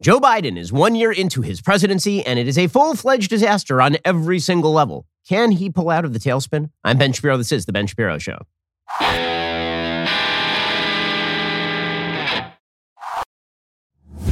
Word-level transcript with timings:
Joe 0.00 0.20
Biden 0.20 0.56
is 0.56 0.72
one 0.72 0.94
year 0.94 1.10
into 1.10 1.42
his 1.42 1.60
presidency, 1.60 2.24
and 2.24 2.38
it 2.38 2.46
is 2.46 2.56
a 2.56 2.68
full 2.68 2.94
fledged 2.94 3.30
disaster 3.30 3.82
on 3.82 3.96
every 4.04 4.38
single 4.38 4.72
level. 4.72 5.06
Can 5.28 5.50
he 5.50 5.70
pull 5.70 5.90
out 5.90 6.04
of 6.04 6.12
the 6.12 6.20
tailspin? 6.20 6.70
I'm 6.84 6.98
Ben 6.98 7.12
Shapiro. 7.12 7.36
This 7.36 7.50
is 7.50 7.66
The 7.66 7.72
Ben 7.72 7.88
Shapiro 7.88 8.16
Show. 8.16 8.38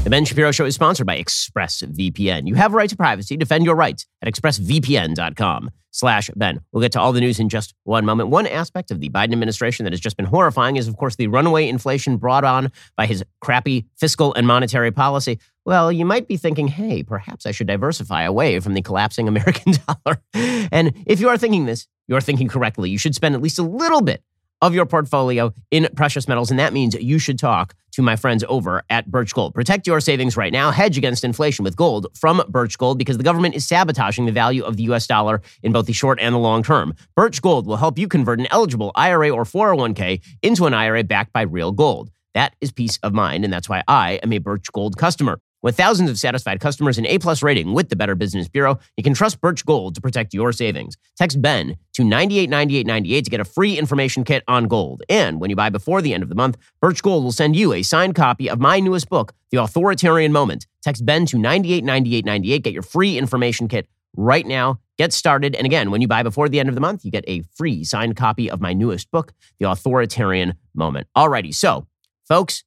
The 0.06 0.10
Ben 0.10 0.24
Shapiro 0.24 0.52
Show 0.52 0.66
is 0.66 0.76
sponsored 0.76 1.04
by 1.04 1.20
ExpressVPN. 1.20 2.46
You 2.46 2.54
have 2.54 2.72
a 2.72 2.76
right 2.76 2.88
to 2.88 2.94
privacy. 2.94 3.36
Defend 3.36 3.64
your 3.64 3.74
rights 3.74 4.06
at 4.22 4.32
expressvpn.com 4.32 5.70
slash 5.90 6.30
Ben. 6.36 6.60
We'll 6.70 6.82
get 6.82 6.92
to 6.92 7.00
all 7.00 7.12
the 7.12 7.20
news 7.20 7.40
in 7.40 7.48
just 7.48 7.74
one 7.82 8.04
moment. 8.04 8.28
One 8.28 8.46
aspect 8.46 8.92
of 8.92 9.00
the 9.00 9.08
Biden 9.08 9.32
administration 9.32 9.82
that 9.82 9.92
has 9.92 9.98
just 9.98 10.16
been 10.16 10.26
horrifying 10.26 10.76
is, 10.76 10.86
of 10.86 10.96
course, 10.96 11.16
the 11.16 11.26
runaway 11.26 11.66
inflation 11.66 12.18
brought 12.18 12.44
on 12.44 12.70
by 12.96 13.06
his 13.06 13.24
crappy 13.40 13.86
fiscal 13.96 14.32
and 14.34 14.46
monetary 14.46 14.92
policy. 14.92 15.40
Well, 15.64 15.90
you 15.90 16.04
might 16.04 16.28
be 16.28 16.36
thinking, 16.36 16.68
hey, 16.68 17.02
perhaps 17.02 17.44
I 17.44 17.50
should 17.50 17.66
diversify 17.66 18.22
away 18.22 18.60
from 18.60 18.74
the 18.74 18.82
collapsing 18.82 19.26
American 19.26 19.72
dollar. 20.04 20.20
And 20.32 20.92
if 21.04 21.18
you 21.18 21.30
are 21.30 21.36
thinking 21.36 21.66
this, 21.66 21.88
you're 22.06 22.20
thinking 22.20 22.46
correctly. 22.46 22.90
You 22.90 22.98
should 22.98 23.16
spend 23.16 23.34
at 23.34 23.42
least 23.42 23.58
a 23.58 23.64
little 23.64 24.02
bit 24.02 24.22
of 24.62 24.72
your 24.72 24.86
portfolio 24.86 25.52
in 25.70 25.88
precious 25.96 26.28
metals. 26.28 26.50
And 26.50 26.60
that 26.60 26.72
means 26.72 26.94
you 26.94 27.18
should 27.18 27.38
talk 27.38 27.74
to 27.96 28.02
my 28.02 28.14
friends 28.14 28.44
over 28.48 28.82
at 28.90 29.10
Birch 29.10 29.34
Gold. 29.34 29.54
Protect 29.54 29.86
your 29.86 30.00
savings 30.00 30.36
right 30.36 30.52
now. 30.52 30.70
Hedge 30.70 30.98
against 30.98 31.24
inflation 31.24 31.64
with 31.64 31.76
gold 31.76 32.06
from 32.14 32.42
Birch 32.48 32.76
Gold 32.78 32.98
because 32.98 33.16
the 33.16 33.24
government 33.24 33.54
is 33.54 33.66
sabotaging 33.66 34.26
the 34.26 34.32
value 34.32 34.62
of 34.62 34.76
the 34.76 34.84
US 34.84 35.06
dollar 35.06 35.40
in 35.62 35.72
both 35.72 35.86
the 35.86 35.94
short 35.94 36.20
and 36.20 36.34
the 36.34 36.38
long 36.38 36.62
term. 36.62 36.94
Birch 37.16 37.40
Gold 37.40 37.66
will 37.66 37.78
help 37.78 37.98
you 37.98 38.06
convert 38.06 38.38
an 38.38 38.46
eligible 38.50 38.92
IRA 38.94 39.30
or 39.30 39.44
401k 39.44 40.20
into 40.42 40.66
an 40.66 40.74
IRA 40.74 41.04
backed 41.04 41.32
by 41.32 41.42
real 41.42 41.72
gold. 41.72 42.10
That 42.34 42.54
is 42.60 42.70
peace 42.70 42.98
of 43.02 43.14
mind, 43.14 43.44
and 43.44 43.52
that's 43.52 43.68
why 43.68 43.82
I 43.88 44.20
am 44.22 44.32
a 44.32 44.38
Birch 44.38 44.70
Gold 44.70 44.98
customer. 44.98 45.40
With 45.66 45.76
thousands 45.76 46.08
of 46.10 46.16
satisfied 46.16 46.60
customers 46.60 46.96
and 46.96 47.08
A-plus 47.08 47.42
rating 47.42 47.72
with 47.72 47.88
the 47.88 47.96
Better 47.96 48.14
Business 48.14 48.46
Bureau, 48.46 48.78
you 48.96 49.02
can 49.02 49.14
trust 49.14 49.40
Birch 49.40 49.66
Gold 49.66 49.96
to 49.96 50.00
protect 50.00 50.32
your 50.32 50.52
savings. 50.52 50.96
Text 51.16 51.42
BEN 51.42 51.76
to 51.94 52.04
989898 52.04 53.24
to 53.24 53.30
get 53.32 53.40
a 53.40 53.44
free 53.44 53.76
information 53.76 54.22
kit 54.22 54.44
on 54.46 54.68
gold. 54.68 55.02
And 55.08 55.40
when 55.40 55.50
you 55.50 55.56
buy 55.56 55.70
before 55.70 56.00
the 56.00 56.14
end 56.14 56.22
of 56.22 56.28
the 56.28 56.36
month, 56.36 56.56
Birch 56.80 57.02
Gold 57.02 57.24
will 57.24 57.32
send 57.32 57.56
you 57.56 57.72
a 57.72 57.82
signed 57.82 58.14
copy 58.14 58.48
of 58.48 58.60
my 58.60 58.78
newest 58.78 59.08
book, 59.08 59.32
The 59.50 59.60
Authoritarian 59.60 60.30
Moment. 60.30 60.68
Text 60.82 61.04
BEN 61.04 61.26
to 61.26 61.36
989898. 61.36 62.62
Get 62.62 62.72
your 62.72 62.84
free 62.84 63.18
information 63.18 63.66
kit 63.66 63.88
right 64.16 64.46
now. 64.46 64.78
Get 64.98 65.12
started. 65.12 65.56
And 65.56 65.66
again, 65.66 65.90
when 65.90 66.00
you 66.00 66.06
buy 66.06 66.22
before 66.22 66.48
the 66.48 66.60
end 66.60 66.68
of 66.68 66.76
the 66.76 66.80
month, 66.80 67.04
you 67.04 67.10
get 67.10 67.24
a 67.26 67.42
free 67.56 67.82
signed 67.82 68.14
copy 68.14 68.48
of 68.48 68.60
my 68.60 68.72
newest 68.72 69.10
book, 69.10 69.32
The 69.58 69.68
Authoritarian 69.68 70.54
Moment. 70.76 71.08
Alrighty, 71.16 71.52
so 71.52 71.88
folks, 72.28 72.62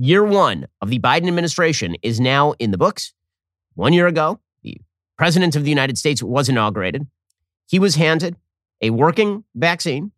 year 0.00 0.24
one 0.24 0.66
of 0.80 0.88
the 0.88 0.98
Biden 0.98 1.28
administration 1.28 1.94
is 2.02 2.18
now 2.18 2.52
in 2.58 2.70
the 2.70 2.78
books. 2.78 3.12
One 3.74 3.92
year 3.92 4.06
ago, 4.06 4.40
the 4.62 4.80
president 5.18 5.56
of 5.56 5.64
the 5.64 5.68
United 5.68 5.98
States 5.98 6.22
was 6.22 6.48
inaugurated. 6.48 7.06
He 7.68 7.78
was 7.78 7.96
handed 7.96 8.36
a 8.80 8.90
working 8.90 9.44
vaccine. 9.54 10.12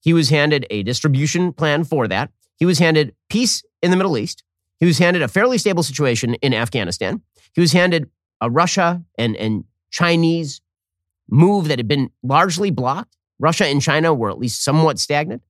He 0.00 0.14
was 0.14 0.30
handed 0.30 0.66
a 0.70 0.82
distribution 0.82 1.52
plan 1.52 1.84
for 1.84 2.08
that. 2.08 2.30
He 2.56 2.64
was 2.64 2.78
handed 2.78 3.14
peace 3.28 3.62
in 3.82 3.90
the 3.90 3.98
Middle 3.98 4.16
East. 4.16 4.44
He 4.80 4.86
was 4.86 4.98
handed 4.98 5.20
a 5.20 5.28
fairly 5.28 5.58
stable 5.58 5.82
situation 5.82 6.34
in 6.34 6.54
Afghanistan. 6.54 7.20
He 7.52 7.60
was 7.60 7.72
handed 7.72 8.08
a 8.40 8.48
Russia 8.48 9.02
and, 9.18 9.36
and 9.36 9.64
Chinese 9.90 10.62
move 11.28 11.68
that 11.68 11.78
had 11.78 11.88
been 11.88 12.10
largely 12.22 12.70
blocked. 12.70 13.16
Russia 13.38 13.66
and 13.66 13.82
China 13.82 14.14
were 14.14 14.30
at 14.30 14.38
least 14.38 14.64
somewhat 14.64 14.98
stagnant. 14.98 15.42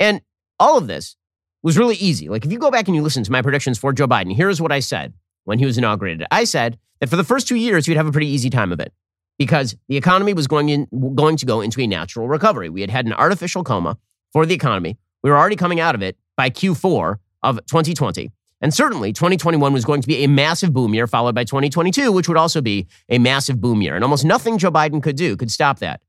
And 0.00 0.22
all 0.58 0.78
of 0.78 0.86
this 0.86 1.16
was 1.62 1.78
really 1.78 1.96
easy. 1.96 2.28
Like 2.28 2.44
if 2.44 2.52
you 2.52 2.58
go 2.58 2.70
back 2.70 2.88
and 2.88 2.96
you 2.96 3.02
listen 3.02 3.24
to 3.24 3.32
my 3.32 3.42
predictions 3.42 3.78
for 3.78 3.92
Joe 3.92 4.06
Biden, 4.06 4.34
here's 4.34 4.60
what 4.60 4.72
I 4.72 4.80
said 4.80 5.12
when 5.44 5.58
he 5.58 5.66
was 5.66 5.78
inaugurated. 5.78 6.26
I 6.30 6.44
said 6.44 6.78
that 7.00 7.08
for 7.08 7.16
the 7.16 7.24
first 7.24 7.48
two 7.48 7.56
years, 7.56 7.86
you'd 7.86 7.96
have 7.96 8.06
a 8.06 8.12
pretty 8.12 8.28
easy 8.28 8.50
time 8.50 8.72
of 8.72 8.80
it 8.80 8.92
because 9.38 9.76
the 9.88 9.96
economy 9.96 10.34
was 10.34 10.46
going, 10.46 10.68
in, 10.68 10.86
going 11.14 11.36
to 11.36 11.46
go 11.46 11.60
into 11.60 11.80
a 11.80 11.86
natural 11.86 12.28
recovery. 12.28 12.68
We 12.68 12.80
had 12.80 12.90
had 12.90 13.06
an 13.06 13.12
artificial 13.12 13.64
coma 13.64 13.98
for 14.32 14.46
the 14.46 14.54
economy. 14.54 14.98
We 15.22 15.30
were 15.30 15.38
already 15.38 15.56
coming 15.56 15.80
out 15.80 15.94
of 15.94 16.02
it 16.02 16.16
by 16.36 16.50
Q4 16.50 17.16
of 17.42 17.56
2020. 17.66 18.30
And 18.60 18.72
certainly 18.72 19.12
2021 19.12 19.72
was 19.72 19.84
going 19.84 20.00
to 20.02 20.06
be 20.06 20.22
a 20.22 20.28
massive 20.28 20.72
boom 20.72 20.94
year, 20.94 21.08
followed 21.08 21.34
by 21.34 21.42
2022, 21.42 22.12
which 22.12 22.28
would 22.28 22.36
also 22.36 22.60
be 22.60 22.86
a 23.08 23.18
massive 23.18 23.60
boom 23.60 23.82
year. 23.82 23.96
And 23.96 24.04
almost 24.04 24.24
nothing 24.24 24.56
Joe 24.56 24.70
Biden 24.70 25.02
could 25.02 25.16
do 25.16 25.36
could 25.36 25.50
stop 25.50 25.80
that. 25.80 26.00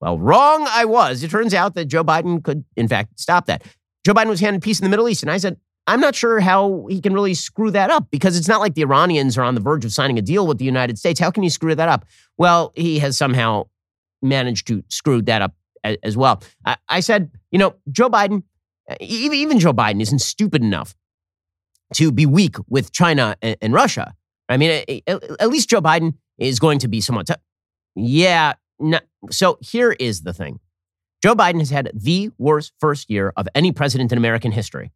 Well, 0.00 0.18
wrong 0.18 0.66
I 0.68 0.86
was. 0.86 1.22
It 1.22 1.30
turns 1.30 1.52
out 1.52 1.74
that 1.74 1.86
Joe 1.86 2.04
Biden 2.04 2.42
could, 2.42 2.64
in 2.76 2.88
fact, 2.88 3.20
stop 3.20 3.46
that. 3.46 3.62
Joe 4.04 4.14
Biden 4.14 4.28
was 4.28 4.40
handed 4.40 4.62
peace 4.62 4.80
in 4.80 4.84
the 4.84 4.90
Middle 4.90 5.08
East. 5.08 5.22
And 5.22 5.30
I 5.30 5.38
said, 5.38 5.58
I'm 5.86 6.00
not 6.00 6.14
sure 6.14 6.38
how 6.40 6.86
he 6.90 7.00
can 7.00 7.14
really 7.14 7.34
screw 7.34 7.70
that 7.70 7.90
up 7.90 8.10
because 8.10 8.36
it's 8.36 8.48
not 8.48 8.60
like 8.60 8.74
the 8.74 8.82
Iranians 8.82 9.38
are 9.38 9.42
on 9.42 9.54
the 9.54 9.60
verge 9.60 9.84
of 9.84 9.92
signing 9.92 10.18
a 10.18 10.22
deal 10.22 10.46
with 10.46 10.58
the 10.58 10.64
United 10.64 10.98
States. 10.98 11.18
How 11.18 11.30
can 11.30 11.42
you 11.42 11.50
screw 11.50 11.74
that 11.74 11.88
up? 11.88 12.04
Well, 12.36 12.72
he 12.76 12.98
has 12.98 13.16
somehow 13.16 13.68
managed 14.20 14.66
to 14.66 14.84
screw 14.88 15.22
that 15.22 15.40
up 15.40 15.54
as 16.02 16.16
well. 16.16 16.42
I, 16.88 17.00
said, 17.00 17.30
you 17.50 17.58
know, 17.58 17.74
Joe 17.90 18.10
Biden, 18.10 18.42
even, 19.00 19.58
Joe 19.58 19.72
Biden 19.72 20.02
isn't 20.02 20.18
stupid 20.18 20.62
enough 20.62 20.94
to 21.94 22.12
be 22.12 22.26
weak 22.26 22.56
with 22.68 22.92
China 22.92 23.36
and, 23.40 23.72
Russia. 23.72 24.14
I 24.48 24.58
mean, 24.58 24.84
at, 25.06 25.22
at, 25.40 25.48
least 25.48 25.70
Joe 25.70 25.80
Biden 25.80 26.14
is 26.36 26.58
going 26.58 26.80
to 26.80 26.88
be 26.88 27.00
somewhat. 27.00 27.28
T- 27.28 27.34
yeah. 27.94 28.54
No. 28.78 29.00
So 29.30 29.58
here 29.60 29.92
is 29.92 30.22
the 30.22 30.32
thing 30.32 30.60
Joe 31.22 31.34
Biden 31.34 31.58
has 31.58 31.70
had 31.70 31.90
the 31.94 32.30
worst 32.38 32.72
first 32.78 33.10
year 33.10 33.32
of 33.36 33.48
any 33.54 33.72
president 33.72 34.12
in 34.12 34.18
American 34.18 34.52
history. 34.52 34.92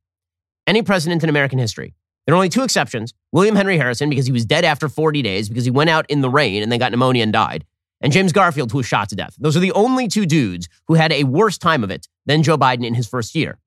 Any 0.66 0.82
president 0.82 1.22
in 1.24 1.28
American 1.28 1.58
history. 1.58 1.94
There 2.26 2.34
are 2.34 2.36
only 2.36 2.48
two 2.48 2.62
exceptions 2.62 3.12
William 3.32 3.56
Henry 3.56 3.76
Harrison, 3.76 4.08
because 4.08 4.26
he 4.26 4.32
was 4.32 4.44
dead 4.44 4.64
after 4.64 4.88
40 4.88 5.22
days, 5.22 5.48
because 5.48 5.64
he 5.64 5.70
went 5.70 5.90
out 5.90 6.06
in 6.08 6.20
the 6.20 6.30
rain 6.30 6.62
and 6.62 6.70
then 6.70 6.78
got 6.78 6.92
pneumonia 6.92 7.24
and 7.24 7.32
died, 7.32 7.64
and 8.00 8.12
James 8.12 8.32
Garfield, 8.32 8.70
who 8.70 8.78
was 8.78 8.86
shot 8.86 9.08
to 9.08 9.16
death. 9.16 9.34
Those 9.38 9.56
are 9.56 9.60
the 9.60 9.72
only 9.72 10.06
two 10.06 10.26
dudes 10.26 10.68
who 10.86 10.94
had 10.94 11.12
a 11.12 11.24
worse 11.24 11.58
time 11.58 11.82
of 11.82 11.90
it 11.90 12.06
than 12.26 12.42
Joe 12.42 12.58
Biden 12.58 12.86
in 12.86 12.94
his 12.94 13.08
first 13.08 13.34
year. 13.34 13.58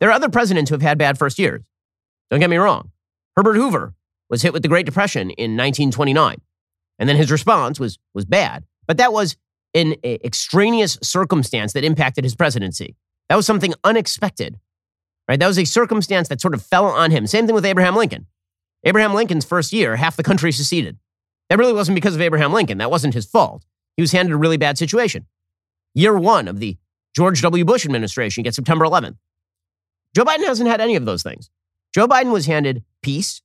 There 0.00 0.08
are 0.08 0.12
other 0.12 0.28
presidents 0.28 0.70
who 0.70 0.74
have 0.74 0.82
had 0.82 0.98
bad 0.98 1.18
first 1.18 1.38
years. 1.38 1.62
Don't 2.30 2.40
get 2.40 2.50
me 2.50 2.56
wrong. 2.56 2.90
Herbert 3.36 3.54
Hoover 3.54 3.94
was 4.28 4.42
hit 4.42 4.52
with 4.52 4.62
the 4.62 4.68
Great 4.68 4.86
Depression 4.86 5.30
in 5.30 5.56
1929, 5.56 6.40
and 6.98 7.08
then 7.08 7.16
his 7.16 7.30
response 7.30 7.78
was, 7.78 7.98
was 8.14 8.24
bad. 8.24 8.64
But 8.86 8.96
that 8.96 9.12
was 9.12 9.36
an 9.74 9.94
extraneous 10.04 10.98
circumstance 11.02 11.72
that 11.72 11.84
impacted 11.84 12.24
his 12.24 12.34
presidency. 12.34 12.96
That 13.28 13.36
was 13.36 13.46
something 13.46 13.74
unexpected, 13.84 14.58
right? 15.28 15.38
That 15.38 15.46
was 15.46 15.58
a 15.58 15.64
circumstance 15.64 16.28
that 16.28 16.40
sort 16.40 16.54
of 16.54 16.62
fell 16.62 16.86
on 16.86 17.10
him. 17.10 17.26
Same 17.26 17.46
thing 17.46 17.54
with 17.54 17.64
Abraham 17.64 17.94
Lincoln. 17.94 18.26
Abraham 18.84 19.14
Lincoln's 19.14 19.44
first 19.44 19.72
year, 19.72 19.96
half 19.96 20.16
the 20.16 20.22
country 20.22 20.52
seceded. 20.52 20.98
That 21.48 21.58
really 21.58 21.72
wasn't 21.72 21.94
because 21.94 22.14
of 22.14 22.20
Abraham 22.20 22.52
Lincoln. 22.52 22.78
That 22.78 22.90
wasn't 22.90 23.14
his 23.14 23.26
fault. 23.26 23.64
He 23.96 24.02
was 24.02 24.12
handed 24.12 24.32
a 24.32 24.36
really 24.36 24.56
bad 24.56 24.78
situation. 24.78 25.26
Year 25.94 26.16
one 26.16 26.48
of 26.48 26.60
the 26.60 26.78
George 27.14 27.42
W. 27.42 27.64
Bush 27.64 27.84
administration 27.84 28.42
gets 28.44 28.56
September 28.56 28.84
11th. 28.84 29.16
Joe 30.14 30.24
Biden 30.24 30.46
hasn't 30.46 30.68
had 30.68 30.80
any 30.80 30.96
of 30.96 31.04
those 31.04 31.22
things. 31.22 31.50
Joe 31.94 32.06
Biden 32.06 32.32
was 32.32 32.46
handed 32.46 32.84
peace. 33.02 33.42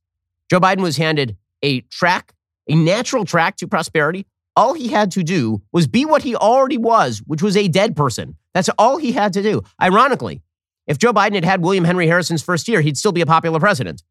Joe 0.49 0.59
Biden 0.59 0.81
was 0.81 0.97
handed 0.97 1.37
a 1.63 1.81
track, 1.81 2.33
a 2.69 2.75
natural 2.75 3.25
track 3.25 3.57
to 3.57 3.67
prosperity 3.67 4.25
all 4.55 4.73
he 4.73 4.87
had 4.87 5.11
to 5.11 5.23
do 5.23 5.61
was 5.71 5.87
be 5.87 6.05
what 6.05 6.21
he 6.21 6.35
already 6.35 6.77
was, 6.77 7.21
which 7.25 7.41
was 7.41 7.57
a 7.57 7.67
dead 7.67 7.95
person. 7.95 8.35
That's 8.53 8.69
all 8.77 8.97
he 8.97 9.11
had 9.11 9.33
to 9.33 9.43
do. 9.43 9.61
Ironically, 9.81 10.41
if 10.87 10.97
Joe 10.97 11.13
Biden 11.13 11.35
had 11.35 11.45
had 11.45 11.61
William 11.61 11.83
Henry 11.83 12.07
Harrison's 12.07 12.41
first 12.41 12.67
year, 12.67 12.81
he'd 12.81 12.97
still 12.97 13.11
be 13.11 13.21
a 13.21 13.25
popular 13.25 13.59
president 13.59 14.03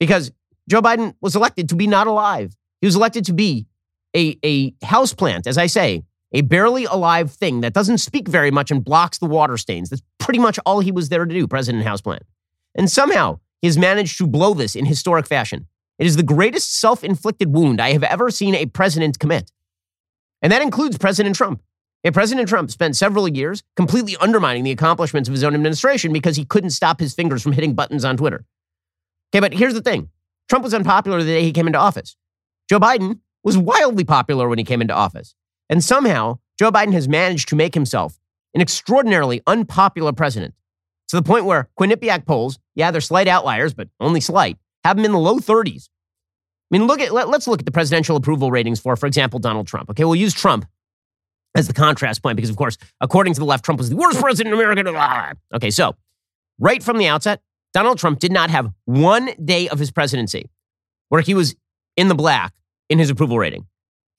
because 0.00 0.32
Joe 0.68 0.80
Biden 0.80 1.14
was 1.20 1.36
elected 1.36 1.68
to 1.68 1.76
be 1.76 1.86
not 1.86 2.06
alive. 2.06 2.56
He 2.80 2.86
was 2.86 2.96
elected 2.96 3.24
to 3.26 3.32
be 3.32 3.66
a, 4.16 4.38
a 4.44 4.70
houseplant, 4.84 5.46
as 5.46 5.58
I 5.58 5.66
say, 5.66 6.04
a 6.32 6.40
barely 6.40 6.84
alive 6.84 7.30
thing 7.30 7.60
that 7.60 7.72
doesn't 7.72 7.98
speak 7.98 8.28
very 8.28 8.50
much 8.50 8.70
and 8.70 8.84
blocks 8.84 9.18
the 9.18 9.26
water 9.26 9.56
stains. 9.56 9.90
That's 9.90 10.02
pretty 10.18 10.38
much 10.38 10.58
all 10.66 10.80
he 10.80 10.90
was 10.90 11.08
there 11.08 11.24
to 11.24 11.32
do, 11.32 11.46
President 11.46 11.84
Houseplant. 11.84 12.22
And 12.74 12.90
somehow 12.90 13.38
he 13.60 13.68
has 13.68 13.78
managed 13.78 14.18
to 14.18 14.26
blow 14.26 14.52
this 14.54 14.74
in 14.74 14.84
historic 14.84 15.26
fashion. 15.26 15.66
It 15.98 16.06
is 16.06 16.16
the 16.16 16.22
greatest 16.22 16.78
self 16.78 17.04
inflicted 17.04 17.54
wound 17.54 17.80
I 17.80 17.92
have 17.92 18.02
ever 18.02 18.30
seen 18.30 18.54
a 18.54 18.66
president 18.66 19.18
commit. 19.18 19.50
And 20.42 20.52
that 20.52 20.62
includes 20.62 20.98
President 20.98 21.36
Trump. 21.36 21.62
And 22.02 22.12
President 22.12 22.48
Trump 22.48 22.70
spent 22.70 22.96
several 22.96 23.26
years 23.28 23.62
completely 23.76 24.16
undermining 24.20 24.62
the 24.62 24.70
accomplishments 24.70 25.28
of 25.28 25.32
his 25.32 25.42
own 25.42 25.54
administration 25.54 26.12
because 26.12 26.36
he 26.36 26.44
couldn't 26.44 26.70
stop 26.70 27.00
his 27.00 27.14
fingers 27.14 27.42
from 27.42 27.52
hitting 27.52 27.74
buttons 27.74 28.04
on 28.04 28.16
Twitter. 28.16 28.44
Okay, 29.32 29.40
but 29.40 29.54
here's 29.54 29.74
the 29.74 29.80
thing 29.80 30.10
Trump 30.48 30.64
was 30.64 30.74
unpopular 30.74 31.22
the 31.22 31.32
day 31.32 31.42
he 31.42 31.52
came 31.52 31.66
into 31.66 31.78
office. 31.78 32.16
Joe 32.68 32.78
Biden 32.78 33.20
was 33.42 33.56
wildly 33.56 34.04
popular 34.04 34.48
when 34.48 34.58
he 34.58 34.64
came 34.64 34.82
into 34.82 34.94
office. 34.94 35.34
And 35.70 35.82
somehow, 35.82 36.38
Joe 36.58 36.70
Biden 36.70 36.92
has 36.92 37.08
managed 37.08 37.48
to 37.48 37.56
make 37.56 37.74
himself 37.74 38.18
an 38.54 38.60
extraordinarily 38.60 39.42
unpopular 39.46 40.12
president 40.12 40.54
to 41.08 41.16
the 41.16 41.22
point 41.22 41.44
where 41.44 41.70
Quinnipiac 41.78 42.26
polls, 42.26 42.58
yeah, 42.74 42.90
they're 42.90 43.00
slight 43.00 43.28
outliers, 43.28 43.74
but 43.74 43.88
only 44.00 44.20
slight, 44.20 44.58
have 44.84 44.98
him 44.98 45.04
in 45.04 45.12
the 45.12 45.18
low 45.18 45.38
30s. 45.38 45.88
Mean, 46.74 46.88
look 46.88 47.00
at 47.00 47.12
let, 47.12 47.28
us 47.28 47.46
look 47.46 47.60
at 47.60 47.66
the 47.66 47.70
presidential 47.70 48.16
approval 48.16 48.50
ratings 48.50 48.80
for, 48.80 48.96
for 48.96 49.06
example, 49.06 49.38
Donald 49.38 49.68
Trump. 49.68 49.90
Okay, 49.90 50.04
we'll 50.04 50.16
use 50.16 50.34
Trump 50.34 50.66
as 51.54 51.68
the 51.68 51.72
contrast 51.72 52.20
point 52.20 52.34
because, 52.34 52.50
of 52.50 52.56
course, 52.56 52.76
according 53.00 53.32
to 53.32 53.38
the 53.38 53.46
left, 53.46 53.64
Trump 53.64 53.78
was 53.78 53.90
the 53.90 53.94
worst 53.94 54.18
president 54.20 54.52
in 54.52 54.60
America. 54.60 55.36
Okay, 55.54 55.70
so 55.70 55.94
right 56.58 56.82
from 56.82 56.98
the 56.98 57.06
outset, 57.06 57.40
Donald 57.74 57.98
Trump 57.98 58.18
did 58.18 58.32
not 58.32 58.50
have 58.50 58.72
one 58.86 59.30
day 59.44 59.68
of 59.68 59.78
his 59.78 59.92
presidency 59.92 60.50
where 61.10 61.20
he 61.20 61.32
was 61.32 61.54
in 61.96 62.08
the 62.08 62.14
black 62.16 62.52
in 62.90 62.98
his 62.98 63.08
approval 63.08 63.38
rating. 63.38 63.66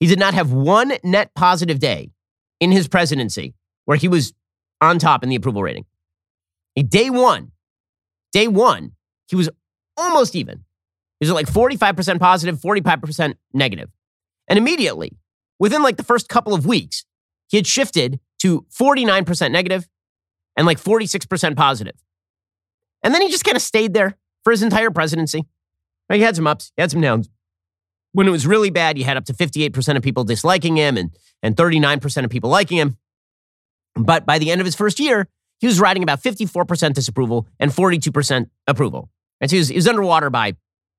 He 0.00 0.06
did 0.06 0.18
not 0.18 0.32
have 0.32 0.50
one 0.50 0.94
net 1.04 1.34
positive 1.34 1.78
day 1.78 2.10
in 2.58 2.72
his 2.72 2.88
presidency 2.88 3.52
where 3.84 3.98
he 3.98 4.08
was 4.08 4.32
on 4.80 4.98
top 4.98 5.22
in 5.22 5.28
the 5.28 5.36
approval 5.36 5.62
rating. 5.62 5.84
Day 6.74 7.10
one, 7.10 7.52
day 8.32 8.48
one, 8.48 8.92
he 9.28 9.36
was 9.36 9.50
almost 9.98 10.34
even. 10.34 10.64
He 11.20 11.26
was 11.26 11.32
like 11.32 11.46
45% 11.46 12.20
positive, 12.20 12.60
45% 12.60 13.34
negative. 13.52 13.90
And 14.48 14.58
immediately, 14.58 15.16
within 15.58 15.82
like 15.82 15.96
the 15.96 16.02
first 16.02 16.28
couple 16.28 16.54
of 16.54 16.66
weeks, 16.66 17.04
he 17.48 17.56
had 17.56 17.66
shifted 17.66 18.20
to 18.40 18.66
49% 18.78 19.50
negative 19.50 19.88
and 20.56 20.66
like 20.66 20.80
46% 20.80 21.56
positive. 21.56 21.94
And 23.02 23.14
then 23.14 23.22
he 23.22 23.30
just 23.30 23.44
kind 23.44 23.56
of 23.56 23.62
stayed 23.62 23.94
there 23.94 24.16
for 24.44 24.50
his 24.50 24.62
entire 24.62 24.90
presidency. 24.90 25.44
He 26.12 26.20
had 26.20 26.36
some 26.36 26.46
ups, 26.46 26.72
he 26.76 26.82
had 26.82 26.90
some 26.90 27.00
downs. 27.00 27.28
When 28.12 28.26
it 28.28 28.30
was 28.30 28.46
really 28.46 28.70
bad, 28.70 28.96
you 28.96 29.04
had 29.04 29.16
up 29.16 29.24
to 29.26 29.34
58% 29.34 29.96
of 29.96 30.02
people 30.02 30.24
disliking 30.24 30.76
him 30.76 30.96
and, 30.96 31.10
and 31.42 31.56
39% 31.56 32.24
of 32.24 32.30
people 32.30 32.48
liking 32.48 32.78
him. 32.78 32.96
But 33.94 34.24
by 34.24 34.38
the 34.38 34.50
end 34.50 34.60
of 34.60 34.64
his 34.64 34.74
first 34.74 35.00
year, 35.00 35.28
he 35.58 35.66
was 35.66 35.80
riding 35.80 36.02
about 36.02 36.22
54% 36.22 36.92
disapproval 36.92 37.46
and 37.58 37.70
42% 37.70 38.48
approval. 38.66 39.10
And 39.40 39.50
so 39.50 39.56
he 39.56 39.58
was, 39.58 39.68
he 39.68 39.76
was 39.76 39.88
underwater 39.88 40.30
by 40.30 40.54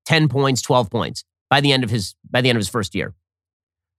10 0.08 0.30
points, 0.30 0.62
12 0.62 0.90
points 0.90 1.24
by 1.50 1.62
the 1.62 1.72
end 1.72 1.84
of 1.84 1.90
his 1.90 2.16
by 2.30 2.42
the 2.42 2.50
end 2.50 2.56
of 2.56 2.62
his 2.62 2.70
first 2.70 2.96
year. 2.96 3.14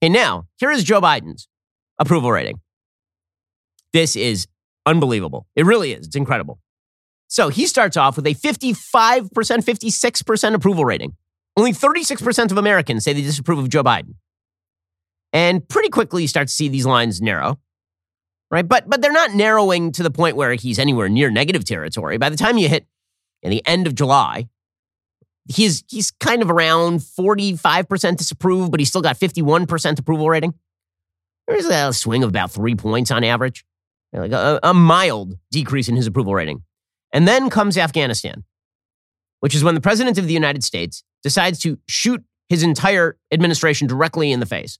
And 0.00 0.12
now, 0.12 0.46
here 0.58 0.70
is 0.70 0.82
Joe 0.84 1.00
Biden's 1.00 1.48
approval 1.98 2.32
rating. 2.32 2.60
This 3.92 4.16
is 4.16 4.46
unbelievable. 4.86 5.46
It 5.54 5.66
really 5.66 5.92
is. 5.92 6.06
It's 6.06 6.16
incredible. 6.16 6.60
So 7.26 7.50
he 7.50 7.66
starts 7.66 7.96
off 7.96 8.16
with 8.16 8.26
a 8.26 8.34
55%, 8.34 9.28
56% 9.28 10.54
approval 10.54 10.84
rating. 10.84 11.14
Only 11.58 11.72
36% 11.72 12.50
of 12.50 12.56
Americans 12.56 13.04
say 13.04 13.12
they 13.12 13.20
disapprove 13.20 13.58
of 13.58 13.68
Joe 13.68 13.84
Biden. 13.84 14.14
And 15.32 15.68
pretty 15.68 15.90
quickly 15.90 16.22
you 16.22 16.28
start 16.28 16.48
to 16.48 16.54
see 16.54 16.68
these 16.68 16.86
lines 16.86 17.20
narrow. 17.20 17.58
Right? 18.50 18.66
But 18.66 18.88
but 18.88 19.02
they're 19.02 19.12
not 19.12 19.34
narrowing 19.34 19.92
to 19.92 20.02
the 20.02 20.10
point 20.10 20.36
where 20.36 20.54
he's 20.54 20.78
anywhere 20.78 21.10
near 21.10 21.30
negative 21.30 21.66
territory. 21.66 22.16
By 22.16 22.30
the 22.30 22.36
time 22.36 22.56
you 22.56 22.66
hit 22.66 22.86
in 23.42 23.50
the 23.50 23.62
end 23.66 23.86
of 23.86 23.94
July, 23.94 24.48
he's 25.48 25.82
he's 25.88 26.10
kind 26.10 26.42
of 26.42 26.50
around 26.50 27.00
45% 27.00 28.16
disapprove, 28.16 28.70
but 28.70 28.80
he's 28.80 28.88
still 28.88 29.02
got 29.02 29.18
51% 29.18 29.98
approval 29.98 30.28
rating. 30.28 30.54
There's 31.46 31.66
a 31.66 31.92
swing 31.92 32.22
of 32.22 32.28
about 32.28 32.50
three 32.50 32.74
points 32.74 33.10
on 33.10 33.24
average, 33.24 33.64
like 34.12 34.32
a, 34.32 34.60
a 34.62 34.74
mild 34.74 35.38
decrease 35.50 35.88
in 35.88 35.96
his 35.96 36.06
approval 36.06 36.34
rating. 36.34 36.62
And 37.12 37.26
then 37.26 37.48
comes 37.48 37.78
Afghanistan, 37.78 38.44
which 39.40 39.54
is 39.54 39.64
when 39.64 39.74
the 39.74 39.80
president 39.80 40.18
of 40.18 40.26
the 40.26 40.34
United 40.34 40.62
States 40.62 41.02
decides 41.22 41.58
to 41.60 41.78
shoot 41.88 42.22
his 42.50 42.62
entire 42.62 43.16
administration 43.32 43.86
directly 43.86 44.30
in 44.30 44.40
the 44.40 44.46
face. 44.46 44.78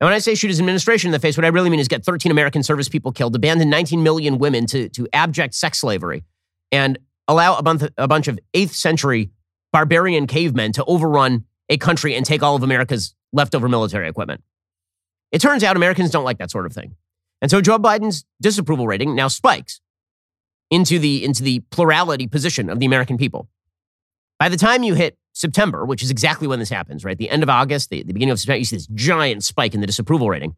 And 0.00 0.06
when 0.06 0.14
I 0.14 0.18
say 0.18 0.34
shoot 0.34 0.48
his 0.48 0.60
administration 0.60 1.08
in 1.08 1.12
the 1.12 1.18
face, 1.18 1.38
what 1.38 1.46
I 1.46 1.48
really 1.48 1.70
mean 1.70 1.80
is 1.80 1.88
get 1.88 2.04
13 2.04 2.30
American 2.30 2.62
service 2.62 2.90
people 2.90 3.12
killed, 3.12 3.34
abandon 3.34 3.70
19 3.70 4.02
million 4.02 4.36
women 4.36 4.66
to, 4.66 4.90
to 4.90 5.08
abject 5.14 5.54
sex 5.54 5.78
slavery, 5.78 6.24
and 6.70 6.98
allow 7.28 7.56
a 7.56 7.62
bunch, 7.62 7.82
a 7.96 8.08
bunch 8.08 8.28
of 8.28 8.38
8th 8.52 8.74
century 8.74 9.30
barbarian 9.74 10.28
cavemen 10.28 10.70
to 10.70 10.84
overrun 10.84 11.44
a 11.68 11.76
country 11.76 12.14
and 12.14 12.24
take 12.24 12.44
all 12.44 12.54
of 12.54 12.62
America's 12.62 13.12
leftover 13.32 13.68
military 13.68 14.08
equipment. 14.08 14.40
It 15.32 15.40
turns 15.40 15.64
out 15.64 15.74
Americans 15.74 16.12
don't 16.12 16.22
like 16.22 16.38
that 16.38 16.52
sort 16.52 16.64
of 16.64 16.72
thing. 16.72 16.94
And 17.42 17.50
so 17.50 17.60
Joe 17.60 17.80
Biden's 17.80 18.24
disapproval 18.40 18.86
rating 18.86 19.16
now 19.16 19.26
spikes 19.26 19.80
into 20.70 21.00
the, 21.00 21.24
into 21.24 21.42
the 21.42 21.58
plurality 21.70 22.28
position 22.28 22.70
of 22.70 22.78
the 22.78 22.86
American 22.86 23.18
people. 23.18 23.48
By 24.38 24.48
the 24.48 24.56
time 24.56 24.84
you 24.84 24.94
hit 24.94 25.18
September, 25.32 25.84
which 25.84 26.04
is 26.04 26.10
exactly 26.12 26.46
when 26.46 26.60
this 26.60 26.70
happens, 26.70 27.04
right? 27.04 27.18
The 27.18 27.28
end 27.28 27.42
of 27.42 27.50
August, 27.50 27.90
the, 27.90 28.04
the 28.04 28.12
beginning 28.12 28.30
of 28.30 28.38
September, 28.38 28.58
you 28.58 28.64
see 28.64 28.76
this 28.76 28.86
giant 28.94 29.42
spike 29.42 29.74
in 29.74 29.80
the 29.80 29.88
disapproval 29.88 30.30
rating 30.30 30.54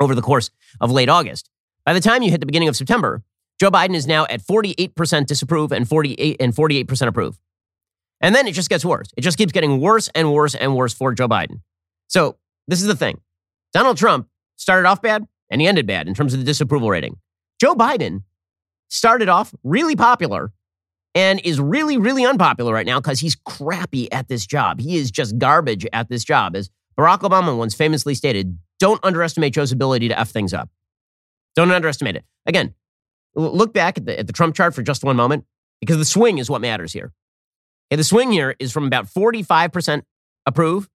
over 0.00 0.16
the 0.16 0.22
course 0.22 0.50
of 0.80 0.90
late 0.90 1.08
August. 1.08 1.48
By 1.84 1.92
the 1.92 2.00
time 2.00 2.24
you 2.24 2.32
hit 2.32 2.40
the 2.40 2.46
beginning 2.46 2.68
of 2.68 2.74
September, 2.74 3.22
Joe 3.60 3.70
Biden 3.70 3.94
is 3.94 4.08
now 4.08 4.26
at 4.26 4.42
48% 4.42 5.26
disapprove 5.26 5.70
and 5.70 5.88
48 5.88 6.38
and 6.40 6.52
48% 6.52 7.06
approve. 7.06 7.38
And 8.20 8.34
then 8.34 8.46
it 8.46 8.52
just 8.52 8.68
gets 8.68 8.84
worse. 8.84 9.08
It 9.16 9.20
just 9.20 9.38
keeps 9.38 9.52
getting 9.52 9.80
worse 9.80 10.08
and 10.14 10.32
worse 10.32 10.54
and 10.54 10.74
worse 10.74 10.94
for 10.94 11.12
Joe 11.12 11.28
Biden. 11.28 11.60
So 12.08 12.36
this 12.66 12.80
is 12.80 12.86
the 12.86 12.96
thing 12.96 13.20
Donald 13.72 13.96
Trump 13.96 14.28
started 14.56 14.88
off 14.88 15.02
bad 15.02 15.26
and 15.50 15.60
he 15.60 15.66
ended 15.66 15.86
bad 15.86 16.08
in 16.08 16.14
terms 16.14 16.32
of 16.32 16.40
the 16.40 16.46
disapproval 16.46 16.88
rating. 16.88 17.18
Joe 17.60 17.74
Biden 17.74 18.22
started 18.88 19.28
off 19.28 19.54
really 19.62 19.96
popular 19.96 20.52
and 21.14 21.40
is 21.44 21.60
really, 21.60 21.96
really 21.96 22.24
unpopular 22.24 22.72
right 22.72 22.86
now 22.86 23.00
because 23.00 23.20
he's 23.20 23.36
crappy 23.36 24.10
at 24.12 24.28
this 24.28 24.46
job. 24.46 24.80
He 24.80 24.96
is 24.96 25.10
just 25.10 25.38
garbage 25.38 25.86
at 25.92 26.08
this 26.08 26.24
job. 26.24 26.54
As 26.54 26.70
Barack 26.98 27.20
Obama 27.20 27.56
once 27.56 27.74
famously 27.74 28.14
stated, 28.14 28.58
don't 28.78 29.02
underestimate 29.02 29.54
Joe's 29.54 29.72
ability 29.72 30.08
to 30.08 30.18
F 30.18 30.30
things 30.30 30.52
up. 30.52 30.68
Don't 31.54 31.70
underestimate 31.70 32.16
it. 32.16 32.24
Again, 32.44 32.74
look 33.34 33.72
back 33.72 33.96
at 33.96 34.04
the, 34.04 34.18
at 34.18 34.26
the 34.26 34.32
Trump 34.32 34.54
chart 34.54 34.74
for 34.74 34.82
just 34.82 35.04
one 35.04 35.16
moment 35.16 35.44
because 35.80 35.96
the 35.96 36.04
swing 36.04 36.38
is 36.38 36.50
what 36.50 36.60
matters 36.60 36.92
here. 36.92 37.12
Okay, 37.90 37.96
the 37.96 38.04
swing 38.04 38.32
here 38.32 38.56
is 38.58 38.72
from 38.72 38.86
about 38.86 39.06
45% 39.06 40.02
approve 40.44 40.88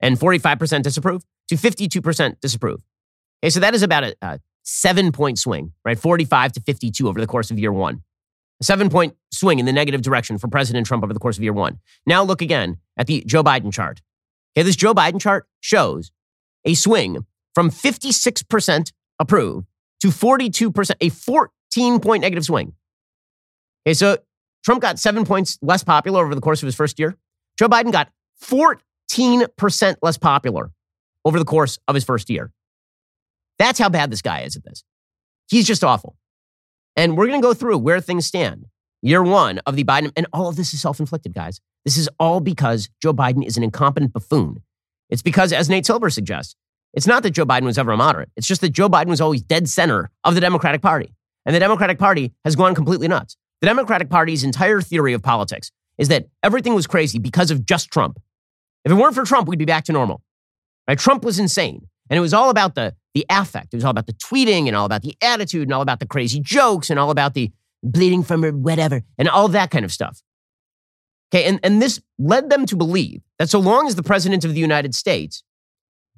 and 0.00 0.18
45% 0.18 0.82
disapprove 0.82 1.24
to 1.48 1.56
52% 1.56 2.40
disapprove. 2.40 2.82
Okay, 3.42 3.50
so 3.50 3.60
that 3.60 3.74
is 3.74 3.82
about 3.82 4.04
a, 4.04 4.16
a 4.22 4.40
seven 4.62 5.12
point 5.12 5.38
swing, 5.38 5.72
right? 5.84 5.98
45 5.98 6.52
to 6.52 6.60
52 6.60 7.08
over 7.08 7.20
the 7.20 7.26
course 7.26 7.50
of 7.50 7.58
year 7.58 7.72
one. 7.72 8.02
A 8.60 8.64
seven 8.64 8.90
point 8.90 9.16
swing 9.32 9.58
in 9.58 9.66
the 9.66 9.72
negative 9.72 10.02
direction 10.02 10.36
for 10.36 10.48
President 10.48 10.86
Trump 10.86 11.02
over 11.02 11.14
the 11.14 11.20
course 11.20 11.38
of 11.38 11.42
year 11.42 11.52
one. 11.52 11.78
Now 12.06 12.22
look 12.22 12.42
again 12.42 12.76
at 12.96 13.06
the 13.06 13.22
Joe 13.26 13.42
Biden 13.42 13.72
chart. 13.72 14.00
Okay, 14.56 14.64
this 14.64 14.76
Joe 14.76 14.94
Biden 14.94 15.20
chart 15.20 15.46
shows 15.60 16.12
a 16.64 16.74
swing 16.74 17.24
from 17.54 17.70
56% 17.70 18.92
approve 19.18 19.64
to 20.00 20.08
42%, 20.08 20.92
a 21.00 21.08
14 21.08 22.00
point 22.00 22.20
negative 22.22 22.44
swing. 22.44 22.74
Okay, 23.86 23.94
so 23.94 24.18
Trump 24.64 24.82
got 24.82 24.98
seven 24.98 25.24
points 25.24 25.58
less 25.62 25.82
popular 25.82 26.24
over 26.24 26.34
the 26.34 26.40
course 26.40 26.62
of 26.62 26.66
his 26.66 26.74
first 26.74 26.98
year. 26.98 27.16
Joe 27.58 27.68
Biden 27.68 27.92
got 27.92 28.10
14% 28.42 29.96
less 30.02 30.18
popular 30.18 30.70
over 31.24 31.38
the 31.38 31.44
course 31.44 31.78
of 31.88 31.94
his 31.94 32.04
first 32.04 32.30
year. 32.30 32.52
That's 33.58 33.78
how 33.78 33.88
bad 33.88 34.10
this 34.10 34.22
guy 34.22 34.40
is 34.40 34.56
at 34.56 34.64
this. 34.64 34.84
He's 35.48 35.66
just 35.66 35.84
awful. 35.84 36.16
And 36.96 37.16
we're 37.16 37.26
going 37.26 37.40
to 37.40 37.46
go 37.46 37.54
through 37.54 37.78
where 37.78 38.00
things 38.00 38.26
stand. 38.26 38.66
Year 39.02 39.22
one 39.22 39.60
of 39.66 39.76
the 39.76 39.84
Biden, 39.84 40.12
and 40.16 40.26
all 40.32 40.48
of 40.48 40.56
this 40.56 40.74
is 40.74 40.82
self 40.82 41.00
inflicted, 41.00 41.34
guys. 41.34 41.60
This 41.84 41.96
is 41.96 42.08
all 42.18 42.40
because 42.40 42.90
Joe 43.02 43.14
Biden 43.14 43.44
is 43.44 43.56
an 43.56 43.62
incompetent 43.62 44.12
buffoon. 44.12 44.62
It's 45.08 45.22
because, 45.22 45.52
as 45.52 45.70
Nate 45.70 45.86
Silver 45.86 46.10
suggests, 46.10 46.54
it's 46.92 47.06
not 47.06 47.22
that 47.22 47.30
Joe 47.30 47.46
Biden 47.46 47.64
was 47.64 47.78
ever 47.78 47.92
a 47.92 47.96
moderate. 47.96 48.30
It's 48.36 48.46
just 48.46 48.60
that 48.60 48.70
Joe 48.70 48.88
Biden 48.88 49.06
was 49.06 49.20
always 49.20 49.42
dead 49.42 49.68
center 49.68 50.10
of 50.24 50.34
the 50.34 50.40
Democratic 50.40 50.82
Party. 50.82 51.14
And 51.46 51.54
the 51.54 51.60
Democratic 51.60 51.98
Party 51.98 52.32
has 52.44 52.56
gone 52.56 52.74
completely 52.74 53.08
nuts. 53.08 53.36
The 53.60 53.66
Democratic 53.66 54.08
Party's 54.08 54.44
entire 54.44 54.80
theory 54.80 55.12
of 55.12 55.22
politics 55.22 55.70
is 55.98 56.08
that 56.08 56.26
everything 56.42 56.74
was 56.74 56.86
crazy 56.86 57.18
because 57.18 57.50
of 57.50 57.66
just 57.66 57.90
Trump. 57.90 58.18
If 58.84 58.92
it 58.92 58.94
weren't 58.94 59.14
for 59.14 59.24
Trump, 59.24 59.48
we'd 59.48 59.58
be 59.58 59.66
back 59.66 59.84
to 59.84 59.92
normal. 59.92 60.22
Right? 60.88 60.98
Trump 60.98 61.24
was 61.24 61.38
insane. 61.38 61.86
And 62.08 62.16
it 62.16 62.20
was 62.20 62.34
all 62.34 62.50
about 62.50 62.74
the, 62.74 62.94
the 63.14 63.26
affect. 63.30 63.72
It 63.72 63.76
was 63.76 63.84
all 63.84 63.90
about 63.90 64.06
the 64.06 64.14
tweeting 64.14 64.66
and 64.66 64.74
all 64.74 64.86
about 64.86 65.02
the 65.02 65.14
attitude 65.22 65.62
and 65.62 65.74
all 65.74 65.82
about 65.82 66.00
the 66.00 66.06
crazy 66.06 66.40
jokes 66.40 66.90
and 66.90 66.98
all 66.98 67.10
about 67.10 67.34
the 67.34 67.52
bleeding 67.82 68.22
from 68.22 68.42
whatever, 68.62 69.02
and 69.16 69.28
all 69.28 69.48
that 69.48 69.70
kind 69.70 69.84
of 69.84 69.92
stuff. 69.92 70.22
Okay, 71.32 71.44
and, 71.44 71.60
and 71.62 71.80
this 71.80 72.00
led 72.18 72.50
them 72.50 72.66
to 72.66 72.76
believe 72.76 73.22
that 73.38 73.48
so 73.48 73.58
long 73.60 73.86
as 73.86 73.94
the 73.94 74.02
president 74.02 74.44
of 74.44 74.52
the 74.52 74.60
United 74.60 74.94
States 74.94 75.44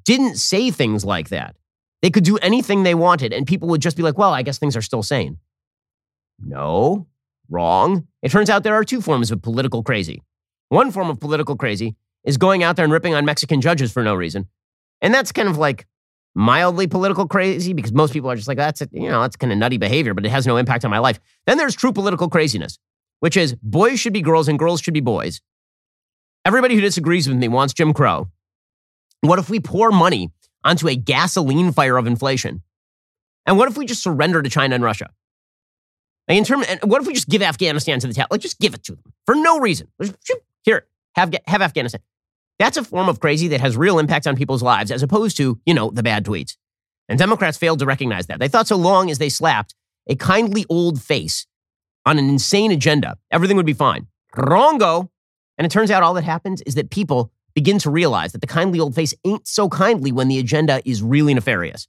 didn't 0.05 0.37
say 0.37 0.71
things 0.71 1.05
like 1.05 1.29
that, 1.29 1.55
they 2.01 2.11
could 2.11 2.25
do 2.25 2.39
anything 2.39 2.83
they 2.83 2.95
wanted 2.95 3.33
and 3.33 3.47
people 3.47 3.69
would 3.69 3.83
just 3.83 3.97
be 3.97 4.03
like, 4.03 4.19
well, 4.19 4.33
I 4.33 4.43
guess 4.43 4.59
things 4.59 4.77
are 4.77 4.83
still 4.83 5.03
sane. 5.03 5.39
No, 6.41 7.07
Wrong. 7.53 8.07
It 8.23 8.31
turns 8.31 8.49
out 8.49 8.63
there 8.63 8.75
are 8.75 8.85
two 8.85 9.03
forms 9.03 9.31
of 9.31 9.43
political 9.43 9.83
crazy. 9.83 10.23
One 10.71 10.91
form 10.91 11.11
of 11.11 11.21
political 11.21 11.55
crazy 11.55 11.97
is 12.25 12.39
going 12.39 12.63
out 12.63 12.77
there 12.77 12.85
and 12.85 12.93
ripping 12.93 13.15
on 13.15 13.27
Mexican 13.27 13.61
judges 13.61 13.93
for 13.93 14.03
no 14.03 14.15
reason. 14.15 14.49
And 15.03 15.13
that's 15.13 15.33
kind 15.33 15.49
of 15.49 15.59
like 15.59 15.87
mildly 16.35 16.87
political 16.87 17.29
crazy 17.29 17.75
because 17.75 17.93
most 17.93 18.15
people 18.15 18.31
are 18.31 18.37
just 18.37 18.49
like, 18.49 18.57
that's, 18.57 18.81
a, 18.81 18.89
you 18.91 19.11
know, 19.11 19.21
that's 19.21 19.37
kind 19.37 19.53
of 19.53 19.59
nutty 19.59 19.77
behavior, 19.77 20.15
but 20.15 20.25
it 20.25 20.31
has 20.31 20.47
no 20.47 20.57
impact 20.57 20.83
on 20.87 20.91
my 20.91 20.99
life. 20.99 21.21
Then 21.47 21.59
there's 21.59 21.75
true 21.75 21.93
political 21.93 22.31
craziness, 22.31 22.79
which 23.21 23.37
is 23.37 23.55
boys 23.63 24.01
should 24.01 24.15
be 24.15 24.23
girls 24.23 24.49
and 24.49 24.59
girls 24.59 24.81
should 24.81 24.95
be 24.95 25.01
boys. 25.01 25.43
Everybody 26.47 26.75
who 26.75 26.81
disagrees 26.81 27.29
with 27.29 27.37
me 27.37 27.49
wants 27.49 27.75
Jim 27.75 27.93
Crow. 27.93 28.29
What 29.21 29.39
if 29.39 29.51
we 29.51 29.61
pour 29.61 29.91
money 29.91 30.31
onto 30.65 30.89
a 30.89 30.97
gasoline 30.97 31.71
fire 31.73 31.99
of 31.99 32.07
inflation? 32.07 32.63
And 33.45 33.59
what 33.59 33.69
if 33.69 33.77
we 33.77 33.85
just 33.85 34.03
surrender 34.03 34.41
to 34.41 34.49
China 34.49 34.75
and 34.75 34.83
Russia? 34.83 35.11
In 36.29 36.45
terms, 36.45 36.67
what 36.85 37.01
if 37.01 37.07
we 37.07 37.15
just 37.15 37.29
give 37.29 37.43
Afghanistan 37.43 37.99
to 38.01 38.07
the 38.07 38.15
Taliban? 38.15 38.31
Like, 38.31 38.41
just 38.41 38.61
give 38.61 38.75
it 38.75 38.85
to 38.85 38.93
them 38.93 39.13
for 39.27 39.35
no 39.35 39.59
reason. 39.59 39.89
Here, 40.63 40.87
have 41.15 41.35
have 41.47 41.63
Afghanistan. 41.63 42.01
That's 42.59 42.77
a 42.77 42.85
form 42.85 43.09
of 43.09 43.21
crazy 43.21 43.49
that 43.49 43.61
has 43.61 43.77
real 43.77 43.99
impact 43.99 44.27
on 44.27 44.37
people's 44.37 44.63
lives, 44.63 44.91
as 44.91 45.03
opposed 45.03 45.37
to 45.39 45.61
you 45.67 45.75
know 45.75 45.91
the 45.91 46.03
bad 46.03 46.25
tweets. 46.25 46.57
And 47.09 47.19
Democrats 47.19 47.59
failed 47.59 47.81
to 47.81 47.87
recognize 47.87 48.27
that. 48.29 48.39
They 48.39 48.49
thought 48.49 48.69
so 48.69 48.77
long 48.77 49.11
as 49.11 49.19
they 49.19 49.29
slapped 49.29 49.75
a 50.07 50.15
kindly 50.15 50.65
old 50.69 51.03
face 51.03 51.47
on 52.07 52.19
an 52.19 52.29
insane 52.29 52.71
agenda, 52.71 53.17
everything 53.31 53.57
would 53.57 53.67
be 53.67 53.73
fine. 53.73 54.07
Wrongo. 54.37 55.09
And 55.59 55.67
it 55.67 55.71
turns 55.71 55.91
out 55.91 56.03
all 56.03 56.15
that 56.15 56.25
happens 56.25 56.63
is 56.63 56.75
that 56.77 56.91
people 56.91 57.31
begin 57.55 57.79
to 57.81 57.91
realize 57.91 58.33
that 58.33 58.41
the 58.41 58.47
kindly 58.47 58.81
old 58.81 58.95
face 58.95 59.15
ain't 59.25 59.47
so 59.47 59.69
kindly 59.69 60.11
when 60.11 60.29
the 60.29 60.39
agenda 60.39 60.81
is 60.85 61.03
really 61.03 61.35
nefarious. 61.35 61.87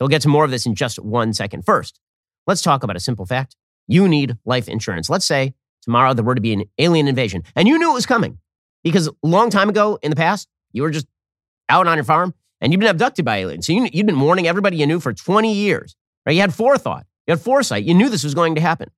We'll 0.00 0.08
get 0.08 0.22
to 0.22 0.28
more 0.28 0.44
of 0.44 0.50
this 0.50 0.66
in 0.66 0.74
just 0.74 0.98
one 0.98 1.32
second. 1.32 1.64
First, 1.64 2.00
let's 2.48 2.62
talk 2.62 2.82
about 2.82 2.96
a 2.96 3.00
simple 3.00 3.26
fact. 3.26 3.54
You 3.86 4.08
need 4.08 4.36
life 4.44 4.68
insurance. 4.68 5.08
Let's 5.08 5.26
say 5.26 5.54
tomorrow 5.82 6.14
there 6.14 6.24
were 6.24 6.34
to 6.34 6.40
be 6.40 6.52
an 6.52 6.64
alien 6.78 7.06
invasion 7.06 7.44
and 7.54 7.68
you 7.68 7.78
knew 7.78 7.92
it 7.92 7.94
was 7.94 8.06
coming 8.06 8.38
because 8.82 9.06
a 9.06 9.12
long 9.22 9.50
time 9.50 9.68
ago 9.68 9.98
in 10.02 10.10
the 10.10 10.16
past, 10.16 10.48
you 10.72 10.82
were 10.82 10.90
just 10.90 11.06
out 11.68 11.86
on 11.86 11.96
your 11.96 12.04
farm 12.04 12.34
and 12.60 12.72
you've 12.72 12.80
been 12.80 12.88
abducted 12.88 13.24
by 13.24 13.36
aliens. 13.36 13.66
So 13.66 13.72
you, 13.72 13.88
you'd 13.92 14.06
been 14.06 14.18
warning 14.18 14.48
everybody 14.48 14.78
you 14.78 14.86
knew 14.86 14.98
for 14.98 15.12
20 15.12 15.54
years, 15.54 15.94
right? 16.26 16.32
You 16.32 16.40
had 16.40 16.54
forethought, 16.54 17.06
you 17.26 17.32
had 17.32 17.40
foresight, 17.40 17.84
you 17.84 17.94
knew 17.94 18.08
this 18.08 18.24
was 18.24 18.34
going 18.34 18.56
to 18.56 18.60
happen. 18.60 18.90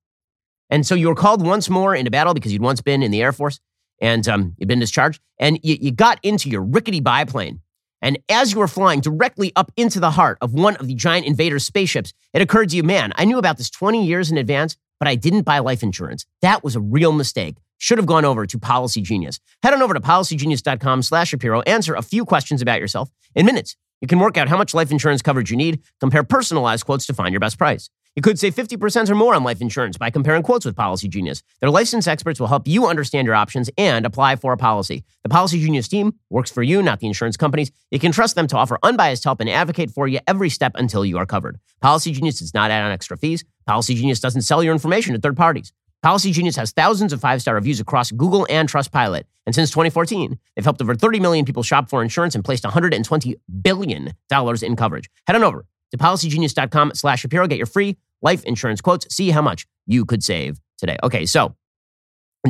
And 0.70 0.86
so 0.86 0.94
you 0.94 1.08
were 1.08 1.16
called 1.16 1.44
once 1.44 1.68
more 1.68 1.94
into 1.94 2.10
battle 2.10 2.32
because 2.32 2.52
you'd 2.52 2.62
once 2.62 2.80
been 2.80 3.02
in 3.02 3.10
the 3.10 3.20
Air 3.20 3.32
Force 3.32 3.58
and 4.00 4.26
um, 4.28 4.54
you'd 4.56 4.68
been 4.68 4.78
discharged. 4.78 5.20
And 5.38 5.58
you, 5.62 5.76
you 5.80 5.90
got 5.90 6.20
into 6.22 6.48
your 6.48 6.62
rickety 6.62 7.00
biplane. 7.00 7.60
And 8.02 8.18
as 8.28 8.52
you 8.52 8.58
were 8.58 8.68
flying 8.68 9.00
directly 9.00 9.52
up 9.56 9.70
into 9.76 10.00
the 10.00 10.12
heart 10.12 10.38
of 10.40 10.54
one 10.54 10.76
of 10.76 10.86
the 10.86 10.94
giant 10.94 11.26
invader 11.26 11.58
spaceships, 11.58 12.12
it 12.32 12.42
occurred 12.42 12.70
to 12.70 12.76
you, 12.76 12.82
man, 12.82 13.12
I 13.16 13.24
knew 13.24 13.38
about 13.38 13.58
this 13.58 13.70
20 13.70 14.06
years 14.06 14.30
in 14.30 14.38
advance, 14.38 14.76
but 14.98 15.08
I 15.08 15.14
didn't 15.14 15.42
buy 15.42 15.58
life 15.58 15.82
insurance. 15.82 16.26
That 16.42 16.64
was 16.64 16.76
a 16.76 16.80
real 16.80 17.12
mistake. 17.12 17.56
Should 17.78 17.98
have 17.98 18.06
gone 18.06 18.24
over 18.24 18.46
to 18.46 18.58
Policy 18.58 19.00
Genius. 19.00 19.40
Head 19.62 19.72
on 19.72 19.82
over 19.82 19.94
to 19.94 20.00
policygenius.com 20.00 21.02
slash 21.02 21.28
Shapiro. 21.28 21.62
Answer 21.62 21.94
a 21.94 22.02
few 22.02 22.24
questions 22.24 22.60
about 22.60 22.80
yourself. 22.80 23.10
In 23.34 23.46
minutes, 23.46 23.76
you 24.00 24.08
can 24.08 24.18
work 24.18 24.36
out 24.36 24.48
how 24.48 24.56
much 24.56 24.74
life 24.74 24.90
insurance 24.90 25.22
coverage 25.22 25.50
you 25.50 25.56
need, 25.56 25.80
compare 25.98 26.22
personalized 26.22 26.84
quotes 26.84 27.06
to 27.06 27.14
find 27.14 27.32
your 27.32 27.40
best 27.40 27.58
price. 27.58 27.90
You 28.16 28.22
could 28.22 28.40
save 28.40 28.56
50% 28.56 29.08
or 29.08 29.14
more 29.14 29.36
on 29.36 29.44
life 29.44 29.60
insurance 29.60 29.96
by 29.96 30.10
comparing 30.10 30.42
quotes 30.42 30.64
with 30.64 30.74
Policy 30.74 31.06
Genius. 31.06 31.44
Their 31.60 31.70
licensed 31.70 32.08
experts 32.08 32.40
will 32.40 32.48
help 32.48 32.66
you 32.66 32.86
understand 32.88 33.24
your 33.24 33.36
options 33.36 33.70
and 33.78 34.04
apply 34.04 34.34
for 34.34 34.52
a 34.52 34.56
policy. 34.56 35.04
The 35.22 35.28
Policy 35.28 35.60
Genius 35.60 35.86
team 35.86 36.14
works 36.28 36.50
for 36.50 36.64
you, 36.64 36.82
not 36.82 36.98
the 36.98 37.06
insurance 37.06 37.36
companies. 37.36 37.70
You 37.92 38.00
can 38.00 38.10
trust 38.10 38.34
them 38.34 38.48
to 38.48 38.56
offer 38.56 38.80
unbiased 38.82 39.22
help 39.22 39.40
and 39.40 39.48
advocate 39.48 39.92
for 39.92 40.08
you 40.08 40.18
every 40.26 40.50
step 40.50 40.72
until 40.74 41.04
you 41.04 41.18
are 41.18 41.26
covered. 41.26 41.60
Policy 41.80 42.10
Genius 42.10 42.40
does 42.40 42.52
not 42.52 42.72
add 42.72 42.84
on 42.84 42.90
extra 42.90 43.16
fees. 43.16 43.44
Policy 43.66 43.94
Genius 43.94 44.18
doesn't 44.18 44.42
sell 44.42 44.62
your 44.64 44.72
information 44.72 45.14
to 45.14 45.20
third 45.20 45.36
parties. 45.36 45.72
Policy 46.02 46.32
Genius 46.32 46.56
has 46.56 46.72
thousands 46.72 47.12
of 47.12 47.20
five 47.20 47.40
star 47.40 47.54
reviews 47.54 47.78
across 47.78 48.10
Google 48.10 48.44
and 48.50 48.68
Trustpilot. 48.68 49.22
And 49.46 49.54
since 49.54 49.70
2014, 49.70 50.36
they've 50.56 50.64
helped 50.64 50.82
over 50.82 50.96
30 50.96 51.20
million 51.20 51.44
people 51.44 51.62
shop 51.62 51.88
for 51.88 52.02
insurance 52.02 52.34
and 52.34 52.44
placed 52.44 52.64
$120 52.64 53.34
billion 53.62 54.14
in 54.62 54.76
coverage. 54.76 55.10
Head 55.26 55.36
on 55.36 55.44
over 55.44 55.64
to 55.90 55.98
policygenius.com 55.98 56.92
slash 56.94 57.20
Shapiro. 57.20 57.46
Get 57.46 57.58
your 57.58 57.66
free 57.66 57.96
life 58.22 58.44
insurance 58.44 58.80
quotes. 58.80 59.12
See 59.14 59.30
how 59.30 59.42
much 59.42 59.66
you 59.86 60.04
could 60.04 60.22
save 60.22 60.60
today. 60.78 60.96
Okay, 61.02 61.26
so 61.26 61.54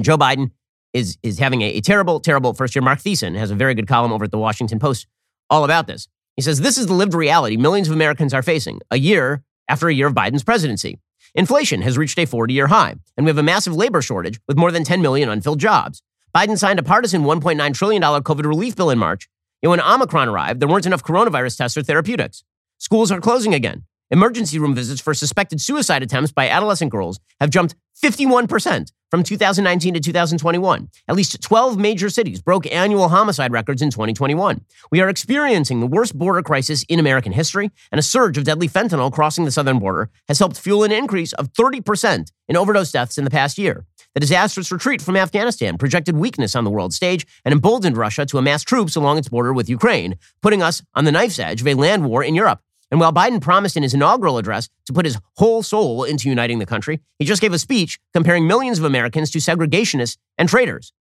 Joe 0.00 0.16
Biden 0.16 0.50
is, 0.92 1.18
is 1.22 1.38
having 1.38 1.62
a, 1.62 1.66
a 1.66 1.80
terrible, 1.80 2.20
terrible 2.20 2.54
first 2.54 2.74
year. 2.74 2.82
Marc 2.82 3.00
Thiessen 3.00 3.36
has 3.36 3.50
a 3.50 3.54
very 3.54 3.74
good 3.74 3.86
column 3.86 4.12
over 4.12 4.24
at 4.24 4.30
the 4.30 4.38
Washington 4.38 4.78
Post 4.78 5.06
all 5.48 5.64
about 5.64 5.86
this. 5.86 6.08
He 6.36 6.42
says, 6.42 6.60
This 6.60 6.78
is 6.78 6.86
the 6.86 6.94
lived 6.94 7.14
reality 7.14 7.56
millions 7.56 7.88
of 7.88 7.94
Americans 7.94 8.32
are 8.34 8.42
facing 8.42 8.80
a 8.90 8.98
year 8.98 9.42
after 9.68 9.88
a 9.88 9.94
year 9.94 10.06
of 10.06 10.14
Biden's 10.14 10.44
presidency. 10.44 10.98
Inflation 11.34 11.82
has 11.82 11.96
reached 11.96 12.18
a 12.18 12.26
40 12.26 12.52
year 12.54 12.66
high, 12.68 12.94
and 13.16 13.24
we 13.24 13.30
have 13.30 13.38
a 13.38 13.42
massive 13.42 13.74
labor 13.74 14.02
shortage 14.02 14.40
with 14.48 14.56
more 14.56 14.72
than 14.72 14.84
10 14.84 15.02
million 15.02 15.28
unfilled 15.28 15.60
jobs. 15.60 16.02
Biden 16.34 16.58
signed 16.58 16.78
a 16.78 16.82
partisan 16.82 17.22
$1.9 17.22 17.74
trillion 17.74 18.02
COVID 18.02 18.44
relief 18.44 18.76
bill 18.76 18.90
in 18.90 18.98
March. 18.98 19.28
And 19.62 19.70
when 19.70 19.80
Omicron 19.80 20.28
arrived, 20.28 20.60
there 20.60 20.68
weren't 20.68 20.86
enough 20.86 21.04
coronavirus 21.04 21.58
tests 21.58 21.76
or 21.76 21.82
therapeutics. 21.82 22.44
Schools 22.80 23.12
are 23.12 23.20
closing 23.20 23.52
again. 23.52 23.84
Emergency 24.10 24.58
room 24.58 24.74
visits 24.74 25.02
for 25.02 25.12
suspected 25.12 25.60
suicide 25.60 26.02
attempts 26.02 26.32
by 26.32 26.48
adolescent 26.48 26.90
girls 26.90 27.20
have 27.38 27.50
jumped 27.50 27.76
51% 28.02 28.90
from 29.10 29.22
2019 29.22 29.92
to 29.92 30.00
2021. 30.00 30.88
At 31.06 31.14
least 31.14 31.42
12 31.42 31.76
major 31.76 32.08
cities 32.08 32.40
broke 32.40 32.66
annual 32.72 33.10
homicide 33.10 33.52
records 33.52 33.82
in 33.82 33.90
2021. 33.90 34.64
We 34.90 35.02
are 35.02 35.10
experiencing 35.10 35.80
the 35.80 35.86
worst 35.86 36.16
border 36.16 36.42
crisis 36.42 36.82
in 36.88 36.98
American 36.98 37.32
history, 37.32 37.70
and 37.92 37.98
a 37.98 38.02
surge 38.02 38.38
of 38.38 38.44
deadly 38.44 38.66
fentanyl 38.66 39.12
crossing 39.12 39.44
the 39.44 39.50
southern 39.50 39.78
border 39.78 40.08
has 40.26 40.38
helped 40.38 40.58
fuel 40.58 40.82
an 40.82 40.90
increase 40.90 41.34
of 41.34 41.52
30% 41.52 42.32
in 42.48 42.56
overdose 42.56 42.92
deaths 42.92 43.18
in 43.18 43.24
the 43.24 43.30
past 43.30 43.58
year. 43.58 43.84
The 44.14 44.20
disastrous 44.20 44.72
retreat 44.72 45.02
from 45.02 45.16
Afghanistan 45.16 45.76
projected 45.76 46.16
weakness 46.16 46.56
on 46.56 46.64
the 46.64 46.70
world 46.70 46.94
stage 46.94 47.26
and 47.44 47.52
emboldened 47.52 47.98
Russia 47.98 48.24
to 48.26 48.38
amass 48.38 48.62
troops 48.64 48.96
along 48.96 49.18
its 49.18 49.28
border 49.28 49.52
with 49.52 49.68
Ukraine, 49.68 50.16
putting 50.40 50.62
us 50.62 50.82
on 50.94 51.04
the 51.04 51.12
knife's 51.12 51.38
edge 51.38 51.60
of 51.60 51.68
a 51.68 51.74
land 51.74 52.08
war 52.08 52.24
in 52.24 52.34
Europe. 52.34 52.60
And 52.90 52.98
while 52.98 53.12
Biden 53.12 53.40
promised 53.40 53.76
in 53.76 53.82
his 53.82 53.94
inaugural 53.94 54.36
address 54.36 54.68
to 54.86 54.92
put 54.92 55.04
his 55.04 55.18
whole 55.36 55.62
soul 55.62 56.04
into 56.04 56.28
uniting 56.28 56.58
the 56.58 56.66
country, 56.66 57.00
he 57.18 57.24
just 57.24 57.40
gave 57.40 57.52
a 57.52 57.58
speech 57.58 58.00
comparing 58.12 58.46
millions 58.46 58.78
of 58.78 58.84
Americans 58.84 59.30
to 59.30 59.38
segregationists 59.38 60.16
and 60.38 60.48
traitors. 60.48 60.92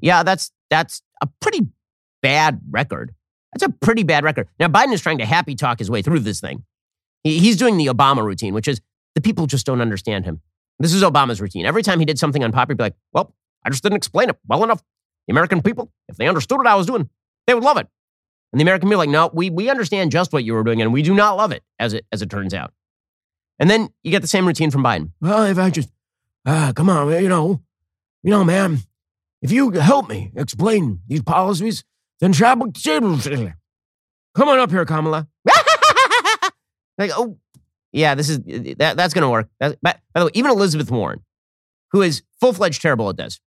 Yeah, 0.00 0.24
that's 0.24 0.50
that's 0.70 1.02
a 1.22 1.28
pretty 1.40 1.68
bad 2.22 2.60
record. 2.70 3.14
That's 3.52 3.62
a 3.62 3.68
pretty 3.68 4.02
bad 4.02 4.24
record. 4.24 4.48
Now 4.58 4.68
Biden 4.68 4.92
is 4.92 5.00
trying 5.00 5.18
to 5.18 5.26
happy 5.26 5.54
talk 5.54 5.78
his 5.78 5.90
way 5.90 6.02
through 6.02 6.20
this 6.20 6.40
thing. 6.40 6.64
He, 7.22 7.38
he's 7.38 7.56
doing 7.56 7.76
the 7.76 7.86
Obama 7.86 8.24
routine, 8.24 8.54
which 8.54 8.66
is 8.66 8.80
the 9.14 9.20
people 9.20 9.46
just 9.46 9.66
don't 9.66 9.80
understand 9.80 10.24
him. 10.24 10.40
This 10.80 10.94
is 10.94 11.02
Obama's 11.02 11.40
routine. 11.40 11.66
Every 11.66 11.82
time 11.82 12.00
he 12.00 12.04
did 12.04 12.18
something 12.18 12.42
unpopular, 12.42 12.72
he'd 12.72 12.78
be 12.78 12.84
like, 12.84 12.96
"Well, 13.12 13.34
I 13.64 13.70
just 13.70 13.84
didn't 13.84 13.98
explain 13.98 14.30
it 14.30 14.36
well 14.48 14.64
enough." 14.64 14.82
The 15.28 15.32
American 15.32 15.62
people, 15.62 15.92
if 16.08 16.16
they 16.16 16.26
understood 16.26 16.58
what 16.58 16.66
I 16.66 16.74
was 16.74 16.86
doing, 16.86 17.08
they 17.46 17.54
would 17.54 17.62
love 17.62 17.76
it. 17.76 17.86
And 18.52 18.60
the 18.60 18.64
American 18.64 18.88
people 18.88 19.00
are 19.00 19.04
like, 19.04 19.10
no, 19.10 19.30
we, 19.32 19.48
we 19.50 19.70
understand 19.70 20.10
just 20.10 20.32
what 20.32 20.44
you 20.44 20.52
were 20.52 20.62
doing 20.62 20.82
and 20.82 20.92
we 20.92 21.02
do 21.02 21.14
not 21.14 21.36
love 21.36 21.52
it, 21.52 21.62
as 21.78 21.94
it, 21.94 22.04
as 22.12 22.20
it 22.20 22.30
turns 22.30 22.52
out. 22.52 22.72
And 23.58 23.70
then 23.70 23.88
you 24.02 24.10
get 24.10 24.22
the 24.22 24.28
same 24.28 24.46
routine 24.46 24.70
from 24.70 24.84
Biden. 24.84 25.12
Well, 25.20 25.44
if 25.44 25.58
I 25.58 25.70
just, 25.70 25.88
ah, 26.46 26.72
come 26.74 26.90
on, 26.90 27.10
you 27.22 27.28
know, 27.28 27.62
you 28.22 28.30
know, 28.30 28.44
man, 28.44 28.80
if 29.40 29.50
you 29.50 29.70
help 29.70 30.08
me 30.08 30.32
explain 30.36 31.00
these 31.08 31.22
policies, 31.22 31.84
then 32.20 32.32
travel. 32.32 32.70
come 34.34 34.48
on 34.48 34.58
up 34.58 34.70
here, 34.70 34.84
Kamala. 34.84 35.28
like, 36.98 37.10
oh, 37.14 37.38
yeah, 37.92 38.14
this 38.14 38.28
is 38.28 38.40
that, 38.78 38.96
that's 38.96 39.14
going 39.14 39.22
to 39.22 39.28
work. 39.28 39.48
That, 39.60 39.78
by, 39.82 39.96
by 40.14 40.20
the 40.20 40.26
way, 40.26 40.32
even 40.34 40.50
Elizabeth 40.50 40.90
Warren, 40.90 41.20
who 41.90 42.02
is 42.02 42.22
full 42.40 42.52
fledged 42.52 42.80
terrible 42.80 43.08
at 43.10 43.16
this, 43.16 43.40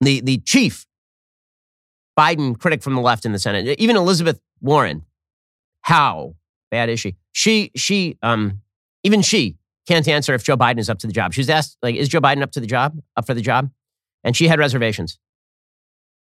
the 0.00 0.20
the 0.20 0.38
chief 0.38 0.85
Biden 2.18 2.58
critic 2.58 2.82
from 2.82 2.94
the 2.94 3.00
left 3.00 3.24
in 3.24 3.32
the 3.32 3.38
Senate, 3.38 3.78
even 3.78 3.96
Elizabeth 3.96 4.40
Warren. 4.60 5.02
How 5.82 6.34
bad 6.70 6.88
is 6.88 7.00
she? 7.00 7.16
She, 7.32 7.70
she, 7.76 8.18
um, 8.22 8.62
even 9.04 9.22
she 9.22 9.56
can't 9.86 10.06
answer 10.08 10.34
if 10.34 10.42
Joe 10.42 10.56
Biden 10.56 10.78
is 10.78 10.90
up 10.90 10.98
to 11.00 11.06
the 11.06 11.12
job. 11.12 11.32
She 11.32 11.40
was 11.40 11.50
asked, 11.50 11.76
like, 11.82 11.94
is 11.94 12.08
Joe 12.08 12.20
Biden 12.20 12.42
up 12.42 12.50
to 12.52 12.60
the 12.60 12.66
job, 12.66 12.98
up 13.16 13.26
for 13.26 13.34
the 13.34 13.40
job? 13.40 13.70
And 14.24 14.36
she 14.36 14.48
had 14.48 14.58
reservations. 14.58 15.18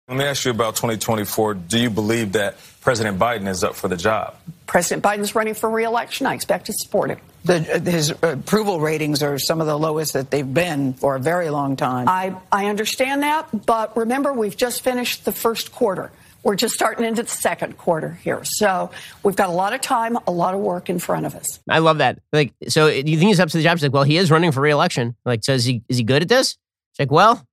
Let 0.08 0.18
me 0.20 0.26
ask 0.26 0.46
you 0.46 0.52
about 0.52 0.76
2024. 0.76 1.56
Do 1.56 1.80
you 1.80 1.90
believe 1.90 2.34
that 2.34 2.58
President 2.82 3.18
Biden 3.18 3.48
is 3.48 3.64
up 3.64 3.74
for 3.74 3.88
the 3.88 3.98
job? 3.98 4.36
President 4.68 5.04
Biden 5.04 5.22
is 5.22 5.34
running 5.34 5.56
for 5.56 5.68
reelection. 5.68 6.28
I 6.28 6.36
expect 6.36 6.68
to 6.68 6.74
support 6.74 7.10
him. 7.10 7.18
The, 7.44 7.60
his 7.60 8.12
approval 8.12 8.80
ratings 8.80 9.24
are 9.24 9.40
some 9.40 9.62
of 9.62 9.68
the 9.68 9.78
lowest 9.78 10.14
that 10.14 10.30
they've 10.30 10.54
been 10.54 10.94
for 10.94 11.16
a 11.16 11.20
very 11.20 11.50
long 11.50 11.76
time. 11.76 12.08
I, 12.08 12.36
I 12.52 12.68
understand 12.68 13.24
that, 13.24 13.66
but 13.66 13.98
remember, 13.98 14.32
we've 14.32 14.56
just 14.56 14.84
finished 14.84 15.26
the 15.26 15.32
first 15.32 15.72
quarter. 15.72 16.12
We're 16.44 16.56
just 16.56 16.76
starting 16.76 17.04
into 17.04 17.24
the 17.24 17.30
second 17.30 17.80
quarter 17.80 18.12
here. 18.24 18.42
So 18.44 18.92
we've 19.24 19.36
got 19.36 19.50
a 19.50 19.54
lot 19.54 19.74
of 19.74 19.82
time, 19.82 20.20
a 20.28 20.32
lot 20.32 20.54
of 20.54 20.60
work 20.60 20.88
in 20.88 21.00
front 21.00 21.26
of 21.26 21.34
us. 21.34 21.60
I 21.68 21.80
love 21.80 21.98
that. 21.98 22.20
Like, 22.32 22.54
so 22.68 22.90
do 22.90 23.12
you 23.12 23.18
think 23.18 23.30
he's 23.30 23.40
up 23.40 23.50
to 23.50 23.58
the 23.58 23.64
job? 23.64 23.80
She's 23.80 23.84
like, 23.84 23.94
well, 23.94 24.04
he 24.04 24.18
is 24.18 24.30
running 24.30 24.52
for 24.52 24.62
reelection. 24.62 25.16
Like, 25.26 25.44
so 25.44 25.54
is 25.54 25.66
he, 25.66 25.82
is 25.90 25.98
he 25.98 26.04
good 26.04 26.22
at 26.22 26.30
this? 26.30 26.50
She's 26.92 27.00
like, 27.00 27.12
well, 27.12 27.44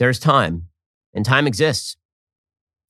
there's 0.00 0.18
time 0.18 0.67
and 1.18 1.26
time 1.26 1.46
exists. 1.46 1.96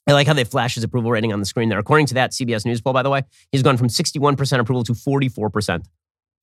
I 0.06 0.12
like 0.12 0.26
how 0.26 0.34
they 0.34 0.44
flash 0.44 0.74
his 0.74 0.84
approval 0.84 1.10
rating 1.10 1.32
on 1.32 1.40
the 1.40 1.46
screen 1.46 1.68
there. 1.68 1.78
According 1.78 2.06
to 2.06 2.14
that 2.14 2.32
CBS 2.32 2.64
News 2.64 2.80
poll, 2.80 2.92
by 2.92 3.02
the 3.02 3.10
way, 3.10 3.22
he's 3.50 3.62
gone 3.62 3.76
from 3.76 3.88
61% 3.88 4.58
approval 4.58 4.84
to 4.84 4.92
44%. 4.92 5.84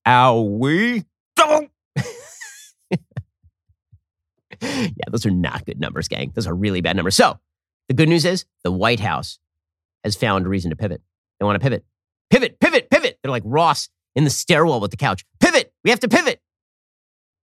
Ow, 0.08 0.42
we 0.42 1.04
don't. 1.36 1.72
yeah, 4.62 4.90
those 5.10 5.26
are 5.26 5.32
not 5.32 5.66
good 5.66 5.80
numbers, 5.80 6.08
gang. 6.08 6.32
Those 6.36 6.48
are 6.48 6.54
really 6.54 6.82
bad 6.82 6.96
numbers. 6.96 7.16
So 7.16 7.40
the 7.88 7.94
good 7.94 8.10
news 8.10 8.26
is 8.26 8.46
the 8.64 8.72
White 8.72 9.00
House 9.00 9.40
has 10.04 10.16
found 10.16 10.46
a 10.46 10.50
reason 10.50 10.70
to 10.70 10.76
pivot. 10.76 11.02
They 11.40 11.46
want 11.46 11.56
to 11.56 11.64
pivot. 11.64 11.86
Pivot, 12.30 12.60
pivot, 12.60 12.90
pivot. 12.90 13.20
They're 13.22 13.32
like 13.32 13.44
Ross 13.46 13.90
in 14.16 14.24
the 14.24 14.30
stairwell 14.30 14.80
with 14.80 14.92
the 14.92 14.98
couch. 14.98 15.24
Pivot. 15.40 15.74
We 15.84 15.90
have 15.90 16.00
to 16.02 16.08
pivot. 16.08 16.42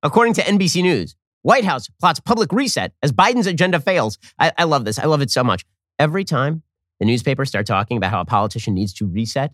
According 0.04 0.34
to 0.34 0.42
NBC 0.42 0.82
News, 0.82 1.16
White 1.42 1.64
House 1.64 1.88
plots 2.00 2.20
public 2.20 2.52
reset 2.52 2.92
as 3.02 3.12
Biden's 3.12 3.46
agenda 3.46 3.80
fails. 3.80 4.18
I, 4.38 4.52
I 4.56 4.64
love 4.64 4.84
this. 4.84 4.98
I 4.98 5.06
love 5.06 5.20
it 5.20 5.30
so 5.30 5.44
much. 5.44 5.64
Every 5.98 6.24
time 6.24 6.62
the 7.00 7.06
newspapers 7.06 7.48
start 7.48 7.66
talking 7.66 7.96
about 7.96 8.10
how 8.10 8.20
a 8.20 8.24
politician 8.24 8.74
needs 8.74 8.92
to 8.94 9.06
reset, 9.06 9.52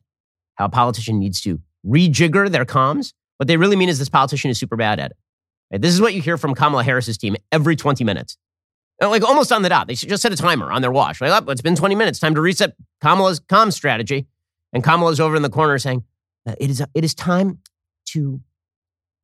how 0.57 0.67
a 0.67 0.69
politician 0.71 1.19
needs 1.19 1.41
to 1.43 1.61
rejigger 1.87 2.51
their 2.51 2.65
comms, 2.65 3.15
what 3.39 3.47
they 3.47 3.57
really 3.57 3.77
mean 3.77 3.89
is 3.89 3.99
this 3.99 4.09
politician 4.09 4.51
is 4.51 4.59
super 4.59 4.77
bad 4.77 5.01
at 5.01 5.13
it. 5.13 5.17
Right? 5.73 5.81
This 5.81 5.95
is 5.95 6.01
what 6.01 6.15
you 6.15 6.21
hear 6.21 6.37
from 6.37 6.55
Kamala 6.55 6.85
Harris's 6.85 7.17
team 7.17 7.37
every 7.53 7.77
20 7.77 8.05
minutes. 8.05 8.37
Like 9.01 9.23
almost 9.23 9.53
on 9.53 9.63
the 9.63 9.69
dot. 9.69 9.87
They 9.87 9.95
just 9.95 10.23
set 10.23 10.33
a 10.33 10.37
timer 10.37 10.73
on 10.73 10.83
their 10.83 10.91
watch. 10.91 11.21
Like, 11.21 11.31
oh, 11.31 11.51
it's 11.53 11.63
been 11.63 11.77
20 11.77 11.95
minutes. 11.95 12.19
Time 12.19 12.35
to 12.35 12.41
reset 12.41 12.75
Kamala's 13.01 13.39
comm 13.39 13.73
strategy. 13.73 14.27
And 14.73 14.83
Kamala's 14.83 15.21
over 15.21 15.37
in 15.37 15.43
the 15.43 15.51
corner 15.51 15.79
saying, 15.79 16.03
uh, 16.47 16.55
it, 16.59 16.69
is, 16.69 16.83
it 16.95 17.05
is 17.05 17.15
time 17.15 17.61
to 18.07 18.41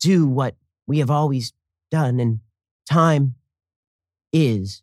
do 0.01 0.27
what 0.27 0.55
we 0.87 1.01
have 1.01 1.11
always 1.11 1.53
done. 1.91 2.21
And 2.21 2.39
time 2.89 3.35
is 4.33 4.83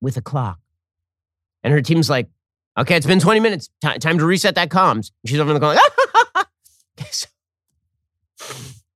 with 0.00 0.16
a 0.16 0.22
clock. 0.22 0.58
And 1.62 1.72
her 1.72 1.82
team's 1.82 2.08
like, 2.08 2.28
okay, 2.78 2.96
it's 2.96 3.06
been 3.06 3.20
20 3.20 3.40
minutes. 3.40 3.68
T- 3.82 3.98
time 3.98 4.18
to 4.18 4.24
reset 4.24 4.54
that 4.54 4.70
comms. 4.70 5.10
And 5.22 5.26
she's 5.28 5.38
over 5.38 5.50
in 5.50 5.54
the 5.54 5.60
corner 5.60 5.78
like, 5.78 6.46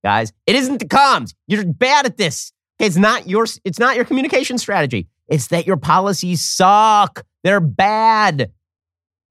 guys, 0.03 0.33
it 0.45 0.55
isn't 0.55 0.79
the 0.79 0.85
comms. 0.85 1.33
You're 1.47 1.65
bad 1.65 2.05
at 2.05 2.17
this. 2.17 2.51
It's 2.79 2.97
not 2.97 3.27
your 3.27 3.45
it's 3.63 3.79
not 3.79 3.95
your 3.95 4.05
communication 4.05 4.57
strategy. 4.57 5.07
It's 5.27 5.47
that 5.47 5.65
your 5.65 5.77
policies 5.77 6.41
suck. 6.41 7.25
They're 7.43 7.59
bad. 7.59 8.51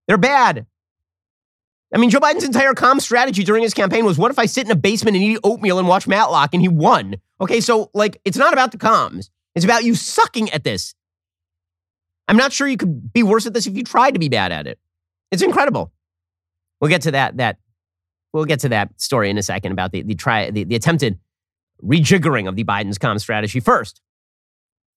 They're 0.09 0.19
bad. 0.19 0.67
I 1.93 1.99
mean, 1.99 2.11
Joe 2.11 2.21
Biden's 2.21 2.45
entire 2.45 2.73
comm 2.73 3.01
strategy 3.01 3.45
during 3.45 3.63
his 3.63 3.75
campaign 3.75 4.05
was 4.05 4.19
what 4.19 4.31
if 4.31 4.39
I 4.39 4.47
sit 4.47 4.67
in 4.67 4.73
a 4.73 4.77
basement 4.77 5.17
and 5.17 5.25
eat 5.25 5.39
oatmeal 5.45 5.79
and 5.79 5.87
watch 5.87 6.07
Matlock 6.07 6.51
and 6.53 6.61
he 6.61 6.69
won? 6.69 7.17
Okay, 7.41 7.61
so 7.61 7.91
like 7.95 8.21
it's 8.25 8.37
not 8.37 8.53
about 8.53 8.73
the 8.73 8.79
comms. 8.79 9.31
It's 9.55 9.65
about 9.65 9.85
you 9.85 9.95
sucking 9.95 10.51
at 10.51 10.65
this. 10.65 10.95
I'm 12.27 12.37
not 12.37 12.53
sure 12.53 12.67
you 12.67 12.77
could 12.77 13.13
be 13.13 13.23
worse 13.23 13.47
at 13.47 13.55
this 13.55 13.67
if 13.67 13.77
you 13.77 13.85
tried 13.85 14.13
to 14.13 14.19
be 14.19 14.29
bad 14.29 14.51
at 14.51 14.67
it. 14.67 14.79
It's 15.31 15.43
incredible. 15.43 15.93
We'll 16.81 16.89
get 16.89 17.03
to 17.03 17.13
that 17.13 17.37
that 17.37 17.59
we'll 18.33 18.45
get 18.45 18.61
to 18.61 18.69
that 18.71 19.01
story 19.01 19.31
in 19.31 19.39
a 19.39 19.43
second 19.43 19.73
about 19.73 19.93
the 19.93 20.03
the 20.03 20.15
try 20.15 20.51
the, 20.51 20.65
the 20.65 20.75
attempted 20.75 21.19
rejiggering 21.83 22.49
of 22.49 22.57
the 22.57 22.65
Biden's 22.65 22.99
comm 22.99 23.21
strategy. 23.21 23.61
First, 23.61 24.01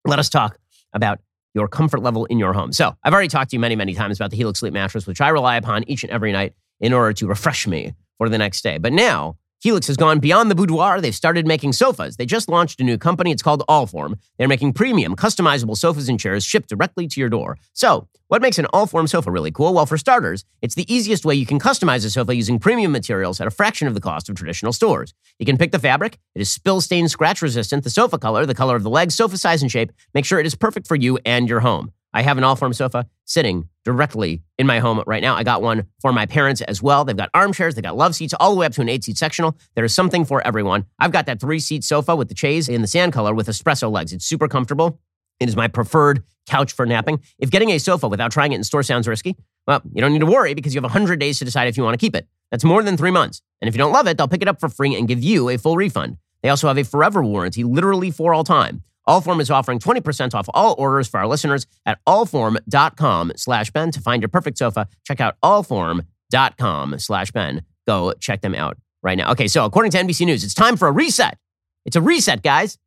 let 0.05 0.19
us 0.19 0.29
talk 0.29 0.59
about 0.93 1.19
your 1.53 1.67
comfort 1.67 2.01
level 2.01 2.25
in 2.25 2.37
your 2.37 2.53
home. 2.53 2.73
So, 2.73 2.95
I've 3.03 3.13
already 3.13 3.29
talked 3.29 3.51
to 3.51 3.55
you 3.55 3.59
many, 3.59 3.75
many 3.75 3.93
times 3.93 4.19
about 4.19 4.31
the 4.31 4.37
Helix 4.37 4.59
Sleep 4.59 4.73
mattress, 4.73 5.07
which 5.07 5.21
I 5.21 5.29
rely 5.29 5.55
upon 5.55 5.83
each 5.89 6.03
and 6.03 6.11
every 6.11 6.31
night 6.31 6.53
in 6.79 6.93
order 6.93 7.13
to 7.13 7.27
refresh 7.27 7.67
me 7.67 7.93
for 8.17 8.29
the 8.29 8.37
next 8.37 8.61
day. 8.61 8.77
But 8.77 8.93
now, 8.93 9.37
Helix 9.65 9.87
has 9.87 9.97
gone 9.97 10.19
beyond 10.19 10.51
the 10.51 10.55
boudoir. 10.55 11.01
They've 11.01 11.15
started 11.15 11.47
making 11.47 11.73
sofas. 11.73 12.17
They 12.17 12.27
just 12.27 12.47
launched 12.49 12.79
a 12.79 12.83
new 12.83 12.99
company. 12.99 13.31
It's 13.31 13.41
called 13.41 13.63
Allform. 13.67 14.19
They're 14.37 14.47
making 14.47 14.73
premium, 14.73 15.15
customizable 15.15 15.75
sofas 15.75 16.07
and 16.07 16.19
chairs 16.19 16.45
shipped 16.45 16.69
directly 16.69 17.07
to 17.07 17.19
your 17.19 17.29
door. 17.29 17.57
So, 17.73 18.07
what 18.27 18.43
makes 18.43 18.59
an 18.59 18.67
Allform 18.73 19.09
sofa 19.09 19.31
really 19.31 19.51
cool? 19.51 19.73
Well, 19.73 19.87
for 19.87 19.97
starters, 19.97 20.45
it's 20.61 20.75
the 20.75 20.91
easiest 20.93 21.25
way 21.25 21.33
you 21.33 21.47
can 21.47 21.59
customize 21.59 22.05
a 22.05 22.11
sofa 22.11 22.35
using 22.35 22.59
premium 22.59 22.91
materials 22.91 23.41
at 23.41 23.47
a 23.47 23.51
fraction 23.51 23.87
of 23.87 23.95
the 23.95 24.01
cost 24.01 24.29
of 24.29 24.35
traditional 24.35 24.71
stores. 24.71 25.15
You 25.39 25.47
can 25.47 25.57
pick 25.57 25.71
the 25.71 25.79
fabric. 25.79 26.19
It 26.35 26.41
is 26.41 26.51
spill 26.51 26.79
stain 26.81 27.07
scratch 27.07 27.41
resistant, 27.41 27.83
the 27.83 27.89
sofa 27.89 28.19
color, 28.19 28.45
the 28.45 28.53
color 28.53 28.75
of 28.75 28.83
the 28.83 28.89
legs, 28.91 29.15
sofa 29.15 29.37
size 29.37 29.63
and 29.63 29.71
shape. 29.71 29.91
Make 30.13 30.25
sure 30.25 30.39
it 30.39 30.45
is 30.45 30.53
perfect 30.53 30.85
for 30.85 30.95
you 30.95 31.17
and 31.25 31.49
your 31.49 31.61
home. 31.61 31.91
I 32.15 32.21
have 32.21 32.37
an 32.37 32.45
Allform 32.45 32.73
sofa 32.73 33.05
sitting 33.25 33.67
directly 33.83 34.41
in 34.57 34.65
my 34.65 34.79
home 34.79 35.03
right 35.05 35.21
now. 35.21 35.35
I 35.35 35.43
got 35.43 35.61
one 35.61 35.85
for 36.01 36.13
my 36.13 36.25
parents 36.25 36.61
as 36.61 36.81
well. 36.81 37.03
They've 37.03 37.15
got 37.15 37.29
armchairs, 37.33 37.75
they've 37.75 37.83
got 37.83 37.97
love 37.97 38.15
seats, 38.15 38.33
all 38.39 38.51
the 38.51 38.55
way 38.55 38.65
up 38.65 38.71
to 38.73 38.81
an 38.81 38.87
eight 38.87 39.03
seat 39.03 39.17
sectional. 39.17 39.57
There 39.75 39.83
is 39.83 39.93
something 39.93 40.23
for 40.23 40.41
everyone. 40.47 40.85
I've 40.97 41.11
got 41.11 41.25
that 41.25 41.41
three 41.41 41.59
seat 41.59 41.83
sofa 41.83 42.15
with 42.15 42.29
the 42.29 42.35
chaise 42.35 42.69
in 42.69 42.81
the 42.81 42.87
sand 42.87 43.11
color 43.11 43.33
with 43.33 43.47
espresso 43.47 43.91
legs. 43.91 44.13
It's 44.13 44.25
super 44.25 44.47
comfortable. 44.47 45.01
It 45.41 45.49
is 45.49 45.57
my 45.57 45.67
preferred 45.67 46.23
couch 46.47 46.71
for 46.71 46.85
napping. 46.85 47.19
If 47.37 47.51
getting 47.51 47.71
a 47.71 47.79
sofa 47.79 48.07
without 48.07 48.31
trying 48.31 48.53
it 48.53 48.55
in 48.55 48.63
store 48.63 48.83
sounds 48.83 49.09
risky, 49.09 49.35
well, 49.67 49.81
you 49.93 49.99
don't 49.99 50.13
need 50.13 50.19
to 50.19 50.25
worry 50.25 50.53
because 50.53 50.73
you 50.73 50.77
have 50.77 50.89
100 50.89 51.19
days 51.19 51.39
to 51.39 51.45
decide 51.45 51.67
if 51.67 51.75
you 51.75 51.83
want 51.83 51.99
to 51.99 52.03
keep 52.03 52.15
it. 52.15 52.29
That's 52.49 52.63
more 52.63 52.81
than 52.81 52.95
three 52.95 53.11
months. 53.11 53.41
And 53.59 53.67
if 53.67 53.75
you 53.75 53.79
don't 53.79 53.91
love 53.91 54.07
it, 54.07 54.17
they'll 54.17 54.29
pick 54.29 54.41
it 54.41 54.47
up 54.47 54.61
for 54.61 54.69
free 54.69 54.95
and 54.95 55.05
give 55.05 55.21
you 55.21 55.49
a 55.49 55.57
full 55.57 55.75
refund. 55.75 56.15
They 56.43 56.49
also 56.49 56.69
have 56.69 56.77
a 56.77 56.83
forever 56.83 57.21
warranty, 57.21 57.65
literally 57.65 58.09
for 58.09 58.33
all 58.33 58.45
time. 58.45 58.83
Allform 59.07 59.39
is 59.39 59.51
offering 59.51 59.79
20% 59.79 60.33
off 60.33 60.47
all 60.53 60.75
orders 60.77 61.07
for 61.07 61.19
our 61.19 61.27
listeners 61.27 61.67
at 61.85 61.99
allform.com 62.05 63.33
slash 63.35 63.71
Ben. 63.71 63.91
To 63.91 64.01
find 64.01 64.21
your 64.21 64.29
perfect 64.29 64.57
sofa, 64.57 64.87
check 65.05 65.21
out 65.21 65.35
allform.com 65.43 66.99
slash 66.99 67.31
Ben. 67.31 67.63
Go 67.87 68.13
check 68.19 68.41
them 68.41 68.55
out 68.55 68.77
right 69.03 69.17
now. 69.17 69.31
Okay, 69.31 69.47
so 69.47 69.65
according 69.65 69.91
to 69.91 69.97
NBC 69.99 70.25
News, 70.25 70.43
it's 70.43 70.53
time 70.53 70.75
for 70.75 70.87
a 70.87 70.91
reset. 70.91 71.37
It's 71.85 71.95
a 71.95 72.01
reset, 72.01 72.41
guys. 72.41 72.77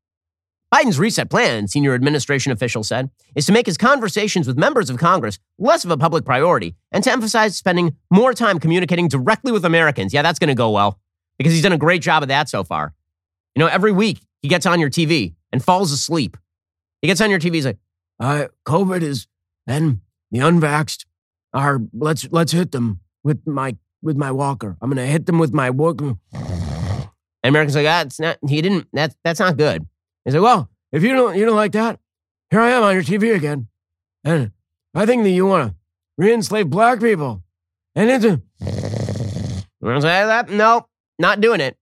Biden's 0.74 0.98
reset 0.98 1.30
plan, 1.30 1.66
senior 1.66 1.94
administration 1.94 2.52
official 2.52 2.82
said, 2.82 3.10
is 3.34 3.46
to 3.46 3.52
make 3.52 3.64
his 3.64 3.78
conversations 3.78 4.46
with 4.46 4.58
members 4.58 4.90
of 4.90 4.98
Congress 4.98 5.38
less 5.58 5.84
of 5.84 5.90
a 5.90 5.96
public 5.96 6.26
priority 6.26 6.74
and 6.92 7.02
to 7.04 7.10
emphasize 7.10 7.56
spending 7.56 7.96
more 8.10 8.34
time 8.34 8.58
communicating 8.58 9.08
directly 9.08 9.50
with 9.50 9.64
Americans. 9.64 10.12
Yeah, 10.12 10.20
that's 10.20 10.38
going 10.38 10.48
to 10.48 10.54
go 10.54 10.70
well 10.70 10.98
because 11.38 11.54
he's 11.54 11.62
done 11.62 11.72
a 11.72 11.78
great 11.78 12.02
job 12.02 12.22
of 12.22 12.28
that 12.28 12.50
so 12.50 12.64
far. 12.64 12.92
You 13.54 13.60
know, 13.60 13.66
every 13.66 13.92
week 13.92 14.20
he 14.42 14.48
gets 14.48 14.66
on 14.66 14.78
your 14.78 14.90
TV 14.90 15.36
and 15.52 15.62
falls 15.62 15.92
asleep. 15.92 16.36
He 17.02 17.08
gets 17.08 17.20
on 17.20 17.30
your 17.30 17.38
TV. 17.38 17.54
He's 17.54 17.66
like, 17.66 17.78
uh, 18.20 18.46
"COVID 18.66 19.02
is, 19.02 19.26
and 19.66 20.00
the 20.30 20.38
unvaxxed 20.38 21.04
are. 21.52 21.80
Let's 21.92 22.28
let's 22.30 22.52
hit 22.52 22.72
them 22.72 23.00
with 23.22 23.46
my 23.46 23.76
with 24.02 24.16
my 24.16 24.30
walker. 24.30 24.76
I'm 24.80 24.90
gonna 24.90 25.06
hit 25.06 25.26
them 25.26 25.38
with 25.38 25.52
my 25.52 25.70
walker." 25.70 26.16
And 26.32 27.54
Americans 27.54 27.76
like, 27.76 27.86
"Ah, 27.86 28.02
it's 28.02 28.20
not. 28.20 28.38
He 28.46 28.60
didn't. 28.62 28.88
That's 28.92 29.14
that's 29.24 29.40
not 29.40 29.56
good." 29.56 29.86
He's 30.24 30.34
like, 30.34 30.42
"Well, 30.42 30.68
if 30.92 31.02
you 31.02 31.12
don't 31.14 31.36
you 31.36 31.46
don't 31.46 31.56
like 31.56 31.72
that, 31.72 32.00
here 32.50 32.60
I 32.60 32.70
am 32.70 32.82
on 32.82 32.94
your 32.94 33.04
TV 33.04 33.34
again, 33.34 33.68
and 34.24 34.52
I 34.94 35.06
think 35.06 35.22
that 35.22 35.30
you 35.30 35.46
want 35.46 35.70
to 35.70 35.76
re-enslave 36.16 36.68
black 36.68 37.00
people." 37.00 37.42
And 37.94 38.10
it's 38.10 38.24
a, 38.24 38.40
say 40.00 40.24
that 40.24 40.50
no, 40.50 40.88
not 41.18 41.40
doing 41.40 41.60
it. 41.60 41.76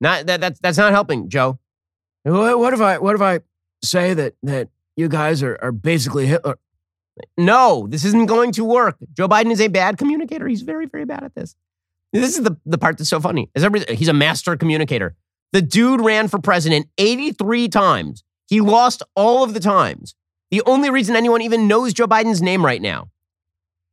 Not 0.00 0.26
that 0.26 0.40
that's 0.40 0.58
that's 0.60 0.78
not 0.78 0.92
helping, 0.92 1.28
Joe. 1.28 1.59
What 2.22 2.74
if 2.74 2.80
I 2.80 2.98
what 2.98 3.14
if 3.14 3.22
I 3.22 3.40
say 3.82 4.14
that 4.14 4.34
that 4.42 4.68
you 4.96 5.08
guys 5.08 5.42
are, 5.42 5.58
are 5.62 5.72
basically 5.72 6.26
Hitler? 6.26 6.58
No, 7.36 7.86
this 7.88 8.04
isn't 8.04 8.26
going 8.26 8.52
to 8.52 8.64
work. 8.64 8.96
Joe 9.12 9.28
Biden 9.28 9.50
is 9.50 9.60
a 9.60 9.68
bad 9.68 9.98
communicator. 9.98 10.46
He's 10.46 10.62
very, 10.62 10.86
very 10.86 11.04
bad 11.04 11.24
at 11.24 11.34
this. 11.34 11.54
This 12.12 12.36
is 12.36 12.44
the, 12.44 12.56
the 12.66 12.78
part 12.78 12.98
that's 12.98 13.10
so 13.10 13.20
funny. 13.20 13.50
As 13.54 13.66
he's 13.90 14.08
a 14.08 14.12
master 14.12 14.56
communicator. 14.56 15.16
The 15.52 15.62
dude 15.62 16.00
ran 16.00 16.28
for 16.28 16.38
president 16.38 16.88
83 16.98 17.68
times. 17.68 18.24
He 18.46 18.60
lost 18.60 19.02
all 19.14 19.42
of 19.42 19.54
the 19.54 19.60
times. 19.60 20.14
The 20.50 20.62
only 20.66 20.90
reason 20.90 21.14
anyone 21.14 21.42
even 21.42 21.68
knows 21.68 21.92
Joe 21.92 22.06
Biden's 22.06 22.42
name 22.42 22.64
right 22.64 22.82
now, 22.82 23.08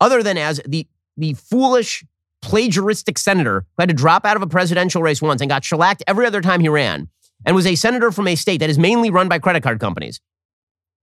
other 0.02 0.24
than 0.24 0.38
as 0.38 0.60
the, 0.66 0.88
the 1.16 1.34
foolish, 1.34 2.04
plagiaristic 2.44 3.18
senator 3.18 3.66
who 3.76 3.82
had 3.82 3.90
to 3.90 3.96
drop 3.96 4.26
out 4.26 4.36
of 4.36 4.42
a 4.42 4.48
presidential 4.48 5.02
race 5.02 5.22
once 5.22 5.42
and 5.42 5.50
got 5.50 5.64
shellacked 5.64 6.04
every 6.08 6.26
other 6.26 6.42
time 6.42 6.60
he 6.60 6.70
ran, 6.70 7.10
and 7.46 7.56
was 7.56 7.66
a 7.66 7.76
senator 7.76 8.12
from 8.12 8.28
a 8.28 8.36
state 8.36 8.60
that 8.60 8.70
is 8.70 8.78
mainly 8.78 9.10
run 9.10 9.30
by 9.30 9.40
credit 9.40 9.64
card 9.64 9.80
companies. 9.80 10.20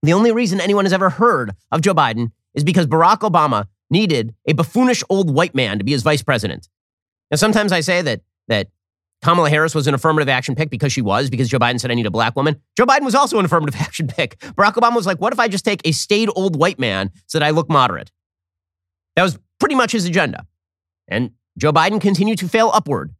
The 0.03 0.13
only 0.13 0.31
reason 0.31 0.61
anyone 0.61 0.85
has 0.85 0.93
ever 0.93 1.09
heard 1.09 1.51
of 1.71 1.81
Joe 1.81 1.93
Biden 1.93 2.31
is 2.53 2.63
because 2.63 2.87
Barack 2.87 3.19
Obama 3.19 3.67
needed 3.89 4.35
a 4.45 4.53
buffoonish 4.53 5.03
old 5.09 5.33
white 5.33 5.55
man 5.55 5.77
to 5.77 5.83
be 5.83 5.91
his 5.91 6.03
vice 6.03 6.21
president. 6.21 6.69
Now, 7.31 7.37
sometimes 7.37 7.71
I 7.71 7.79
say 7.79 8.01
that 8.01 8.21
that 8.47 8.67
Kamala 9.23 9.49
Harris 9.49 9.73
was 9.73 9.87
an 9.87 9.95
affirmative 9.95 10.29
action 10.29 10.53
pick 10.53 10.69
because 10.69 10.93
she 10.93 11.01
was, 11.01 11.29
because 11.29 11.49
Joe 11.49 11.57
Biden 11.57 11.79
said, 11.79 11.89
I 11.89 11.95
need 11.95 12.05
a 12.05 12.11
black 12.11 12.35
woman. 12.35 12.61
Joe 12.77 12.85
Biden 12.85 13.03
was 13.03 13.15
also 13.15 13.39
an 13.39 13.45
affirmative 13.45 13.75
action 13.79 14.07
pick. 14.07 14.37
Barack 14.39 14.73
Obama 14.73 14.95
was 14.95 15.07
like, 15.07 15.19
what 15.19 15.33
if 15.33 15.39
I 15.39 15.47
just 15.47 15.65
take 15.65 15.81
a 15.85 15.91
staid 15.91 16.29
old 16.35 16.55
white 16.55 16.77
man 16.77 17.11
so 17.25 17.39
that 17.39 17.45
I 17.45 17.49
look 17.49 17.69
moderate? 17.69 18.11
That 19.15 19.23
was 19.23 19.39
pretty 19.59 19.75
much 19.75 19.93
his 19.93 20.05
agenda. 20.05 20.45
And 21.07 21.31
Joe 21.57 21.71
Biden 21.71 21.99
continued 21.99 22.37
to 22.39 22.47
fail 22.47 22.69
upward. 22.73 23.15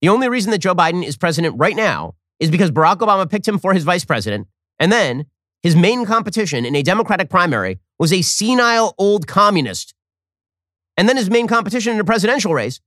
The 0.00 0.08
only 0.08 0.28
reason 0.28 0.50
that 0.50 0.58
Joe 0.58 0.74
Biden 0.74 1.04
is 1.04 1.16
president 1.16 1.56
right 1.58 1.76
now 1.76 2.14
is 2.40 2.50
because 2.50 2.70
Barack 2.70 2.98
Obama 2.98 3.28
picked 3.30 3.46
him 3.46 3.58
for 3.58 3.74
his 3.74 3.84
vice 3.84 4.04
president. 4.04 4.48
And 4.78 4.90
then 4.90 5.26
his 5.62 5.76
main 5.76 6.04
competition 6.04 6.64
in 6.64 6.74
a 6.74 6.82
Democratic 6.82 7.30
primary 7.30 7.78
was 7.98 8.12
a 8.12 8.22
senile 8.22 8.94
old 8.98 9.26
communist. 9.26 9.94
And 10.96 11.08
then 11.08 11.16
his 11.16 11.30
main 11.30 11.46
competition 11.46 11.94
in 11.94 12.00
a 12.00 12.04
presidential 12.04 12.52
race 12.52 12.80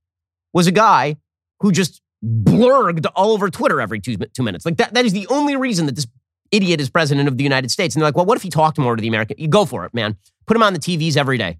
was 0.52 0.66
a 0.66 0.72
guy 0.72 1.16
who 1.60 1.72
just 1.72 2.00
blurged 2.24 3.06
all 3.14 3.32
over 3.32 3.50
Twitter 3.50 3.80
every 3.80 4.00
two, 4.00 4.16
two 4.16 4.42
minutes. 4.42 4.64
Like 4.64 4.76
that, 4.76 4.94
that 4.94 5.04
is 5.04 5.12
the 5.12 5.26
only 5.28 5.56
reason 5.56 5.86
that 5.86 5.96
this 5.96 6.06
idiot 6.50 6.80
is 6.80 6.88
president 6.90 7.28
of 7.28 7.36
the 7.36 7.44
United 7.44 7.70
States. 7.70 7.94
And 7.94 8.02
they're 8.02 8.08
like, 8.08 8.16
well, 8.16 8.26
what 8.26 8.36
if 8.36 8.42
he 8.42 8.50
talked 8.50 8.78
more 8.78 8.96
to 8.96 9.00
the 9.00 9.08
American? 9.08 9.36
You 9.38 9.48
go 9.48 9.64
for 9.64 9.84
it, 9.84 9.94
man. 9.94 10.16
Put 10.46 10.56
him 10.56 10.62
on 10.62 10.72
the 10.72 10.78
TVs 10.78 11.16
every 11.16 11.38
day. 11.38 11.58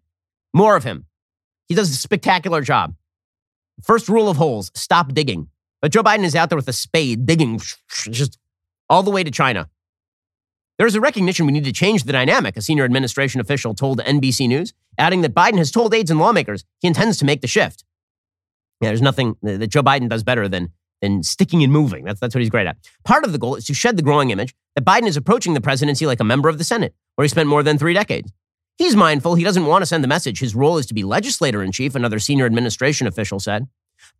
More 0.54 0.76
of 0.76 0.84
him. 0.84 1.06
He 1.66 1.74
does 1.74 1.90
a 1.90 1.94
spectacular 1.94 2.62
job. 2.62 2.94
First 3.82 4.08
rule 4.08 4.28
of 4.28 4.36
holes 4.36 4.70
stop 4.74 5.12
digging. 5.12 5.48
But 5.80 5.92
Joe 5.92 6.02
Biden 6.02 6.24
is 6.24 6.34
out 6.34 6.48
there 6.48 6.56
with 6.56 6.68
a 6.68 6.72
spade 6.72 7.26
digging 7.26 7.60
just 8.10 8.38
all 8.88 9.02
the 9.02 9.10
way 9.10 9.22
to 9.22 9.30
China. 9.30 9.68
There's 10.78 10.94
a 10.94 11.00
recognition 11.00 11.44
we 11.46 11.52
need 11.52 11.64
to 11.64 11.72
change 11.72 12.04
the 12.04 12.12
dynamic, 12.12 12.56
a 12.56 12.62
senior 12.62 12.84
administration 12.84 13.40
official 13.40 13.74
told 13.74 13.98
NBC 13.98 14.46
News, 14.46 14.72
adding 14.96 15.22
that 15.22 15.34
Biden 15.34 15.58
has 15.58 15.72
told 15.72 15.92
aides 15.92 16.10
and 16.10 16.20
lawmakers 16.20 16.64
he 16.80 16.86
intends 16.86 17.18
to 17.18 17.24
make 17.24 17.40
the 17.40 17.48
shift. 17.48 17.84
Yeah, 18.80 18.90
there's 18.90 19.02
nothing 19.02 19.36
that 19.42 19.66
Joe 19.68 19.82
Biden 19.82 20.08
does 20.08 20.22
better 20.22 20.46
than, 20.46 20.72
than 21.02 21.24
sticking 21.24 21.64
and 21.64 21.72
moving. 21.72 22.04
That's, 22.04 22.20
that's 22.20 22.32
what 22.32 22.40
he's 22.40 22.50
great 22.50 22.68
at. 22.68 22.76
Part 23.04 23.24
of 23.24 23.32
the 23.32 23.38
goal 23.38 23.56
is 23.56 23.64
to 23.66 23.74
shed 23.74 23.96
the 23.96 24.04
growing 24.04 24.30
image 24.30 24.54
that 24.76 24.84
Biden 24.84 25.08
is 25.08 25.16
approaching 25.16 25.54
the 25.54 25.60
presidency 25.60 26.06
like 26.06 26.20
a 26.20 26.24
member 26.24 26.48
of 26.48 26.58
the 26.58 26.64
Senate, 26.64 26.94
where 27.16 27.24
he 27.24 27.28
spent 27.28 27.48
more 27.48 27.64
than 27.64 27.76
three 27.76 27.94
decades. 27.94 28.32
He's 28.76 28.94
mindful 28.94 29.34
he 29.34 29.42
doesn't 29.42 29.66
want 29.66 29.82
to 29.82 29.86
send 29.86 30.04
the 30.04 30.08
message 30.08 30.38
his 30.38 30.54
role 30.54 30.78
is 30.78 30.86
to 30.86 30.94
be 30.94 31.02
legislator 31.02 31.64
in 31.64 31.72
chief, 31.72 31.96
another 31.96 32.20
senior 32.20 32.46
administration 32.46 33.08
official 33.08 33.40
said. 33.40 33.66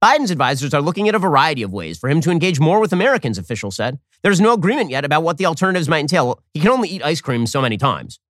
Biden's 0.02 0.30
advisors 0.30 0.72
are 0.74 0.80
looking 0.80 1.08
at 1.08 1.14
a 1.14 1.18
variety 1.18 1.62
of 1.62 1.72
ways 1.72 1.98
for 1.98 2.08
him 2.08 2.20
to 2.20 2.30
engage 2.30 2.60
more 2.60 2.80
with 2.80 2.92
Americans, 2.92 3.38
officials 3.38 3.76
said. 3.76 3.98
There's 4.22 4.40
no 4.40 4.52
agreement 4.52 4.90
yet 4.90 5.04
about 5.04 5.22
what 5.22 5.38
the 5.38 5.46
alternatives 5.46 5.88
might 5.88 6.00
entail. 6.00 6.40
He 6.54 6.60
can 6.60 6.70
only 6.70 6.88
eat 6.88 7.02
ice 7.04 7.20
cream 7.20 7.46
so 7.46 7.60
many 7.60 7.76
times. 7.76 8.20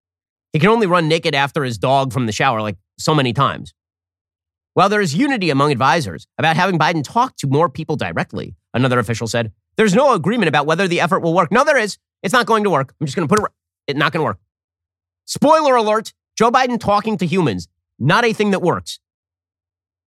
He 0.52 0.58
can 0.58 0.70
only 0.70 0.86
run 0.86 1.08
naked 1.08 1.34
after 1.34 1.64
his 1.64 1.78
dog 1.78 2.12
from 2.12 2.26
the 2.26 2.32
shower 2.32 2.62
like 2.62 2.76
so 2.98 3.14
many 3.14 3.32
times. 3.32 3.74
While 4.74 4.88
there 4.88 5.00
is 5.00 5.14
unity 5.14 5.50
among 5.50 5.72
advisors 5.72 6.26
about 6.38 6.56
having 6.56 6.78
Biden 6.78 7.02
talk 7.04 7.36
to 7.36 7.46
more 7.46 7.68
people 7.68 7.96
directly, 7.96 8.54
another 8.72 8.98
official 8.98 9.26
said, 9.26 9.52
there's 9.76 9.94
no 9.94 10.14
agreement 10.14 10.48
about 10.48 10.66
whether 10.66 10.88
the 10.88 11.00
effort 11.00 11.20
will 11.20 11.34
work. 11.34 11.52
No, 11.52 11.64
there 11.64 11.76
is. 11.76 11.98
It's 12.22 12.32
not 12.32 12.46
going 12.46 12.64
to 12.64 12.70
work. 12.70 12.94
I'm 13.00 13.06
just 13.06 13.16
going 13.16 13.28
to 13.28 13.34
put 13.34 13.44
it, 13.44 13.52
it's 13.88 13.98
not 13.98 14.12
going 14.12 14.20
to 14.20 14.24
work. 14.24 14.38
Spoiler 15.24 15.76
alert 15.76 16.12
Joe 16.36 16.50
Biden 16.50 16.78
talking 16.78 17.18
to 17.18 17.26
humans, 17.26 17.66
not 17.98 18.24
a 18.24 18.32
thing 18.32 18.52
that 18.52 18.62
works. 18.62 19.00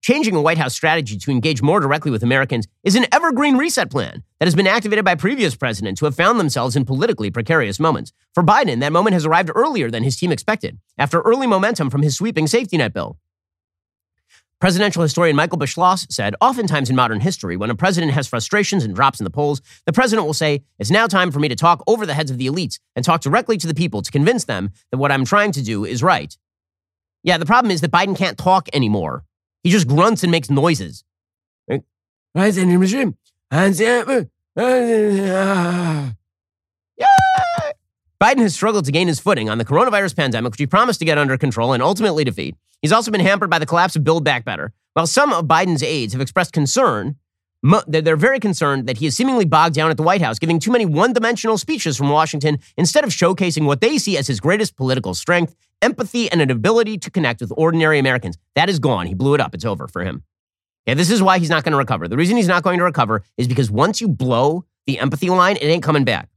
Changing 0.01 0.35
a 0.35 0.41
White 0.41 0.57
House 0.57 0.73
strategy 0.73 1.17
to 1.17 1.31
engage 1.31 1.61
more 1.61 1.79
directly 1.79 2.11
with 2.11 2.23
Americans 2.23 2.67
is 2.83 2.95
an 2.95 3.05
evergreen 3.11 3.57
reset 3.57 3.89
plan 3.89 4.23
that 4.39 4.45
has 4.45 4.55
been 4.55 4.67
activated 4.67 5.03
by 5.03 5.15
previous 5.15 5.55
presidents 5.55 5.99
who 5.99 6.05
have 6.05 6.15
found 6.15 6.39
themselves 6.39 6.75
in 6.75 6.85
politically 6.85 7.29
precarious 7.29 7.79
moments. 7.79 8.13
For 8.33 8.43
Biden, 8.43 8.79
that 8.79 8.93
moment 8.93 9.15
has 9.15 9.25
arrived 9.25 9.51
earlier 9.53 9.91
than 9.91 10.03
his 10.03 10.15
team 10.15 10.31
expected, 10.31 10.77
after 10.97 11.21
early 11.21 11.47
momentum 11.47 11.89
from 11.89 12.03
his 12.03 12.15
sweeping 12.15 12.47
safety 12.47 12.77
net 12.77 12.93
bill. 12.93 13.17
Presidential 14.59 15.03
historian 15.03 15.35
Michael 15.35 15.59
Beschloss 15.59 16.11
said, 16.11 16.35
Oftentimes 16.41 16.89
in 16.89 16.95
modern 16.95 17.19
history, 17.19 17.57
when 17.57 17.69
a 17.69 17.75
president 17.75 18.13
has 18.13 18.27
frustrations 18.27 18.83
and 18.83 18.95
drops 18.95 19.19
in 19.19 19.23
the 19.23 19.29
polls, 19.29 19.61
the 19.85 19.93
president 19.93 20.25
will 20.25 20.33
say, 20.33 20.63
It's 20.79 20.89
now 20.89 21.05
time 21.05 21.31
for 21.31 21.39
me 21.39 21.47
to 21.47 21.55
talk 21.55 21.83
over 21.85 22.07
the 22.07 22.15
heads 22.15 22.31
of 22.31 22.39
the 22.39 22.47
elites 22.47 22.79
and 22.95 23.05
talk 23.05 23.21
directly 23.21 23.57
to 23.57 23.67
the 23.67 23.75
people 23.75 24.01
to 24.01 24.09
convince 24.09 24.45
them 24.45 24.71
that 24.91 24.97
what 24.97 25.11
I'm 25.11 25.25
trying 25.25 25.51
to 25.51 25.61
do 25.61 25.85
is 25.85 26.01
right. 26.01 26.35
Yeah, 27.21 27.37
the 27.37 27.45
problem 27.45 27.69
is 27.69 27.81
that 27.81 27.91
Biden 27.91 28.17
can't 28.17 28.37
talk 28.37 28.67
anymore. 28.73 29.25
He 29.63 29.69
just 29.69 29.87
grunts 29.87 30.23
and 30.23 30.31
makes 30.31 30.49
noises. 30.49 31.03
Uh, 31.69 31.79
uh, 34.57 36.09
Biden 38.19 38.39
has 38.39 38.55
struggled 38.55 38.85
to 38.85 38.91
gain 38.91 39.07
his 39.07 39.19
footing 39.19 39.49
on 39.49 39.59
the 39.59 39.65
coronavirus 39.65 40.15
pandemic, 40.15 40.51
which 40.51 40.59
he 40.59 40.65
promised 40.65 40.99
to 40.99 41.05
get 41.05 41.19
under 41.19 41.37
control 41.37 41.73
and 41.73 41.83
ultimately 41.83 42.23
defeat. 42.23 42.55
He's 42.81 42.91
also 42.91 43.11
been 43.11 43.21
hampered 43.21 43.49
by 43.49 43.59
the 43.59 43.65
collapse 43.65 43.95
of 43.95 44.03
Build 44.03 44.23
Back 44.23 44.43
Better. 44.45 44.73
While 44.93 45.05
some 45.05 45.31
of 45.31 45.45
Biden's 45.45 45.83
aides 45.83 46.13
have 46.13 46.21
expressed 46.21 46.53
concern, 46.53 47.17
they're 47.87 48.15
very 48.15 48.39
concerned 48.39 48.87
that 48.87 48.97
he 48.97 49.05
is 49.05 49.15
seemingly 49.15 49.45
bogged 49.45 49.75
down 49.75 49.91
at 49.91 49.97
the 49.97 50.03
White 50.03 50.21
House, 50.21 50.39
giving 50.39 50.59
too 50.59 50.71
many 50.71 50.85
one 50.85 51.13
dimensional 51.13 51.57
speeches 51.57 51.97
from 51.97 52.09
Washington 52.09 52.57
instead 52.77 53.03
of 53.03 53.11
showcasing 53.11 53.65
what 53.65 53.81
they 53.81 53.97
see 53.97 54.17
as 54.17 54.25
his 54.27 54.39
greatest 54.39 54.75
political 54.75 55.13
strength 55.13 55.55
empathy 55.81 56.31
and 56.31 56.41
an 56.41 56.51
ability 56.51 56.97
to 56.99 57.11
connect 57.11 57.41
with 57.41 57.51
ordinary 57.55 57.99
Americans. 57.99 58.37
That 58.55 58.69
is 58.69 58.79
gone. 58.79 59.07
He 59.07 59.13
blew 59.13 59.33
it 59.33 59.41
up. 59.41 59.53
It's 59.53 59.65
over 59.65 59.87
for 59.87 60.03
him. 60.03 60.23
Okay, 60.87 60.93
this 60.93 61.11
is 61.11 61.21
why 61.21 61.39
he's 61.39 61.49
not 61.49 61.63
going 61.63 61.73
to 61.73 61.77
recover. 61.77 62.07
The 62.07 62.17
reason 62.17 62.37
he's 62.37 62.47
not 62.47 62.63
going 62.63 62.77
to 62.79 62.83
recover 62.83 63.23
is 63.37 63.47
because 63.47 63.69
once 63.69 63.99
you 63.99 64.07
blow 64.07 64.65
the 64.85 64.99
empathy 64.99 65.29
line, 65.29 65.57
it 65.57 65.65
ain't 65.65 65.83
coming 65.83 66.05
back. 66.05 66.29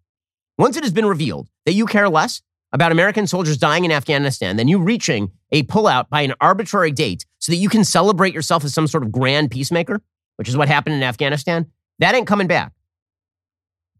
Once 0.58 0.76
it 0.76 0.82
has 0.82 0.92
been 0.92 1.06
revealed 1.06 1.48
that 1.66 1.72
you 1.72 1.86
care 1.86 2.08
less 2.08 2.42
about 2.72 2.92
American 2.92 3.26
soldiers 3.26 3.56
dying 3.56 3.84
in 3.84 3.92
Afghanistan 3.92 4.56
than 4.56 4.68
you 4.68 4.78
reaching 4.78 5.30
a 5.52 5.62
pullout 5.64 6.08
by 6.08 6.22
an 6.22 6.34
arbitrary 6.40 6.90
date 6.90 7.24
so 7.38 7.52
that 7.52 7.56
you 7.56 7.68
can 7.68 7.84
celebrate 7.84 8.34
yourself 8.34 8.64
as 8.64 8.74
some 8.74 8.86
sort 8.86 9.02
of 9.02 9.10
grand 9.10 9.50
peacemaker, 9.50 10.00
which 10.36 10.48
is 10.48 10.56
what 10.56 10.68
happened 10.68 10.94
in 10.94 11.02
Afghanistan, 11.02 11.66
that 11.98 12.14
ain't 12.14 12.26
coming 12.26 12.46
back. 12.46 12.72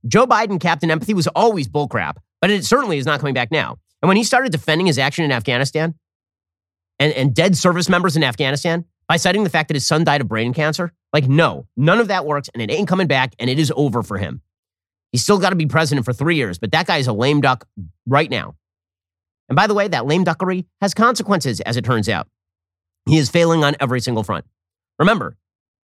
Joe 0.07 0.27
Biden, 0.27 0.61
Captain 0.61 0.91
Empathy, 0.91 1.15
was 1.15 1.27
always 1.29 1.69
bullcrap, 1.69 2.17
but 2.41 2.51
it 2.51 2.65
certainly 2.65 2.99
is 2.99 3.07
not 3.07 3.21
coming 3.21 3.35
back 3.35 3.51
now. 3.51 3.79
And 4.03 4.09
when 4.09 4.17
he 4.17 4.25
started 4.25 4.53
defending 4.53 4.87
his 4.87 4.99
action 4.99 5.25
in 5.25 5.33
Afghanistan 5.33 5.95
and, 6.99 7.13
and 7.13 7.35
dead 7.35 7.57
service 7.57 7.89
members 7.89 8.17
in 8.17 8.25
Afghanistan 8.25 8.85
by 9.09 9.17
citing 9.17 9.45
the 9.45 9.51
fact 9.51 9.69
that 9.69 9.75
his 9.75 9.87
son 9.87 10.05
died 10.05 10.21
of 10.21 10.29
brain 10.29 10.55
cancer, 10.55 10.93
like, 11.13 11.29
no, 11.29 11.67
none 11.77 11.99
of 11.99 12.09
that 12.09 12.25
works 12.25 12.49
and 12.55 12.63
it 12.63 12.71
ain't 12.71 12.89
coming 12.89 13.07
back 13.07 13.35
and 13.39 13.51
it 13.51 13.59
is 13.59 13.73
over 13.77 14.03
for 14.03 14.17
him. 14.19 14.43
He's 15.13 15.23
still 15.23 15.39
got 15.39 15.51
to 15.51 15.57
be 15.57 15.67
president 15.67 16.05
for 16.05 16.13
three 16.13 16.37
years, 16.37 16.59
but 16.59 16.73
that 16.73 16.87
guy 16.87 16.99
is 16.99 17.09
a 17.09 17.13
lame 17.13 17.41
duck 17.41 17.67
right 18.07 18.31
now. 18.31 18.55
And 19.49 19.57
by 19.57 19.67
the 19.67 19.75
way, 19.75 19.89
that 19.89 20.07
lame 20.07 20.25
duckery 20.25 20.67
has 20.81 20.95
consequences, 20.95 21.61
as 21.63 21.77
it 21.77 21.85
turns 21.85 22.09
out. 22.09 22.29
He 23.07 23.19
is 23.19 23.29
failing 23.29 23.65
on 23.65 23.75
every 23.81 24.01
single 24.01 24.23
front. 24.23 24.45
Remember, 24.99 25.37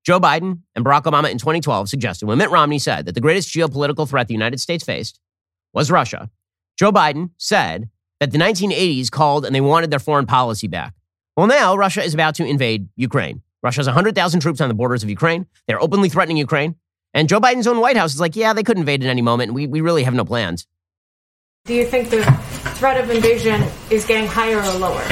Joe 0.04 0.20
Biden 0.20 0.60
and 0.74 0.84
Barack 0.84 1.04
Obama 1.04 1.30
in 1.30 1.38
2012 1.38 1.88
suggested 1.88 2.26
when 2.26 2.36
Mitt 2.36 2.50
Romney 2.50 2.78
said 2.78 3.06
that 3.06 3.14
the 3.14 3.22
greatest 3.22 3.48
geopolitical 3.48 4.06
threat 4.06 4.28
the 4.28 4.34
United 4.34 4.60
States 4.60 4.84
faced 4.84 5.18
was 5.72 5.90
Russia, 5.90 6.30
Joe 6.78 6.92
Biden 6.92 7.30
said 7.38 7.88
that 8.20 8.32
the 8.32 8.38
1980s 8.38 9.10
called 9.10 9.44
and 9.44 9.54
they 9.54 9.60
wanted 9.60 9.90
their 9.90 9.98
foreign 9.98 10.26
policy 10.26 10.68
back. 10.68 10.94
Well, 11.36 11.46
now 11.46 11.76
Russia 11.76 12.02
is 12.02 12.14
about 12.14 12.36
to 12.36 12.46
invade 12.46 12.88
Ukraine. 12.96 13.42
Russia 13.62 13.80
has 13.80 13.86
100,000 13.86 14.40
troops 14.40 14.60
on 14.60 14.68
the 14.68 14.74
borders 14.74 15.02
of 15.02 15.10
Ukraine. 15.10 15.46
They're 15.66 15.82
openly 15.82 16.08
threatening 16.08 16.36
Ukraine. 16.36 16.76
And 17.14 17.28
Joe 17.28 17.40
Biden's 17.40 17.66
own 17.66 17.80
White 17.80 17.96
House 17.96 18.14
is 18.14 18.20
like, 18.20 18.36
yeah, 18.36 18.52
they 18.52 18.62
could 18.62 18.76
invade 18.76 19.02
at 19.02 19.08
any 19.08 19.22
moment. 19.22 19.48
And 19.48 19.54
we, 19.54 19.66
we 19.66 19.80
really 19.80 20.02
have 20.02 20.14
no 20.14 20.24
plans. 20.24 20.66
Do 21.64 21.72
you 21.72 21.86
think 21.86 22.10
the 22.10 22.22
threat 22.76 23.02
of 23.02 23.08
invasion 23.08 23.62
is 23.88 24.04
getting 24.04 24.26
higher 24.26 24.58
or 24.58 24.78
lower? 24.78 25.04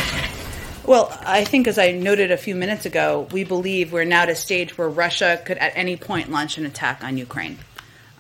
Well, 0.85 1.17
I 1.25 1.45
think, 1.45 1.69
as 1.69 1.79
I 1.79 1.93
noted 1.93 2.33
a 2.33 2.37
few 2.37 2.57
minutes 2.57 2.85
ago, 2.85 3.29
we 3.31 3.45
believe 3.45 3.93
we're 3.93 4.05
now 4.05 4.23
at 4.23 4.29
a 4.29 4.35
stage 4.35 4.77
where 4.77 4.89
Russia 4.89 5.41
could 5.45 5.57
at 5.59 5.73
any 5.77 5.97
point 5.97 6.31
launch 6.31 6.59
an 6.59 6.67
attack 6.67 7.05
on 7.05 7.17
Ukraine. 7.17 7.59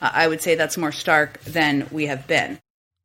Uh, 0.01 0.11
I 0.13 0.29
would 0.29 0.41
say 0.41 0.55
that's 0.55 0.79
more 0.79 0.93
stark 0.93 1.41
than 1.41 1.89
we 1.91 2.07
have 2.07 2.27
been. 2.27 2.61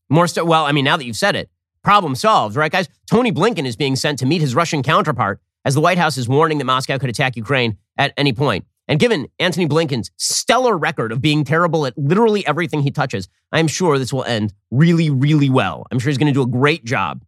More 0.09 0.27
stark? 0.27 0.47
Well, 0.47 0.63
I 0.63 0.71
mean, 0.71 0.85
now 0.85 0.95
that 0.95 1.05
you've 1.05 1.17
said 1.17 1.35
it, 1.35 1.49
problem 1.87 2.15
solved, 2.15 2.57
right, 2.57 2.69
guys? 2.69 2.89
Tony 3.09 3.31
Blinken 3.31 3.65
is 3.65 3.77
being 3.77 3.95
sent 3.95 4.19
to 4.19 4.25
meet 4.25 4.41
his 4.41 4.53
Russian 4.53 4.83
counterpart 4.83 5.39
as 5.63 5.73
the 5.73 5.79
White 5.79 5.97
House 5.97 6.17
is 6.17 6.27
warning 6.27 6.57
that 6.57 6.65
Moscow 6.65 6.97
could 6.97 7.09
attack 7.09 7.37
Ukraine 7.37 7.77
at 7.97 8.11
any 8.17 8.33
point. 8.33 8.65
And 8.89 8.99
given 8.99 9.27
Antony 9.39 9.69
Blinken's 9.69 10.11
stellar 10.17 10.77
record 10.77 11.13
of 11.13 11.21
being 11.21 11.45
terrible 11.45 11.85
at 11.85 11.97
literally 11.97 12.45
everything 12.45 12.81
he 12.81 12.91
touches, 12.91 13.29
I'm 13.53 13.69
sure 13.69 13.97
this 13.97 14.11
will 14.11 14.25
end 14.25 14.53
really, 14.69 15.09
really 15.09 15.49
well. 15.49 15.87
I'm 15.89 15.97
sure 15.97 16.09
he's 16.09 16.17
going 16.17 16.27
to 16.27 16.33
do 16.33 16.41
a 16.41 16.45
great 16.45 16.83
job. 16.83 17.23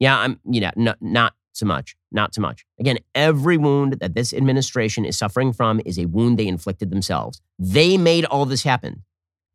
Yeah, 0.00 0.18
I'm, 0.18 0.40
you 0.50 0.60
know, 0.60 0.72
no, 0.74 0.94
not 1.00 1.34
so 1.52 1.64
much. 1.64 1.94
Not 2.10 2.34
so 2.34 2.40
much. 2.40 2.66
Again, 2.80 2.98
every 3.14 3.56
wound 3.56 3.98
that 4.00 4.16
this 4.16 4.34
administration 4.34 5.04
is 5.04 5.16
suffering 5.16 5.52
from 5.52 5.80
is 5.84 5.96
a 5.96 6.06
wound 6.06 6.40
they 6.40 6.48
inflicted 6.48 6.90
themselves. 6.90 7.40
They 7.60 7.98
made 7.98 8.24
all 8.24 8.46
this 8.46 8.64
happen. 8.64 9.04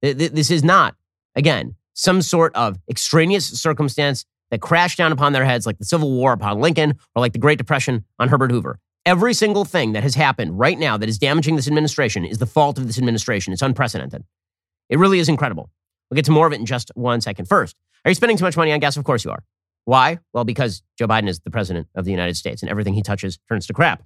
This 0.02 0.50
is 0.52 0.64
not, 0.64 0.96
again, 1.36 1.76
some 2.00 2.22
sort 2.22 2.56
of 2.56 2.80
extraneous 2.90 3.46
circumstance 3.62 4.24
that 4.52 4.62
crashed 4.62 4.98
down 4.98 5.12
upon 5.12 5.34
their 5.34 5.44
heads 5.44 5.66
like 5.66 5.78
the 5.80 5.86
Civil 5.86 6.10
War 6.12 6.32
upon 6.32 6.62
Lincoln 6.62 6.92
or 7.14 7.20
like 7.20 7.34
the 7.34 7.40
Great 7.40 7.58
Depression 7.58 8.06
on 8.18 8.30
Herbert 8.30 8.52
Hoover. 8.52 8.80
Every 9.06 9.34
single 9.34 9.66
thing 9.66 9.92
that 9.92 10.04
has 10.04 10.16
happened 10.16 10.58
right 10.58 10.80
now 10.80 10.96
that 10.96 11.10
is 11.10 11.18
damaging 11.18 11.58
this 11.58 11.68
administration 11.68 12.24
is 12.24 12.38
the 12.38 12.46
fault 12.46 12.78
of 12.78 12.88
this 12.88 12.98
administration. 12.98 13.52
It's 13.52 13.62
unprecedented. 13.62 14.24
It 14.88 14.98
really 14.98 15.20
is 15.20 15.28
incredible. 15.28 15.70
We'll 16.10 16.16
get 16.16 16.26
to 16.26 16.32
more 16.32 16.48
of 16.48 16.54
it 16.54 16.60
in 16.60 16.66
just 16.66 16.90
one 16.96 17.20
second. 17.20 17.50
First, 17.50 17.76
are 18.06 18.12
you 18.12 18.16
spending 18.16 18.38
too 18.38 18.46
much 18.46 18.56
money 18.56 18.72
on 18.72 18.80
gas? 18.80 18.96
Of 18.96 19.04
course 19.04 19.26
you 19.26 19.32
are. 19.32 19.44
Why? 19.84 20.20
Well, 20.34 20.46
because 20.46 20.82
Joe 20.98 21.08
Biden 21.08 21.28
is 21.28 21.42
the 21.42 21.52
president 21.52 21.90
of 21.96 22.06
the 22.06 22.12
United 22.12 22.38
States 22.38 22.62
and 22.62 22.72
everything 22.72 22.94
he 22.94 23.02
touches 23.02 23.40
turns 23.50 23.68
to 23.68 23.74
crap. 23.74 24.04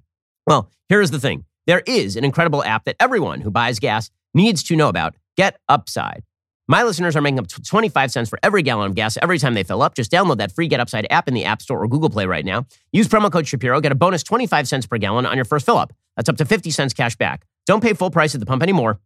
Well, 0.48 0.68
here's 0.88 1.12
the 1.12 1.20
thing 1.20 1.44
there 1.68 1.82
is 1.86 2.16
an 2.16 2.24
incredible 2.24 2.64
app 2.64 2.86
that 2.86 2.96
everyone 2.98 3.40
who 3.40 3.52
buys 3.52 3.78
gas 3.78 4.10
needs 4.34 4.64
to 4.64 4.74
know 4.74 4.88
about 4.88 5.14
Get 5.36 5.60
Upside. 5.68 6.24
My 6.66 6.82
listeners 6.82 7.14
are 7.14 7.20
making 7.20 7.40
up 7.40 7.48
25 7.48 8.10
cents 8.10 8.30
for 8.30 8.38
every 8.42 8.62
gallon 8.62 8.86
of 8.86 8.94
gas 8.94 9.18
every 9.20 9.38
time 9.38 9.52
they 9.52 9.64
fill 9.64 9.82
up. 9.82 9.94
Just 9.94 10.10
download 10.10 10.38
that 10.38 10.50
free 10.50 10.66
Get 10.66 10.80
Upside 10.80 11.06
app 11.10 11.28
in 11.28 11.34
the 11.34 11.44
App 11.44 11.60
Store 11.60 11.82
or 11.82 11.86
Google 11.88 12.08
Play 12.08 12.24
right 12.24 12.44
now. 12.44 12.64
Use 12.90 13.06
promo 13.06 13.30
code 13.30 13.46
Shapiro, 13.46 13.82
get 13.82 13.92
a 13.92 13.94
bonus 13.94 14.22
25 14.22 14.66
cents 14.66 14.86
per 14.86 14.96
gallon 14.96 15.26
on 15.26 15.36
your 15.36 15.44
first 15.44 15.66
fill 15.66 15.76
up. 15.76 15.92
That's 16.16 16.30
up 16.30 16.38
to 16.38 16.46
50 16.46 16.70
cents 16.70 16.94
cash 16.94 17.16
back. 17.16 17.44
Don't 17.66 17.82
pay 17.82 17.92
full 17.92 18.10
price 18.10 18.34
at 18.34 18.40
the 18.40 18.46
pump 18.46 18.62
anymore. 18.62 18.98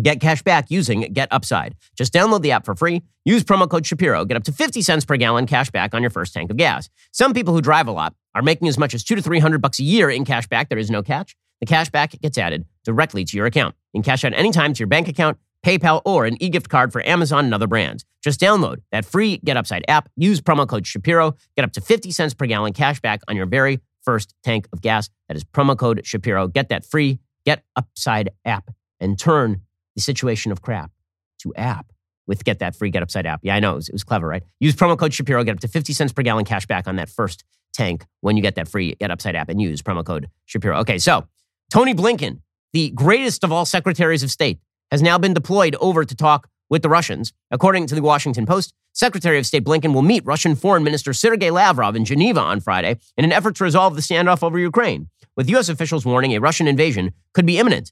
Get 0.00 0.20
cash 0.20 0.42
back 0.42 0.70
using 0.70 1.02
Get 1.12 1.28
Upside. 1.30 1.74
Just 1.96 2.14
download 2.14 2.40
the 2.40 2.52
app 2.52 2.64
for 2.64 2.74
free. 2.74 3.02
Use 3.26 3.44
promo 3.44 3.68
code 3.68 3.84
Shapiro. 3.84 4.24
Get 4.24 4.38
up 4.38 4.44
to 4.44 4.52
50 4.52 4.80
cents 4.80 5.04
per 5.04 5.18
gallon 5.18 5.46
cash 5.46 5.70
back 5.70 5.92
on 5.92 6.00
your 6.00 6.10
first 6.10 6.32
tank 6.32 6.50
of 6.50 6.56
gas. 6.56 6.88
Some 7.12 7.34
people 7.34 7.52
who 7.52 7.60
drive 7.60 7.88
a 7.88 7.92
lot 7.92 8.14
are 8.34 8.40
making 8.40 8.68
as 8.68 8.78
much 8.78 8.94
as 8.94 9.04
two 9.04 9.16
to 9.16 9.20
300 9.20 9.60
bucks 9.60 9.78
a 9.80 9.84
year 9.84 10.08
in 10.08 10.24
cash 10.24 10.46
back. 10.46 10.70
There 10.70 10.78
is 10.78 10.90
no 10.90 11.02
catch. 11.02 11.36
The 11.60 11.66
cash 11.66 11.90
back 11.90 12.18
gets 12.22 12.38
added 12.38 12.64
directly 12.84 13.22
to 13.26 13.36
your 13.36 13.44
account. 13.44 13.74
You 13.92 13.98
can 13.98 14.04
cash 14.04 14.24
out 14.24 14.32
anytime 14.32 14.72
to 14.72 14.78
your 14.78 14.88
bank 14.88 15.08
account 15.08 15.36
PayPal, 15.64 16.02
or 16.04 16.26
an 16.26 16.42
e-gift 16.42 16.68
card 16.68 16.92
for 16.92 17.06
Amazon 17.06 17.44
and 17.44 17.54
other 17.54 17.66
brands. 17.66 18.04
Just 18.22 18.40
download 18.40 18.78
that 18.90 19.04
free 19.04 19.38
Get 19.38 19.56
Upside 19.56 19.84
app, 19.88 20.08
use 20.16 20.40
promo 20.40 20.66
code 20.66 20.86
Shapiro, 20.86 21.36
get 21.56 21.64
up 21.64 21.72
to 21.72 21.80
50 21.80 22.10
cents 22.10 22.34
per 22.34 22.46
gallon 22.46 22.72
cash 22.72 23.00
back 23.00 23.20
on 23.28 23.36
your 23.36 23.46
very 23.46 23.80
first 24.02 24.34
tank 24.42 24.66
of 24.72 24.80
gas. 24.80 25.08
That 25.28 25.36
is 25.36 25.44
promo 25.44 25.76
code 25.76 26.04
Shapiro. 26.04 26.48
Get 26.48 26.68
that 26.68 26.84
free 26.84 27.20
Get 27.44 27.64
Upside 27.74 28.30
app 28.44 28.70
and 29.00 29.18
turn 29.18 29.62
the 29.96 30.00
situation 30.00 30.52
of 30.52 30.62
crap 30.62 30.92
to 31.40 31.52
app 31.54 31.92
with 32.26 32.44
Get 32.44 32.60
That 32.60 32.76
Free 32.76 32.90
Get 32.90 33.02
Upside 33.02 33.26
app. 33.26 33.40
Yeah, 33.42 33.56
I 33.56 33.60
know. 33.60 33.72
It 33.72 33.76
was, 33.76 33.88
it 33.88 33.92
was 33.92 34.04
clever, 34.04 34.28
right? 34.28 34.42
Use 34.60 34.76
promo 34.76 34.96
code 34.96 35.12
Shapiro, 35.12 35.42
get 35.42 35.52
up 35.52 35.60
to 35.60 35.68
50 35.68 35.92
cents 35.92 36.12
per 36.12 36.22
gallon 36.22 36.44
cash 36.44 36.66
back 36.66 36.86
on 36.86 36.96
that 36.96 37.08
first 37.08 37.44
tank 37.72 38.06
when 38.20 38.36
you 38.36 38.42
get 38.42 38.54
that 38.54 38.68
free 38.68 38.94
Get 38.94 39.10
Upside 39.10 39.34
app 39.34 39.48
and 39.48 39.60
use 39.60 39.82
promo 39.82 40.04
code 40.04 40.28
Shapiro. 40.46 40.78
Okay, 40.80 40.98
so 40.98 41.26
Tony 41.70 41.94
Blinken, 41.94 42.40
the 42.72 42.90
greatest 42.90 43.44
of 43.44 43.52
all 43.52 43.64
secretaries 43.64 44.22
of 44.22 44.30
state, 44.30 44.60
has 44.92 45.02
now 45.02 45.18
been 45.18 45.34
deployed 45.34 45.74
over 45.80 46.04
to 46.04 46.14
talk 46.14 46.48
with 46.68 46.82
the 46.82 46.88
Russians. 46.88 47.32
According 47.50 47.86
to 47.88 47.94
the 47.94 48.02
Washington 48.02 48.46
Post, 48.46 48.74
Secretary 48.92 49.38
of 49.38 49.46
State 49.46 49.64
Blinken 49.64 49.94
will 49.94 50.02
meet 50.02 50.24
Russian 50.26 50.54
Foreign 50.54 50.84
Minister 50.84 51.14
Sergei 51.14 51.50
Lavrov 51.50 51.96
in 51.96 52.04
Geneva 52.04 52.40
on 52.40 52.60
Friday 52.60 52.98
in 53.16 53.24
an 53.24 53.32
effort 53.32 53.56
to 53.56 53.64
resolve 53.64 53.96
the 53.96 54.02
standoff 54.02 54.42
over 54.42 54.58
Ukraine, 54.58 55.08
with 55.34 55.48
U.S. 55.48 55.70
officials 55.70 56.04
warning 56.04 56.34
a 56.34 56.40
Russian 56.40 56.68
invasion 56.68 57.14
could 57.32 57.46
be 57.46 57.58
imminent. 57.58 57.90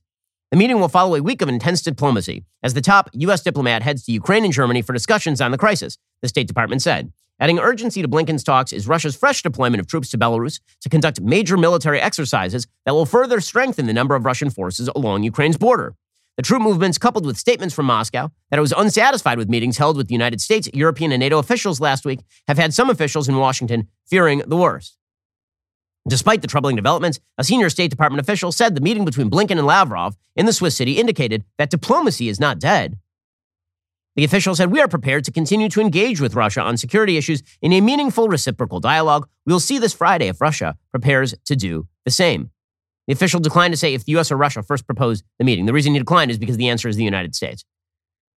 The 0.50 0.58
meeting 0.58 0.78
will 0.78 0.88
follow 0.88 1.14
a 1.16 1.22
week 1.22 1.40
of 1.40 1.48
intense 1.48 1.80
diplomacy 1.80 2.44
as 2.62 2.74
the 2.74 2.82
top 2.82 3.08
U.S. 3.14 3.42
diplomat 3.42 3.82
heads 3.82 4.04
to 4.04 4.12
Ukraine 4.12 4.44
and 4.44 4.52
Germany 4.52 4.82
for 4.82 4.92
discussions 4.92 5.40
on 5.40 5.52
the 5.52 5.58
crisis, 5.58 5.96
the 6.20 6.28
State 6.28 6.48
Department 6.48 6.82
said. 6.82 7.12
Adding 7.38 7.58
urgency 7.58 8.02
to 8.02 8.08
Blinken's 8.08 8.44
talks 8.44 8.70
is 8.70 8.86
Russia's 8.86 9.16
fresh 9.16 9.42
deployment 9.42 9.80
of 9.80 9.86
troops 9.86 10.10
to 10.10 10.18
Belarus 10.18 10.60
to 10.82 10.90
conduct 10.90 11.22
major 11.22 11.56
military 11.56 11.98
exercises 11.98 12.66
that 12.84 12.92
will 12.92 13.06
further 13.06 13.40
strengthen 13.40 13.86
the 13.86 13.94
number 13.94 14.14
of 14.14 14.26
Russian 14.26 14.50
forces 14.50 14.90
along 14.94 15.22
Ukraine's 15.22 15.56
border. 15.56 15.94
The 16.40 16.46
troop 16.46 16.62
movements, 16.62 16.96
coupled 16.96 17.26
with 17.26 17.36
statements 17.36 17.74
from 17.74 17.84
Moscow 17.84 18.30
that 18.48 18.56
it 18.56 18.62
was 18.62 18.72
unsatisfied 18.72 19.36
with 19.36 19.50
meetings 19.50 19.76
held 19.76 19.98
with 19.98 20.08
the 20.08 20.14
United 20.14 20.40
States, 20.40 20.70
European, 20.72 21.12
and 21.12 21.20
NATO 21.20 21.38
officials 21.38 21.80
last 21.82 22.06
week, 22.06 22.20
have 22.48 22.56
had 22.56 22.72
some 22.72 22.88
officials 22.88 23.28
in 23.28 23.36
Washington 23.36 23.88
fearing 24.06 24.38
the 24.46 24.56
worst. 24.56 24.96
Despite 26.08 26.40
the 26.40 26.48
troubling 26.48 26.76
developments, 26.76 27.20
a 27.36 27.44
senior 27.44 27.68
State 27.68 27.90
Department 27.90 28.22
official 28.22 28.52
said 28.52 28.74
the 28.74 28.80
meeting 28.80 29.04
between 29.04 29.28
Blinken 29.28 29.58
and 29.58 29.66
Lavrov 29.66 30.16
in 30.34 30.46
the 30.46 30.54
Swiss 30.54 30.74
city 30.74 30.92
indicated 30.92 31.44
that 31.58 31.68
diplomacy 31.68 32.30
is 32.30 32.40
not 32.40 32.58
dead. 32.58 32.98
The 34.16 34.24
official 34.24 34.54
said, 34.54 34.72
We 34.72 34.80
are 34.80 34.88
prepared 34.88 35.24
to 35.24 35.30
continue 35.30 35.68
to 35.68 35.82
engage 35.82 36.22
with 36.22 36.34
Russia 36.34 36.62
on 36.62 36.78
security 36.78 37.18
issues 37.18 37.42
in 37.60 37.74
a 37.74 37.82
meaningful 37.82 38.28
reciprocal 38.28 38.80
dialogue. 38.80 39.28
We 39.44 39.52
will 39.52 39.60
see 39.60 39.76
this 39.76 39.92
Friday 39.92 40.28
if 40.28 40.40
Russia 40.40 40.78
prepares 40.90 41.34
to 41.44 41.54
do 41.54 41.86
the 42.06 42.10
same. 42.10 42.50
The 43.10 43.14
official 43.14 43.40
declined 43.40 43.72
to 43.72 43.76
say 43.76 43.92
if 43.92 44.04
the 44.04 44.12
U.S. 44.12 44.30
or 44.30 44.36
Russia 44.36 44.62
first 44.62 44.86
proposed 44.86 45.24
the 45.40 45.44
meeting. 45.44 45.66
The 45.66 45.72
reason 45.72 45.94
he 45.94 45.98
declined 45.98 46.30
is 46.30 46.38
because 46.38 46.56
the 46.56 46.68
answer 46.68 46.88
is 46.88 46.94
the 46.94 47.02
United 47.02 47.34
States. 47.34 47.64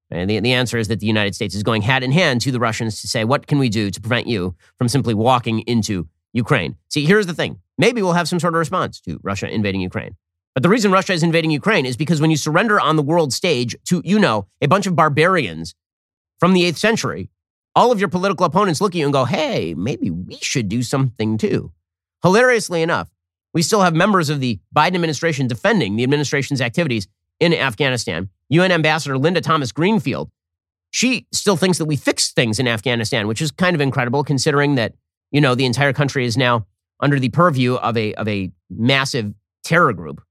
And 0.09 0.27
the, 0.27 0.39
the 0.39 0.53
answer 0.53 0.79
is 0.79 0.87
that 0.87 0.99
the 0.99 1.05
United 1.05 1.35
States 1.35 1.53
is 1.53 1.61
going 1.61 1.83
hand 1.83 2.03
in 2.03 2.11
hand 2.11 2.41
to 2.41 2.51
the 2.51 2.59
Russians 2.59 2.99
to 3.01 3.07
say, 3.07 3.23
What 3.23 3.45
can 3.45 3.59
we 3.59 3.69
do 3.69 3.91
to 3.91 4.01
prevent 4.01 4.25
you 4.25 4.55
from 4.79 4.87
simply 4.87 5.13
walking 5.13 5.59
into 5.67 6.07
Ukraine? 6.33 6.75
See, 6.89 7.05
here's 7.05 7.27
the 7.27 7.35
thing 7.35 7.59
maybe 7.77 8.01
we'll 8.01 8.13
have 8.13 8.27
some 8.27 8.39
sort 8.39 8.55
of 8.55 8.57
response 8.57 8.99
to 9.01 9.19
Russia 9.21 9.47
invading 9.47 9.81
Ukraine. 9.81 10.15
But 10.55 10.63
the 10.63 10.69
reason 10.69 10.91
Russia 10.91 11.13
is 11.13 11.21
invading 11.21 11.51
Ukraine 11.51 11.85
is 11.85 11.95
because 11.95 12.19
when 12.19 12.31
you 12.31 12.37
surrender 12.37 12.79
on 12.79 12.95
the 12.95 13.03
world 13.03 13.31
stage 13.31 13.75
to, 13.89 14.01
you 14.03 14.17
know, 14.17 14.47
a 14.59 14.67
bunch 14.67 14.87
of 14.87 14.95
barbarians 14.95 15.75
from 16.39 16.53
the 16.53 16.63
8th 16.63 16.77
century, 16.77 17.29
all 17.75 17.91
of 17.91 17.99
your 17.99 18.09
political 18.09 18.47
opponents 18.47 18.81
look 18.81 18.93
at 18.93 18.97
you 18.97 19.05
and 19.05 19.13
go, 19.13 19.25
hey, 19.25 19.75
maybe 19.75 20.09
we 20.09 20.39
should 20.41 20.67
do 20.67 20.81
something 20.81 21.37
too. 21.37 21.71
Hilariously 22.23 22.81
enough, 22.81 23.12
we 23.53 23.61
still 23.61 23.81
have 23.81 23.93
members 23.93 24.29
of 24.29 24.39
the 24.39 24.59
Biden 24.75 24.95
administration 24.95 25.47
defending 25.47 25.95
the 25.95 26.03
administration's 26.03 26.61
activities 26.61 27.07
in 27.39 27.53
Afghanistan. 27.53 28.29
UN 28.49 28.71
Ambassador 28.71 29.17
Linda 29.17 29.41
Thomas 29.41 29.71
Greenfield, 29.71 30.29
she 30.91 31.27
still 31.31 31.57
thinks 31.57 31.77
that 31.77 31.85
we 31.85 31.95
fixed 31.95 32.35
things 32.35 32.59
in 32.59 32.67
Afghanistan, 32.67 33.27
which 33.27 33.41
is 33.41 33.51
kind 33.51 33.75
of 33.75 33.81
incredible 33.81 34.23
considering 34.23 34.75
that, 34.75 34.93
you 35.31 35.41
know, 35.41 35.55
the 35.55 35.65
entire 35.65 35.93
country 35.93 36.25
is 36.25 36.37
now 36.37 36.65
under 36.99 37.19
the 37.19 37.29
purview 37.29 37.75
of 37.75 37.97
a, 37.97 38.13
of 38.15 38.27
a 38.27 38.51
massive 38.69 39.33
terror 39.63 39.93
group 39.93 40.21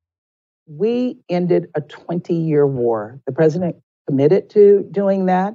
we 0.67 1.19
ended 1.29 1.69
a 1.75 1.81
20 1.81 2.35
year 2.35 2.67
war. 2.67 3.21
The 3.27 3.33
president 3.33 3.77
committed 4.09 4.51
to 4.51 4.87
doing 4.91 5.27
that, 5.27 5.55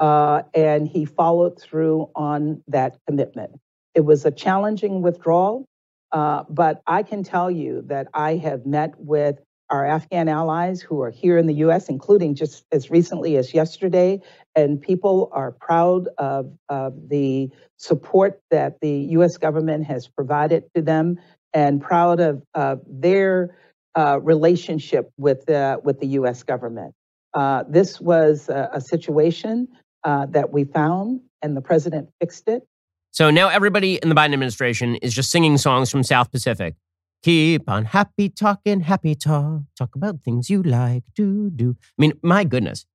uh, 0.00 0.42
and 0.54 0.88
he 0.88 1.04
followed 1.04 1.60
through 1.60 2.10
on 2.14 2.62
that 2.68 2.98
commitment. 3.06 3.58
It 3.94 4.04
was 4.04 4.24
a 4.24 4.30
challenging 4.30 5.02
withdrawal, 5.02 5.66
uh, 6.12 6.44
but 6.48 6.82
I 6.86 7.02
can 7.02 7.22
tell 7.22 7.50
you 7.50 7.82
that 7.86 8.08
I 8.14 8.36
have 8.36 8.66
met 8.66 8.94
with 8.98 9.40
our 9.70 9.86
Afghan 9.86 10.28
allies 10.28 10.82
who 10.82 11.00
are 11.00 11.10
here 11.10 11.38
in 11.38 11.46
the 11.46 11.54
US, 11.54 11.88
including 11.88 12.34
just 12.34 12.64
as 12.72 12.90
recently 12.90 13.36
as 13.36 13.54
yesterday, 13.54 14.20
and 14.54 14.80
people 14.80 15.30
are 15.32 15.50
proud 15.50 16.08
of, 16.18 16.52
of 16.68 17.08
the 17.08 17.50
support 17.78 18.40
that 18.50 18.80
the 18.80 18.92
US 19.16 19.38
government 19.38 19.86
has 19.86 20.08
provided 20.08 20.64
to 20.74 20.82
them 20.82 21.18
and 21.54 21.80
proud 21.80 22.20
of, 22.20 22.42
of 22.54 22.82
their 22.86 23.56
uh, 23.94 24.20
relationship 24.22 25.10
with 25.16 25.44
the, 25.46 25.80
with 25.82 26.00
the 26.00 26.06
U.S. 26.08 26.42
government. 26.42 26.94
Uh, 27.34 27.64
this 27.68 28.00
was 28.00 28.48
a, 28.48 28.70
a 28.74 28.80
situation 28.80 29.68
uh, 30.04 30.26
that 30.26 30.52
we 30.52 30.64
found, 30.64 31.20
and 31.40 31.56
the 31.56 31.60
president 31.60 32.08
fixed 32.20 32.48
it. 32.48 32.66
So 33.12 33.30
now 33.30 33.48
everybody 33.48 33.96
in 33.96 34.08
the 34.08 34.14
Biden 34.14 34.32
administration 34.32 34.96
is 34.96 35.12
just 35.12 35.30
singing 35.30 35.58
songs 35.58 35.90
from 35.90 36.02
South 36.02 36.32
Pacific. 36.32 36.76
Keep 37.22 37.68
on 37.68 37.84
happy 37.84 38.30
talking, 38.30 38.80
happy 38.80 39.14
talk. 39.14 39.60
Talk 39.76 39.94
about 39.94 40.22
things 40.22 40.48
you 40.48 40.62
like 40.62 41.04
to 41.16 41.50
do. 41.50 41.76
I 41.78 41.92
mean, 41.98 42.14
my 42.22 42.42
goodness, 42.44 42.86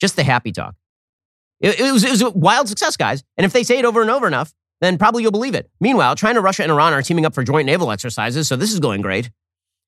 just 0.00 0.16
the 0.16 0.24
happy 0.24 0.50
talk. 0.50 0.74
It, 1.60 1.78
it, 1.78 1.92
was, 1.92 2.02
it 2.02 2.10
was 2.10 2.20
a 2.20 2.30
wild 2.30 2.68
success, 2.68 2.96
guys. 2.96 3.22
And 3.36 3.44
if 3.44 3.52
they 3.52 3.62
say 3.62 3.78
it 3.78 3.84
over 3.84 4.02
and 4.02 4.10
over 4.10 4.26
enough, 4.26 4.52
then 4.80 4.98
probably 4.98 5.22
you'll 5.22 5.30
believe 5.30 5.54
it. 5.54 5.70
Meanwhile, 5.80 6.16
China, 6.16 6.40
Russia, 6.40 6.64
and 6.64 6.72
Iran 6.72 6.92
are 6.92 7.02
teaming 7.02 7.24
up 7.24 7.34
for 7.34 7.44
joint 7.44 7.66
naval 7.66 7.92
exercises, 7.92 8.48
so 8.48 8.56
this 8.56 8.72
is 8.72 8.80
going 8.80 9.02
great. 9.02 9.30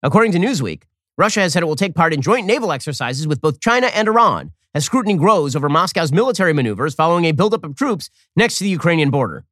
According 0.05 0.31
to 0.33 0.39
Newsweek, 0.39 0.85
Russia 1.19 1.41
has 1.41 1.53
said 1.53 1.65
it 1.65 1.67
will 1.67 1.75
take 1.75 1.97
part 1.97 2.15
in 2.15 2.23
joint 2.23 2.47
naval 2.47 2.71
exercises 2.71 3.27
with 3.27 3.41
both 3.41 3.59
China 3.59 3.89
and 3.89 4.07
Iran 4.07 4.53
as 4.75 4.85
scrutiny 4.85 5.17
grows 5.17 5.57
over 5.57 5.69
Moscow's 5.69 6.13
military 6.13 6.53
maneuvers 6.53 6.95
following 6.95 7.25
a 7.25 7.33
buildup 7.33 7.65
of 7.65 7.75
troops 7.75 8.11
next 8.37 8.59
to 8.59 8.65
the 8.65 8.71
Ukrainian 8.71 9.11
border. 9.11 9.45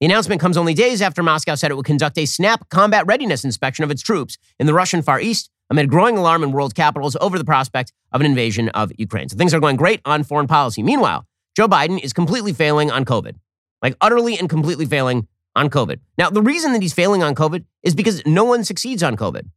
The 0.00 0.04
announcement 0.06 0.42
comes 0.42 0.58
only 0.58 0.74
days 0.74 1.00
after 1.00 1.22
Moscow 1.22 1.54
said 1.54 1.70
it 1.70 1.74
would 1.74 1.86
conduct 1.86 2.18
a 2.18 2.26
snap 2.26 2.68
combat 2.68 3.06
readiness 3.06 3.44
inspection 3.44 3.82
of 3.82 3.90
its 3.90 4.02
troops 4.02 4.36
in 4.58 4.66
the 4.66 4.74
Russian 4.74 5.00
Far 5.00 5.20
East 5.20 5.48
amid 5.70 5.88
growing 5.88 6.18
alarm 6.18 6.42
in 6.42 6.52
world 6.52 6.74
capitals 6.74 7.16
over 7.18 7.38
the 7.38 7.46
prospect 7.46 7.94
of 8.12 8.20
an 8.20 8.26
invasion 8.26 8.68
of 8.70 8.92
Ukraine. 8.98 9.30
So 9.30 9.38
things 9.38 9.54
are 9.54 9.60
going 9.60 9.76
great 9.76 10.02
on 10.04 10.22
foreign 10.22 10.48
policy. 10.48 10.82
Meanwhile, 10.82 11.26
Joe 11.56 11.66
Biden 11.66 11.98
is 11.98 12.12
completely 12.12 12.52
failing 12.52 12.90
on 12.90 13.06
COVID, 13.06 13.36
like 13.80 13.96
utterly 14.02 14.38
and 14.38 14.50
completely 14.50 14.84
failing 14.84 15.28
on 15.54 15.70
COVID. 15.70 15.98
Now, 16.18 16.28
the 16.28 16.42
reason 16.42 16.74
that 16.74 16.82
he's 16.82 16.92
failing 16.92 17.22
on 17.22 17.34
COVID 17.34 17.64
is 17.82 17.94
because 17.94 18.20
no 18.26 18.44
one 18.44 18.64
succeeds 18.64 19.02
on 19.02 19.16
COVID. 19.16 19.48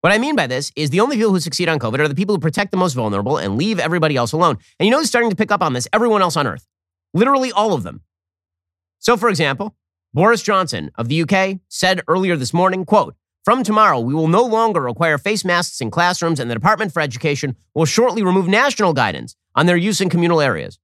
What 0.00 0.14
I 0.14 0.16
mean 0.16 0.36
by 0.36 0.46
this 0.46 0.72
is 0.74 0.88
the 0.88 1.00
only 1.00 1.16
people 1.16 1.32
who 1.32 1.40
succeed 1.40 1.68
on 1.68 1.78
COVID 1.78 1.98
are 1.98 2.08
the 2.08 2.14
people 2.14 2.34
who 2.34 2.40
protect 2.40 2.70
the 2.70 2.78
most 2.78 2.94
vulnerable 2.94 3.36
and 3.36 3.58
leave 3.58 3.78
everybody 3.78 4.16
else 4.16 4.32
alone. 4.32 4.56
And 4.78 4.86
you 4.86 4.90
know 4.90 5.00
who's 5.00 5.08
starting 5.08 5.28
to 5.28 5.36
pick 5.36 5.52
up 5.52 5.60
on 5.60 5.74
this? 5.74 5.86
Everyone 5.92 6.22
else 6.22 6.38
on 6.38 6.46
earth. 6.46 6.66
Literally 7.12 7.52
all 7.52 7.74
of 7.74 7.82
them. 7.82 8.00
So, 9.00 9.16
for 9.16 9.28
example, 9.28 9.74
Boris 10.14 10.42
Johnson 10.42 10.90
of 10.96 11.08
the 11.08 11.22
UK 11.22 11.60
said 11.68 12.02
earlier 12.06 12.36
this 12.36 12.52
morning, 12.54 12.84
quote, 12.84 13.16
from 13.44 13.62
tomorrow, 13.62 13.98
we 13.98 14.12
will 14.12 14.28
no 14.28 14.44
longer 14.44 14.82
require 14.82 15.16
face 15.16 15.44
masks 15.44 15.80
in 15.80 15.90
classrooms, 15.90 16.38
and 16.38 16.50
the 16.50 16.54
Department 16.54 16.92
for 16.92 17.00
Education 17.00 17.56
will 17.74 17.86
shortly 17.86 18.22
remove 18.22 18.46
national 18.46 18.92
guidance 18.92 19.34
on 19.54 19.64
their 19.64 19.78
use 19.78 20.00
in 20.02 20.10
communal 20.10 20.42
areas. 20.42 20.78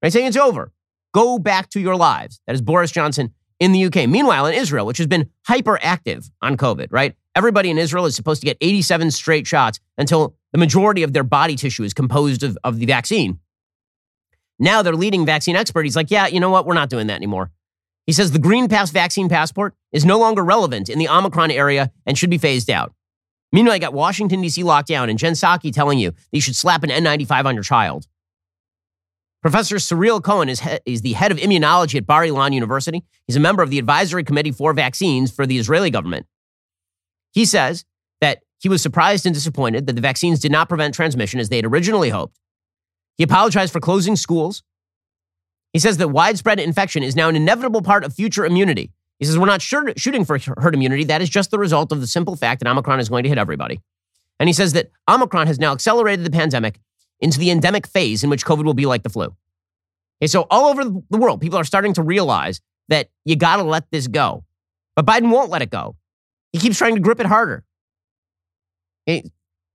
Right? 0.00 0.12
Saying 0.12 0.26
it's 0.26 0.36
over. 0.36 0.72
Go 1.12 1.40
back 1.40 1.68
to 1.70 1.80
your 1.80 1.96
lives. 1.96 2.40
That 2.46 2.54
is 2.54 2.62
Boris 2.62 2.92
Johnson 2.92 3.34
in 3.58 3.72
the 3.72 3.84
UK. 3.86 4.08
Meanwhile, 4.08 4.46
in 4.46 4.54
Israel, 4.54 4.86
which 4.86 4.98
has 4.98 5.08
been 5.08 5.28
hyperactive 5.48 6.30
on 6.40 6.56
COVID, 6.56 6.88
right? 6.90 7.16
Everybody 7.34 7.70
in 7.70 7.78
Israel 7.78 8.06
is 8.06 8.14
supposed 8.14 8.40
to 8.42 8.46
get 8.46 8.56
87 8.60 9.10
straight 9.10 9.46
shots 9.46 9.80
until 9.96 10.36
the 10.52 10.58
majority 10.58 11.02
of 11.02 11.12
their 11.12 11.24
body 11.24 11.56
tissue 11.56 11.82
is 11.82 11.92
composed 11.92 12.44
of, 12.44 12.56
of 12.62 12.78
the 12.78 12.86
vaccine. 12.86 13.40
Now 14.58 14.82
their 14.82 14.94
leading 14.94 15.24
vaccine 15.24 15.56
expert, 15.56 15.84
he's 15.84 15.96
like, 15.96 16.10
yeah, 16.10 16.26
you 16.26 16.40
know 16.40 16.50
what? 16.50 16.66
We're 16.66 16.74
not 16.74 16.90
doing 16.90 17.06
that 17.06 17.16
anymore. 17.16 17.50
He 18.06 18.12
says 18.12 18.32
the 18.32 18.38
Green 18.38 18.68
Pass 18.68 18.90
vaccine 18.90 19.28
passport 19.28 19.74
is 19.92 20.04
no 20.04 20.18
longer 20.18 20.42
relevant 20.42 20.88
in 20.88 20.98
the 20.98 21.08
Omicron 21.08 21.50
area 21.50 21.92
and 22.06 22.16
should 22.16 22.30
be 22.30 22.38
phased 22.38 22.70
out. 22.70 22.92
Meanwhile, 23.52 23.74
I 23.74 23.78
got 23.78 23.94
Washington, 23.94 24.40
D.C. 24.42 24.62
locked 24.62 24.88
down 24.88 25.08
and 25.08 25.18
Jen 25.18 25.32
Psaki 25.32 25.72
telling 25.72 25.98
you 25.98 26.10
that 26.10 26.18
you 26.32 26.40
should 26.40 26.56
slap 26.56 26.82
an 26.82 26.90
N95 26.90 27.44
on 27.44 27.54
your 27.54 27.64
child. 27.64 28.06
Professor 29.40 29.78
Cyril 29.78 30.20
Cohen 30.20 30.48
is, 30.48 30.60
he- 30.60 30.78
is 30.84 31.02
the 31.02 31.12
head 31.12 31.30
of 31.30 31.38
immunology 31.38 31.96
at 31.96 32.06
Bar 32.06 32.24
Ilan 32.24 32.52
University. 32.52 33.04
He's 33.26 33.36
a 33.36 33.40
member 33.40 33.62
of 33.62 33.70
the 33.70 33.78
advisory 33.78 34.24
committee 34.24 34.50
for 34.50 34.72
vaccines 34.72 35.30
for 35.30 35.46
the 35.46 35.58
Israeli 35.58 35.90
government. 35.90 36.26
He 37.32 37.44
says 37.44 37.84
that 38.20 38.42
he 38.58 38.68
was 38.68 38.82
surprised 38.82 39.26
and 39.26 39.34
disappointed 39.34 39.86
that 39.86 39.94
the 39.94 40.02
vaccines 40.02 40.40
did 40.40 40.50
not 40.50 40.68
prevent 40.68 40.94
transmission 40.94 41.38
as 41.38 41.48
they 41.48 41.56
had 41.56 41.66
originally 41.66 42.10
hoped. 42.10 42.38
He 43.18 43.24
apologized 43.24 43.72
for 43.72 43.80
closing 43.80 44.16
schools. 44.16 44.62
He 45.72 45.78
says 45.78 45.98
that 45.98 46.08
widespread 46.08 46.58
infection 46.58 47.02
is 47.02 47.14
now 47.14 47.28
an 47.28 47.36
inevitable 47.36 47.82
part 47.82 48.04
of 48.04 48.14
future 48.14 48.46
immunity. 48.46 48.92
He 49.18 49.26
says 49.26 49.36
we're 49.36 49.46
not 49.46 49.60
sure, 49.60 49.92
shooting 49.96 50.24
for 50.24 50.38
herd 50.56 50.74
immunity. 50.74 51.04
That 51.04 51.20
is 51.20 51.28
just 51.28 51.50
the 51.50 51.58
result 51.58 51.92
of 51.92 52.00
the 52.00 52.06
simple 52.06 52.36
fact 52.36 52.62
that 52.62 52.70
Omicron 52.70 53.00
is 53.00 53.08
going 53.08 53.24
to 53.24 53.28
hit 53.28 53.36
everybody. 53.36 53.80
And 54.38 54.48
he 54.48 54.52
says 54.52 54.72
that 54.74 54.92
Omicron 55.10 55.48
has 55.48 55.58
now 55.58 55.72
accelerated 55.72 56.24
the 56.24 56.30
pandemic 56.30 56.78
into 57.20 57.40
the 57.40 57.50
endemic 57.50 57.86
phase 57.86 58.22
in 58.22 58.30
which 58.30 58.46
COVID 58.46 58.64
will 58.64 58.74
be 58.74 58.86
like 58.86 59.02
the 59.02 59.08
flu. 59.08 59.34
Okay, 60.20 60.28
so 60.28 60.46
all 60.50 60.66
over 60.70 60.84
the 60.84 61.18
world, 61.18 61.40
people 61.40 61.58
are 61.58 61.64
starting 61.64 61.92
to 61.94 62.02
realize 62.02 62.60
that 62.88 63.10
you 63.24 63.34
got 63.34 63.56
to 63.56 63.64
let 63.64 63.90
this 63.90 64.06
go. 64.06 64.44
But 64.94 65.06
Biden 65.06 65.30
won't 65.30 65.50
let 65.50 65.62
it 65.62 65.70
go. 65.70 65.96
He 66.52 66.58
keeps 66.58 66.78
trying 66.78 66.94
to 66.94 67.00
grip 67.00 67.18
it 67.20 67.26
harder. 67.26 67.64
Okay, 69.08 69.28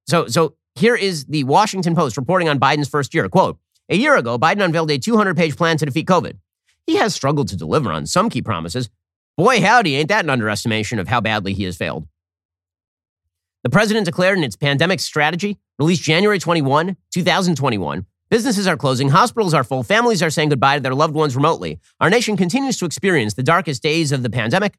so, 0.07 0.27
so 0.27 0.55
here 0.75 0.95
is 0.95 1.25
the 1.25 1.43
Washington 1.43 1.95
Post 1.95 2.17
reporting 2.17 2.49
on 2.49 2.59
Biden's 2.59 2.89
first 2.89 3.13
year. 3.13 3.29
Quote, 3.29 3.59
a 3.89 3.95
year 3.95 4.15
ago, 4.15 4.39
Biden 4.39 4.63
unveiled 4.63 4.91
a 4.91 4.97
200 4.97 5.35
page 5.37 5.55
plan 5.55 5.77
to 5.77 5.85
defeat 5.85 6.07
COVID. 6.07 6.37
He 6.87 6.95
has 6.95 7.13
struggled 7.13 7.47
to 7.49 7.55
deliver 7.55 7.91
on 7.91 8.05
some 8.05 8.29
key 8.29 8.41
promises. 8.41 8.89
Boy, 9.37 9.61
howdy, 9.61 9.95
ain't 9.95 10.09
that 10.09 10.25
an 10.25 10.29
underestimation 10.29 10.99
of 10.99 11.07
how 11.07 11.21
badly 11.21 11.53
he 11.53 11.63
has 11.63 11.77
failed. 11.77 12.07
The 13.63 13.69
president 13.69 14.05
declared 14.05 14.37
in 14.37 14.43
its 14.43 14.55
pandemic 14.55 14.99
strategy, 14.99 15.57
released 15.79 16.03
January 16.03 16.37
21, 16.37 16.97
2021, 17.11 18.05
businesses 18.29 18.67
are 18.67 18.75
closing, 18.75 19.09
hospitals 19.09 19.53
are 19.53 19.63
full, 19.63 19.83
families 19.83 20.21
are 20.21 20.29
saying 20.29 20.49
goodbye 20.49 20.75
to 20.75 20.83
their 20.83 20.93
loved 20.93 21.13
ones 21.13 21.35
remotely. 21.35 21.79
Our 22.01 22.09
nation 22.09 22.35
continues 22.35 22.77
to 22.77 22.85
experience 22.85 23.35
the 23.35 23.43
darkest 23.43 23.81
days 23.81 24.11
of 24.11 24.21
the 24.21 24.29
pandemic. 24.29 24.77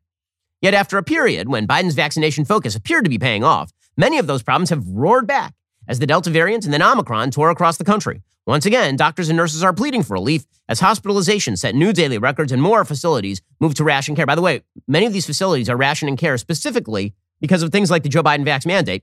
Yet 0.61 0.75
after 0.75 0.99
a 0.99 1.03
period 1.03 1.49
when 1.49 1.67
Biden's 1.67 1.95
vaccination 1.95 2.45
focus 2.45 2.77
appeared 2.77 3.05
to 3.05 3.11
be 3.11 3.19
paying 3.19 3.43
off, 3.43 3.73
many 3.97 4.19
of 4.19 4.27
those 4.27 4.43
problems 4.43 4.71
have 4.71 4.87
roared 4.87 5.27
back 5.27 5.55
as 5.89 5.99
the 5.99 6.07
Delta 6.07 6.31
variant 6.31 6.65
and 6.65 6.73
then 6.73 6.83
Omicron 6.83 7.31
tore 7.31 7.51
across 7.51 7.77
the 7.77 7.85
country. 7.85 8.23
Once 8.47 8.67
again, 8.67 8.97
doctors 8.97 9.29
and 9.29 9.37
nurses 9.37 9.63
are 9.63 9.73
pleading 9.73 10.03
for 10.03 10.15
relief 10.15 10.45
as 10.69 10.81
hospitalizations 10.81 11.59
set 11.59 11.75
new 11.75 11.93
daily 11.93 12.19
records 12.19 12.53
and 12.53 12.61
more 12.61 12.85
facilities 12.85 13.41
move 13.61 13.75
to 13.75 13.85
ration 13.85 14.15
care. 14.15 14.27
By 14.27 14.35
the 14.35 14.43
way, 14.43 14.63
many 14.87 15.07
of 15.07 15.13
these 15.13 15.27
facilities 15.27 15.71
are 15.71 15.77
rationing 15.77 16.17
care 16.17 16.37
specifically 16.37 17.15
because 17.41 17.63
of 17.63 17.73
things 17.73 17.91
like 17.91 18.03
the 18.03 18.09
Joe 18.09 18.23
Biden 18.23 18.45
vax 18.47 18.67
mandate. 18.67 19.03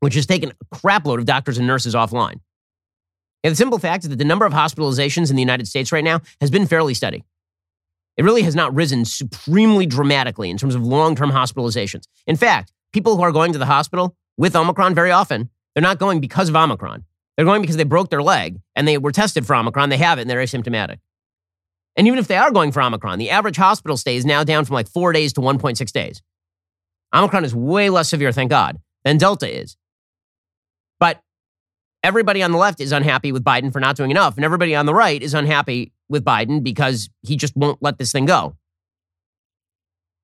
which 0.00 0.14
has 0.14 0.26
taken 0.26 0.50
a 0.50 0.76
crapload 0.76 1.18
of 1.18 1.24
doctors 1.24 1.56
and 1.58 1.66
nurses 1.66 1.94
offline. 1.94 2.40
And 3.42 3.52
the 3.52 3.56
simple 3.56 3.78
fact 3.78 4.04
is 4.04 4.10
that 4.10 4.16
the 4.16 4.24
number 4.24 4.44
of 4.44 4.52
hospitalizations 4.52 5.30
in 5.30 5.36
the 5.36 5.42
United 5.42 5.66
States 5.66 5.92
right 5.92 6.04
now 6.04 6.20
has 6.40 6.50
been 6.50 6.66
fairly 6.66 6.94
steady. 6.94 7.24
It 8.16 8.24
really 8.24 8.42
has 8.42 8.54
not 8.54 8.74
risen 8.74 9.04
supremely 9.04 9.86
dramatically 9.86 10.50
in 10.50 10.58
terms 10.58 10.74
of 10.74 10.84
long 10.84 11.16
term 11.16 11.30
hospitalizations. 11.30 12.04
In 12.26 12.36
fact, 12.36 12.72
people 12.92 13.16
who 13.16 13.22
are 13.22 13.32
going 13.32 13.52
to 13.52 13.58
the 13.58 13.66
hospital 13.66 14.14
with 14.36 14.54
Omicron 14.54 14.94
very 14.94 15.10
often, 15.10 15.50
they're 15.74 15.82
not 15.82 15.98
going 15.98 16.20
because 16.20 16.48
of 16.48 16.56
Omicron. 16.56 17.04
They're 17.36 17.46
going 17.46 17.62
because 17.62 17.76
they 17.76 17.84
broke 17.84 18.10
their 18.10 18.22
leg 18.22 18.60
and 18.76 18.86
they 18.86 18.98
were 18.98 19.12
tested 19.12 19.46
for 19.46 19.56
Omicron, 19.56 19.88
they 19.88 19.96
have 19.96 20.18
it, 20.18 20.22
and 20.22 20.30
they're 20.30 20.42
asymptomatic. 20.42 20.98
And 21.96 22.06
even 22.06 22.18
if 22.18 22.26
they 22.26 22.36
are 22.36 22.50
going 22.50 22.72
for 22.72 22.82
Omicron, 22.82 23.18
the 23.18 23.30
average 23.30 23.56
hospital 23.56 23.96
stay 23.96 24.16
is 24.16 24.24
now 24.24 24.44
down 24.44 24.64
from 24.64 24.74
like 24.74 24.88
four 24.88 25.12
days 25.12 25.32
to 25.34 25.40
1.6 25.40 25.92
days. 25.92 26.22
Omicron 27.14 27.44
is 27.44 27.54
way 27.54 27.90
less 27.90 28.08
severe, 28.08 28.32
thank 28.32 28.50
God, 28.50 28.80
than 29.04 29.18
Delta 29.18 29.48
is. 29.48 29.76
But 30.98 31.20
everybody 32.02 32.42
on 32.42 32.50
the 32.50 32.58
left 32.58 32.80
is 32.80 32.92
unhappy 32.92 33.30
with 33.30 33.44
Biden 33.44 33.72
for 33.72 33.78
not 33.80 33.96
doing 33.96 34.10
enough, 34.10 34.36
and 34.36 34.44
everybody 34.44 34.74
on 34.74 34.86
the 34.86 34.94
right 34.94 35.22
is 35.22 35.34
unhappy 35.34 35.92
with 36.08 36.24
Biden 36.24 36.62
because 36.62 37.08
he 37.22 37.36
just 37.36 37.56
won't 37.56 37.80
let 37.80 37.98
this 37.98 38.10
thing 38.10 38.26
go. 38.26 38.56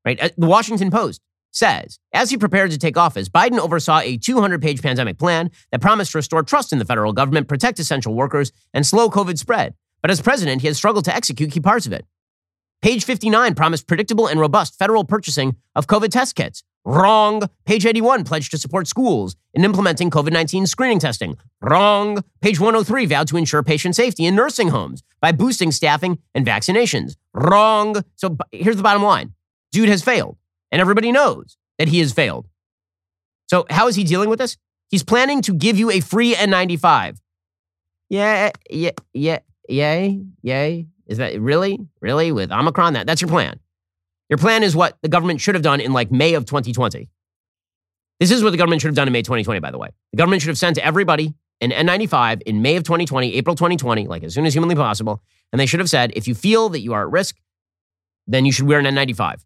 Right? 0.05 0.21
Uh, 0.21 0.31
the 0.37 0.47
Washington 0.47 0.91
Post 0.91 1.21
says, 1.53 1.99
as 2.13 2.31
he 2.31 2.37
prepared 2.37 2.71
to 2.71 2.79
take 2.79 2.97
office, 2.97 3.29
Biden 3.29 3.59
oversaw 3.59 4.01
a 4.01 4.17
200 4.17 4.63
page 4.63 4.83
pandemic 4.83 5.19
plan 5.19 5.51
that 5.73 5.81
promised 5.81 6.13
to 6.13 6.19
restore 6.19 6.43
trust 6.43 6.73
in 6.73 6.79
the 6.79 6.85
federal 6.85 7.13
government, 7.13 7.49
protect 7.49 7.79
essential 7.79 8.15
workers, 8.15 8.53
and 8.73 8.87
slow 8.87 9.11
COVID 9.11 9.39
spread. 9.39 9.75
But 10.03 10.11
as 10.11 10.21
president, 10.21 10.63
he 10.63 10.69
has 10.69 10.77
struggled 10.77 11.05
to 11.07 11.15
execute 11.15 11.53
key 11.53 11.61
parts 11.61 11.87
of 11.87 11.93
it. 11.93 12.05
Page 12.83 13.05
59 13.05 13.55
promised 13.55 13.87
predictable 13.87 14.27
and 14.27 14.41
robust 14.41 14.79
federal 14.79 15.05
purchasing 15.05 15.57
of 15.75 15.87
COVID 15.87 16.11
test 16.11 16.35
kits. 16.35 16.63
Wrong. 16.87 17.43
Page 17.67 17.85
81 17.85 18.25
pledged 18.25 18.51
to 18.53 18.59
support 18.59 18.87
schools 18.89 19.37
in 19.53 19.65
implementing 19.65 20.11
COVID 20.11 20.33
19 20.33 20.67
screening 20.67 20.99
testing. 20.99 21.37
Wrong. 21.61 22.25
Page 22.41 22.59
103 22.59 23.05
vowed 23.05 23.29
to 23.29 23.37
ensure 23.37 23.63
patient 23.63 23.97
safety 23.97 24.25
in 24.25 24.35
nursing 24.35 24.69
homes 24.69 25.03
by 25.21 25.31
boosting 25.31 25.73
staffing 25.73 26.19
and 26.35 26.47
vaccinations. 26.47 27.17
Wrong. 27.35 28.03
So 28.17 28.37
here's 28.51 28.77
the 28.77 28.83
bottom 28.83 29.03
line 29.03 29.35
dude 29.73 29.91
has 29.91 30.03
failed, 30.03 30.39
and 30.71 30.81
everybody 30.81 31.13
knows 31.13 31.57
that 31.79 31.89
he 31.89 31.99
has 32.01 32.13
failed. 32.13 32.49
So, 33.49 33.67
how 33.71 33.89
is 33.89 33.97
he 33.97 34.05
dealing 34.05 34.29
with 34.29 34.39
this? 34.39 34.57
He's 34.89 35.03
planning 35.03 35.43
to 35.43 35.55
give 35.55 35.79
you 35.79 35.91
a 35.91 36.01
free 36.01 36.35
N95. 36.35 37.19
Yeah, 38.09 38.51
yeah, 38.69 38.91
yeah, 39.13 39.39
yay, 39.69 40.23
yay. 40.43 40.87
Is 41.07 41.19
that 41.19 41.41
really, 41.41 41.79
really 42.01 42.33
with 42.33 42.53
Omicron? 42.53 42.95
That 42.95 43.07
that's 43.07 43.21
your 43.21 43.31
plan. 43.31 43.59
Your 44.29 44.39
plan 44.39 44.63
is 44.63 44.77
what 44.77 44.97
the 45.03 45.09
government 45.09 45.41
should 45.41 45.57
have 45.57 45.63
done 45.63 45.81
in 45.81 45.93
like 45.93 46.13
May 46.13 46.35
of 46.35 46.45
2020. 46.45 47.09
This 48.21 48.31
is 48.31 48.45
what 48.45 48.51
the 48.51 48.59
government 48.59 48.83
should 48.83 48.89
have 48.89 48.95
done 48.95 49.09
in 49.09 49.13
May 49.13 49.23
2020, 49.23 49.61
by 49.61 49.71
the 49.71 49.79
way. 49.79 49.89
The 50.13 50.19
government 50.19 50.43
should 50.43 50.51
have 50.51 50.59
sent 50.59 50.79
everybody 50.79 51.35
an 51.61 51.71
N95 51.71 52.43
in 52.43 52.63
May 52.63 52.77
of 52.77 52.85
2020, 52.85 53.35
April 53.35 53.57
2020, 53.57 54.07
like 54.07 54.23
as 54.23 54.35
soon 54.35 54.47
as 54.47 54.55
humanly 54.55 54.77
possible. 54.77 55.23
And 55.53 55.59
they 55.59 55.67
should 55.67 55.81
have 55.81 55.91
said, 55.91 56.13
if 56.15 56.29
you 56.29 56.35
feel 56.35 56.69
that 56.71 56.81
you 56.81 56.93
are 56.93 57.03
at 57.03 57.11
risk, 57.11 57.37
then 58.27 58.45
you 58.45 58.53
should 58.53 58.67
wear 58.67 58.79
an 58.79 58.85
N95. 58.85 59.45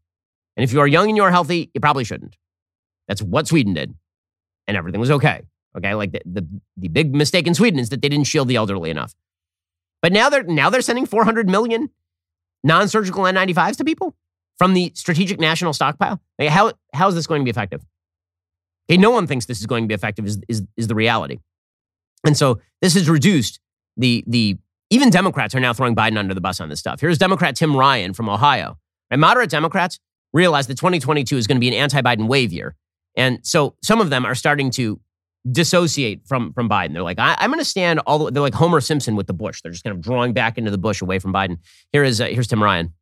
And 0.56 0.64
if 0.64 0.72
you 0.72 0.80
are 0.80 0.86
young 0.86 1.08
and 1.08 1.16
you 1.16 1.22
are 1.22 1.30
healthy, 1.30 1.70
you 1.74 1.80
probably 1.80 2.04
shouldn't. 2.04 2.36
That's 3.08 3.22
what 3.22 3.48
Sweden 3.48 3.74
did. 3.74 3.94
And 4.66 4.76
everything 4.76 5.00
was 5.00 5.10
okay. 5.10 5.42
Okay. 5.76 5.94
Like 5.94 6.12
the, 6.12 6.20
the, 6.24 6.46
the 6.76 6.88
big 6.88 7.14
mistake 7.14 7.46
in 7.46 7.54
Sweden 7.54 7.80
is 7.80 7.88
that 7.90 8.02
they 8.02 8.08
didn't 8.08 8.26
shield 8.26 8.48
the 8.48 8.56
elderly 8.56 8.90
enough. 8.90 9.14
But 10.00 10.12
now 10.12 10.28
they're 10.28 10.42
now 10.42 10.68
they're 10.68 10.82
sending 10.82 11.06
400 11.06 11.48
million 11.48 11.90
non-surgical 12.62 13.24
N95s 13.24 13.76
to 13.78 13.84
people 13.84 14.14
from 14.58 14.74
the 14.74 14.92
strategic 14.94 15.40
national 15.40 15.72
stockpile. 15.72 16.20
Like 16.38 16.50
how 16.50 16.72
how 16.92 17.08
is 17.08 17.14
this 17.14 17.26
going 17.26 17.40
to 17.40 17.44
be 17.44 17.50
effective? 17.50 17.82
Okay, 18.90 18.98
no 18.98 19.10
one 19.10 19.26
thinks 19.26 19.46
this 19.46 19.60
is 19.60 19.66
going 19.66 19.84
to 19.84 19.88
be 19.88 19.94
effective. 19.94 20.26
Is 20.26 20.40
is 20.46 20.62
is 20.76 20.88
the 20.88 20.94
reality? 20.94 21.38
And 22.24 22.36
so 22.36 22.60
this 22.82 22.94
has 22.94 23.08
reduced 23.08 23.60
the 23.96 24.24
the 24.26 24.58
even 24.90 25.10
Democrats 25.10 25.54
are 25.54 25.60
now 25.60 25.72
throwing 25.72 25.96
Biden 25.96 26.18
under 26.18 26.34
the 26.34 26.40
bus 26.40 26.60
on 26.60 26.68
this 26.68 26.80
stuff. 26.80 27.00
Here's 27.00 27.18
Democrat 27.18 27.56
Tim 27.56 27.74
Ryan 27.74 28.12
from 28.12 28.28
Ohio. 28.28 28.78
And 29.10 29.20
moderate 29.20 29.50
Democrats 29.50 29.98
realize 30.35 30.66
that 30.66 30.77
2022 30.77 31.38
is 31.38 31.47
going 31.47 31.57
to 31.57 31.61
be 31.61 31.68
an 31.68 31.75
anti-Biden 31.75 32.29
wave 32.29 32.53
year. 32.53 32.75
And 33.16 33.38
so 33.42 33.77
some 33.83 34.01
of 34.01 34.11
them 34.11 34.27
are 34.27 34.35
starting 34.35 34.70
to 34.73 35.01
dissociate 35.51 36.27
from 36.27 36.53
from 36.53 36.68
Biden. 36.68 36.92
They're 36.92 37.03
like, 37.03 37.18
I, 37.18 37.37
am 37.38 37.51
going 37.51 37.61
to 37.61 37.64
stand 37.64 38.01
all 38.01 38.18
the. 38.18 38.31
They're 38.31 38.42
like 38.42 38.55
Homer 38.55 38.81
Simpson 38.81 39.16
with 39.16 39.27
the 39.27 39.35
bush. 39.35 39.62
They're 39.62 39.73
just 39.73 39.85
kind 39.85 39.97
of 39.97 40.03
drawing 40.03 40.33
back 40.33 40.59
into 40.59 40.70
the 40.70 40.79
bush 40.79 41.01
away 41.01 41.18
from 41.18 41.33
Biden. 41.33 41.59
Here 41.92 42.05
is 42.05 42.20
uh, 42.20 42.27
here's 42.27 42.49
Tim 42.49 42.62
Ryan. 42.62 42.92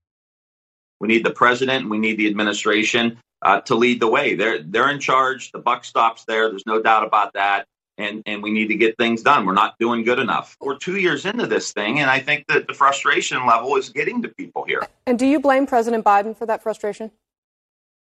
We 1.01 1.09
need 1.09 1.25
the 1.25 1.33
president 1.33 1.89
we 1.89 1.99
need 1.99 2.17
the 2.17 2.29
administration 2.29 3.19
uh, 3.43 3.61
to 3.63 3.75
lead 3.75 4.01
the 4.01 4.09
way. 4.09 4.35
They're 4.35 4.63
they're 4.63 4.91
in 4.91 5.01
charge. 5.01 5.53
The 5.53 5.59
buck 5.59 5.85
stops 5.85 6.25
there. 6.27 6.49
There's 6.49 6.67
no 6.67 6.83
doubt 6.83 7.05
about 7.05 7.33
that. 7.35 7.67
And 7.99 8.23
and 8.27 8.43
we 8.43 8.51
need 8.51 8.69
to 8.69 8.75
get 8.75 8.97
things 8.99 9.23
done. 9.23 9.47
We're 9.47 9.53
not 9.53 9.75
doing 9.79 10.03
good 10.03 10.19
enough. 10.19 10.57
We're 10.61 10.79
two 10.79 10.97
years 10.97 11.27
into 11.27 11.47
this 11.47 11.73
thing, 11.73 12.01
and 12.01 12.11
I 12.11 12.21
think 12.21 12.47
that 12.49 12.67
the 12.67 12.75
frustration 12.75 13.47
level 13.47 13.77
is 13.77 13.91
getting 13.91 14.23
to 14.23 14.29
people 14.29 14.65
here. 14.65 14.87
And 15.07 15.19
do 15.19 15.27
you 15.27 15.41
blame 15.41 15.67
President 15.67 16.05
Biden 16.05 16.37
for 16.37 16.47
that 16.47 16.63
frustration? 16.63 17.11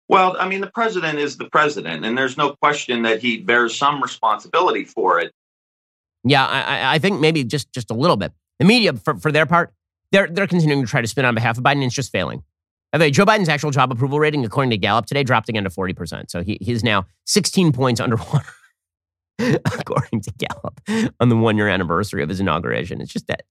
Well, 0.09 0.37
I 0.38 0.49
mean, 0.49 0.61
the 0.61 0.71
president 0.71 1.18
is 1.18 1.37
the 1.37 1.49
president, 1.51 2.05
and 2.05 2.16
there's 2.16 2.37
no 2.37 2.55
question 2.62 3.03
that 3.03 3.21
he 3.21 3.38
bears 3.38 3.77
some 3.77 4.03
responsibility 4.03 4.85
for 4.85 5.21
it. 5.21 5.33
Yeah, 6.25 6.47
I, 6.47 6.94
I 6.94 6.99
think 6.99 7.21
maybe 7.21 7.44
just 7.44 7.73
just 7.73 7.90
a 7.90 7.94
little 7.94 8.16
bit. 8.16 8.33
The 8.59 8.64
media, 8.64 8.92
for, 8.94 9.16
for 9.16 9.31
their 9.31 9.47
part, 9.47 9.73
they're 10.12 10.27
they're 10.27 10.47
continuing 10.47 10.85
to 10.85 10.90
try 10.90 11.01
to 11.01 11.07
spin 11.07 11.25
on 11.25 11.35
behalf 11.35 11.59
of 11.59 11.64
Biden, 11.64 11.85
it's 11.85 11.94
just 11.94 12.11
failing. 12.11 12.42
By 12.92 12.99
the 12.99 13.05
way, 13.05 13.11
Joe 13.11 13.27
Biden's 13.27 13.51
actual 13.51 13.71
job 13.71 13.92
approval 13.92 14.18
rating, 14.18 14.44
according 14.44 14.71
to 14.71 14.79
Gallup 14.79 15.07
today, 15.07 15.23
dropped 15.23 15.49
again 15.51 15.64
to 15.64 15.71
40%. 15.71 16.31
So 16.31 16.42
he, 16.42 16.57
he's 16.62 16.83
now 16.83 17.07
16 17.27 17.73
points 17.73 18.01
underwater, 18.01 18.49
according 19.38 20.23
to 20.23 20.33
Gallup, 20.38 21.12
on 21.21 21.29
the 21.29 21.37
one 21.37 21.59
year 21.59 21.68
anniversary 21.68 22.23
of 22.23 22.31
his 22.31 22.40
inauguration. 22.40 23.03
It's 23.03 23.12
just 23.12 23.27
that 23.27 23.42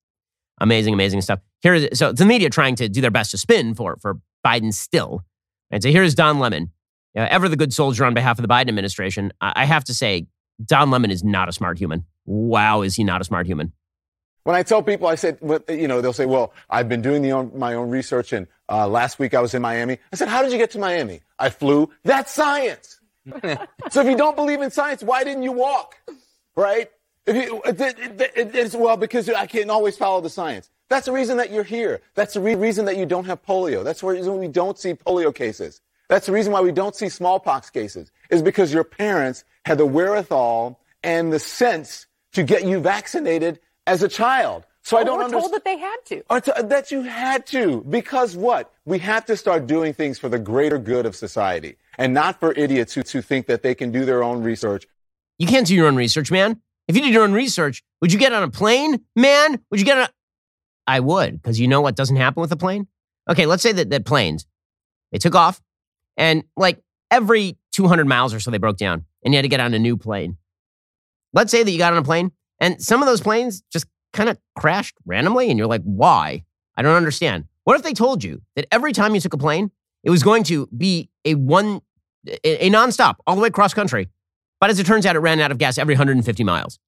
amazing, 0.59 0.95
amazing 0.95 1.21
stuff. 1.21 1.39
Here 1.61 1.75
is 1.75 1.99
so 1.99 2.11
the 2.11 2.25
media 2.25 2.49
trying 2.49 2.75
to 2.77 2.89
do 2.89 2.99
their 2.99 3.11
best 3.11 3.31
to 3.31 3.37
spin 3.37 3.75
for 3.75 3.97
for 3.97 4.19
Biden 4.45 4.73
still. 4.73 5.23
And 5.71 5.83
so 5.83 5.89
here's 5.91 6.15
Don 6.15 6.39
Lemon, 6.39 6.71
ever 7.15 7.49
the 7.49 7.57
good 7.57 7.73
soldier 7.73 8.05
on 8.05 8.13
behalf 8.13 8.37
of 8.39 8.41
the 8.41 8.47
Biden 8.47 8.69
administration. 8.69 9.33
I 9.41 9.65
have 9.65 9.83
to 9.85 9.93
say, 9.93 10.27
Don 10.63 10.89
Lemon 10.89 11.11
is 11.11 11.23
not 11.23 11.49
a 11.49 11.51
smart 11.51 11.77
human. 11.77 12.05
Wow, 12.25 12.81
is 12.81 12.95
he 12.95 13.03
not 13.03 13.21
a 13.21 13.23
smart 13.23 13.47
human? 13.47 13.73
When 14.43 14.55
I 14.55 14.63
tell 14.63 14.81
people, 14.81 15.07
I 15.07 15.15
said, 15.15 15.39
you 15.67 15.89
know, 15.89 15.99
they'll 15.99 16.13
say, 16.13 16.25
well, 16.25 16.53
I've 16.69 16.87
been 16.87 17.01
doing 17.01 17.29
own, 17.31 17.51
my 17.53 17.73
own 17.73 17.89
research, 17.89 18.31
and 18.31 18.47
uh, 18.69 18.87
last 18.87 19.19
week 19.19 19.33
I 19.33 19.41
was 19.41 19.53
in 19.53 19.61
Miami. 19.61 19.97
I 20.11 20.15
said, 20.15 20.29
how 20.29 20.41
did 20.41 20.53
you 20.53 20.57
get 20.57 20.71
to 20.71 20.79
Miami? 20.79 21.19
I 21.37 21.49
flew. 21.49 21.91
That's 22.03 22.33
science. 22.33 23.01
so 23.89 24.01
if 24.01 24.07
you 24.07 24.15
don't 24.15 24.37
believe 24.37 24.61
in 24.61 24.71
science, 24.71 25.03
why 25.03 25.25
didn't 25.25 25.43
you 25.43 25.51
walk? 25.51 25.95
Right? 26.55 26.89
If 27.25 27.35
you, 27.35 27.61
it, 27.65 27.81
it, 28.37 28.55
it, 28.55 28.73
well, 28.73 28.95
because 28.95 29.29
I 29.29 29.47
can't 29.47 29.69
always 29.69 29.97
follow 29.97 30.21
the 30.21 30.29
science. 30.29 30.69
That's 30.89 31.05
the 31.05 31.11
reason 31.11 31.37
that 31.37 31.51
you're 31.51 31.63
here. 31.63 32.01
That's 32.15 32.33
the 32.33 32.39
re- 32.39 32.55
reason 32.55 32.85
that 32.85 32.97
you 32.97 33.05
don't 33.05 33.25
have 33.25 33.43
polio. 33.45 33.83
That's 33.83 34.01
the 34.01 34.07
reason 34.07 34.39
we 34.39 34.47
don't 34.47 34.77
see 34.77 34.93
polio 34.93 35.33
cases. 35.33 35.81
That's 36.09 36.25
the 36.25 36.31
reason 36.31 36.53
why 36.53 36.61
we 36.61 36.71
don't 36.71 36.95
see 36.95 37.09
smallpox 37.09 37.69
cases, 37.69 38.11
is 38.29 38.41
because 38.41 38.73
your 38.73 38.85
parents 38.85 39.43
had 39.65 39.77
the 39.77 39.85
wherewithal 39.85 40.79
and 41.03 41.33
the 41.33 41.39
sense 41.39 42.07
to 42.33 42.43
get 42.43 42.65
you 42.65 42.79
vaccinated 42.79 43.59
as 43.85 44.03
a 44.03 44.07
child. 44.07 44.65
So 44.83 44.95
well, 44.95 45.03
I 45.03 45.05
don't 45.05 45.17
we're 45.17 45.25
understand. 45.25 45.43
told 45.43 45.53
that 45.53 45.65
they 45.65 45.77
had 45.77 45.97
to. 46.05 46.23
Or 46.29 46.39
to, 46.39 46.63
that 46.69 46.91
you 46.91 47.01
had 47.01 47.45
to. 47.47 47.83
Because 47.89 48.37
what? 48.37 48.71
We 48.85 48.99
have 48.99 49.25
to 49.25 49.35
start 49.35 49.67
doing 49.67 49.93
things 49.93 50.17
for 50.17 50.29
the 50.29 50.39
greater 50.39 50.77
good 50.77 51.05
of 51.05 51.13
society 51.13 51.75
and 51.97 52.13
not 52.13 52.39
for 52.39 52.53
idiots 52.53 52.93
who, 52.93 53.01
who 53.01 53.21
think 53.21 53.47
that 53.47 53.63
they 53.63 53.75
can 53.75 53.91
do 53.91 54.05
their 54.05 54.23
own 54.23 54.43
research. 54.43 54.87
You 55.37 55.47
can't 55.47 55.67
do 55.67 55.75
your 55.75 55.87
own 55.87 55.97
research, 55.97 56.31
man. 56.31 56.61
If 56.87 56.95
you 56.95 57.01
did 57.01 57.13
your 57.13 57.23
own 57.23 57.33
research, 57.33 57.83
would 57.99 58.13
you 58.13 58.19
get 58.19 58.31
on 58.31 58.43
a 58.43 58.49
plane, 58.49 59.01
man? 59.13 59.59
Would 59.69 59.81
you 59.81 59.85
get 59.85 59.97
on 59.97 60.07
I 60.87 61.01
would, 61.01 61.41
because 61.41 61.59
you 61.59 61.67
know 61.67 61.81
what 61.81 61.95
doesn't 61.95 62.15
happen 62.15 62.41
with 62.41 62.51
a 62.51 62.57
plane? 62.57 62.87
Okay, 63.29 63.45
let's 63.45 63.61
say 63.61 63.73
that, 63.73 63.89
that 63.89 64.05
planes, 64.05 64.47
they 65.11 65.17
took 65.17 65.35
off 65.35 65.61
and 66.15 66.43
like 66.55 66.81
every 67.11 67.57
200 67.73 68.07
miles 68.07 68.33
or 68.33 68.39
so 68.39 68.49
they 68.49 68.57
broke 68.57 68.77
down 68.77 69.05
and 69.23 69.33
you 69.33 69.37
had 69.37 69.43
to 69.43 69.49
get 69.49 69.59
on 69.59 69.73
a 69.73 69.79
new 69.79 69.97
plane. 69.97 70.37
Let's 71.33 71.51
say 71.51 71.63
that 71.63 71.69
you 71.69 71.77
got 71.77 71.93
on 71.93 71.99
a 71.99 72.03
plane 72.03 72.31
and 72.59 72.81
some 72.81 73.01
of 73.01 73.07
those 73.07 73.21
planes 73.21 73.61
just 73.71 73.85
kind 74.13 74.29
of 74.29 74.37
crashed 74.57 74.95
randomly 75.05 75.49
and 75.49 75.57
you're 75.59 75.67
like, 75.67 75.83
why? 75.83 76.43
I 76.75 76.81
don't 76.81 76.95
understand. 76.95 77.45
What 77.65 77.75
if 77.75 77.83
they 77.83 77.93
told 77.93 78.23
you 78.23 78.41
that 78.55 78.65
every 78.71 78.93
time 78.93 79.13
you 79.13 79.21
took 79.21 79.33
a 79.33 79.37
plane, 79.37 79.71
it 80.03 80.09
was 80.09 80.23
going 80.23 80.43
to 80.43 80.67
be 80.67 81.09
a 81.25 81.35
one, 81.35 81.81
a, 82.27 82.67
a 82.67 82.69
nonstop 82.69 83.15
all 83.25 83.35
the 83.35 83.41
way 83.41 83.49
across 83.49 83.73
country. 83.73 84.07
But 84.59 84.69
as 84.69 84.79
it 84.79 84.85
turns 84.85 85.05
out, 85.05 85.15
it 85.15 85.19
ran 85.19 85.39
out 85.39 85.51
of 85.51 85.57
gas 85.57 85.77
every 85.77 85.93
150 85.93 86.43
miles. 86.43 86.79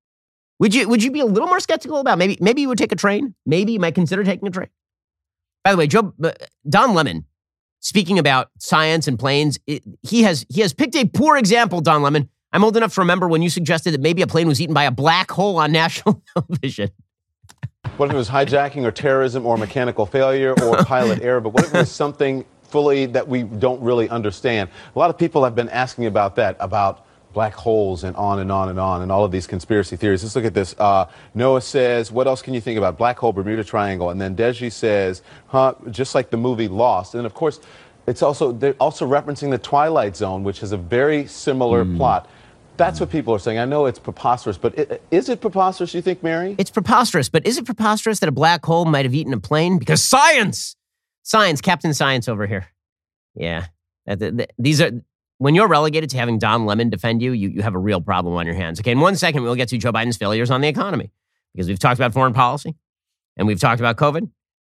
Would 0.60 0.76
you 0.76 0.88
would 0.90 1.02
you 1.02 1.12
be 1.12 1.22
a 1.22 1.26
little 1.26 1.48
more 1.48 1.60
skeptical 1.60 2.00
about 2.00 2.18
maybe 2.18 2.38
maybe 2.42 2.62
you 2.62 2.68
would 2.68 2.78
take 2.78 2.92
a 2.92 2.96
train? 2.96 3.34
Maybe 3.46 3.74
you 3.74 3.80
might 3.80 3.96
consider 3.96 4.24
taking 4.24 4.48
a 4.48 4.52
train. 4.52 4.68
By 5.64 5.72
the 5.72 5.78
way, 5.78 5.88
Joe 5.88 6.14
uh, 6.24 6.32
Don 6.68 6.94
Lemon, 6.94 7.26
speaking 7.80 8.20
about 8.20 8.50
science 8.60 9.08
and 9.08 9.18
planes, 9.18 9.58
it, 9.68 9.84
he 10.02 10.24
has 10.24 10.46
he 10.50 10.62
has 10.62 10.74
picked 10.74 10.96
a 10.96 11.06
poor 11.06 11.38
example. 11.38 11.80
Don 11.80 12.02
Lemon, 12.02 12.30
I'm 12.52 12.64
old 12.64 12.76
enough 12.76 12.94
to 12.96 13.02
remember 13.02 13.28
when 13.28 13.42
you 13.42 13.50
suggested 13.50 13.92
that 13.92 14.02
maybe 14.02 14.22
a 14.22 14.28
plane 14.28 14.48
was 14.48 14.60
eaten 14.60 14.74
by 14.74 14.84
a 14.84 14.92
black 14.92 15.32
hole 15.32 15.58
on 15.58 15.72
national 15.84 16.22
television. 16.34 16.90
What 17.96 18.08
if 18.08 18.14
it 18.14 18.18
was 18.18 18.30
hijacking 18.30 18.84
or 18.86 18.92
terrorism 18.92 19.46
or 19.46 19.58
mechanical 19.58 20.06
failure 20.06 20.54
or 20.62 20.84
pilot 20.84 21.22
error? 21.22 21.40
But 21.40 21.50
what 21.50 21.66
if 21.66 21.74
it 21.74 21.78
was 21.78 21.92
something 21.92 22.46
fully 22.64 23.06
that 23.08 23.28
we 23.28 23.44
don't 23.44 23.82
really 23.82 24.10
understand? 24.10 24.70
A 24.94 25.00
lot 25.00 25.10
of 25.10 25.18
people 25.18 25.44
have 25.44 25.56
been 25.56 25.70
asking 25.70 26.06
about 26.06 26.36
that, 26.36 26.58
about 26.60 27.06
black 27.34 27.54
holes 27.54 28.04
and 28.04 28.16
on 28.16 28.40
and 28.40 28.52
on 28.52 28.70
and 28.70 28.80
on 28.80 29.02
and 29.02 29.12
all 29.12 29.24
of 29.24 29.32
these 29.32 29.46
conspiracy 29.46 29.96
theories. 29.96 30.24
Let's 30.24 30.36
look 30.36 30.46
at 30.46 30.54
this. 30.54 30.76
Uh, 30.80 31.06
Noah 31.36 31.62
says, 31.62 32.12
what 32.12 32.28
else 32.28 32.42
can 32.42 32.54
you 32.54 32.62
think 32.62 32.78
about? 32.78 32.98
Black 32.98 33.20
hole, 33.20 33.32
Bermuda 33.32 33.64
Triangle. 33.64 34.10
And 34.10 34.20
then 34.20 34.36
Deji 34.36 34.72
says, 34.72 35.22
huh, 35.48 35.76
just 35.92 36.16
like 36.16 36.32
the 36.32 36.38
movie 36.38 36.68
Lost. 36.68 37.16
And 37.16 37.26
of 37.26 37.34
course, 37.34 37.60
it's 38.08 38.24
also, 38.24 38.52
they're 38.52 38.74
also 38.80 39.08
referencing 39.08 39.52
the 39.52 39.60
Twilight 39.60 40.16
Zone, 40.16 40.44
which 40.44 40.62
has 40.62 40.72
a 40.72 40.78
very 40.78 41.28
similar 41.28 41.86
mm. 41.86 41.98
plot. 41.98 42.28
That's 42.78 43.00
what 43.00 43.10
people 43.10 43.34
are 43.36 43.40
saying. 43.40 43.60
I 43.60 43.66
know 43.66 43.86
it's 43.86 44.00
preposterous, 44.00 44.58
but 44.58 44.78
it, 44.80 45.04
is 45.12 45.30
it 45.30 45.42
preposterous, 45.42 45.94
you 45.94 46.02
think, 46.02 46.24
Mary? 46.24 46.56
It's 46.58 46.72
preposterous, 46.72 47.30
but 47.30 47.46
is 47.46 47.58
it 47.58 47.66
preposterous 47.66 48.22
that 48.22 48.30
a 48.30 48.32
black 48.32 48.66
hole 48.66 48.86
might 48.86 49.06
have 49.06 49.14
eaten 49.14 49.34
a 49.34 49.40
plane? 49.40 49.78
Because 49.78 50.02
science! 50.02 50.76
Science, 51.24 51.62
Captain 51.62 51.94
Science 51.94 52.28
over 52.28 52.48
here. 52.48 52.68
Yeah. 53.36 53.68
These 54.58 54.82
are 54.82 54.92
when 55.40 55.56
you're 55.56 55.68
relegated 55.68 56.10
to 56.12 56.18
having 56.18 56.38
Don 56.38 56.66
Lemon 56.66 56.90
defend 56.90 57.22
you, 57.22 57.32
you, 57.32 57.50
you 57.50 57.62
have 57.62 57.74
a 57.74 57.80
real 57.80 58.02
problem 58.02 58.36
on 58.36 58.46
your 58.46 58.56
hands. 58.56 58.80
Okay, 58.80 58.92
in 58.92 59.00
one 59.00 59.16
second, 59.16 59.42
we'll 59.42 59.56
get 59.56 59.70
to 59.70 59.78
Joe 59.78 59.92
Biden's 59.92 60.18
failures 60.18 60.52
on 60.52 60.62
the 60.62 60.68
economy 60.68 61.12
because 61.54 61.68
we've 61.68 61.80
talked 61.80 61.98
about 61.98 62.14
foreign 62.14 62.34
policy 62.34 62.76
and 63.38 63.48
we've 63.48 63.60
talked 63.60 63.80
about 63.80 63.96
COVID. 63.96 64.22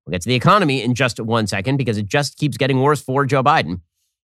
We'll 0.06 0.12
get 0.12 0.22
to 0.24 0.28
the 0.28 0.36
economy 0.36 0.82
in 0.82 0.96
just 0.96 1.20
one 1.20 1.48
second 1.48 1.78
because 1.78 1.98
it 1.98 2.08
just 2.08 2.38
keeps 2.38 2.58
getting 2.58 2.82
worse 2.82 3.02
for 3.02 3.26
Joe 3.26 3.44
Biden. 3.44 3.82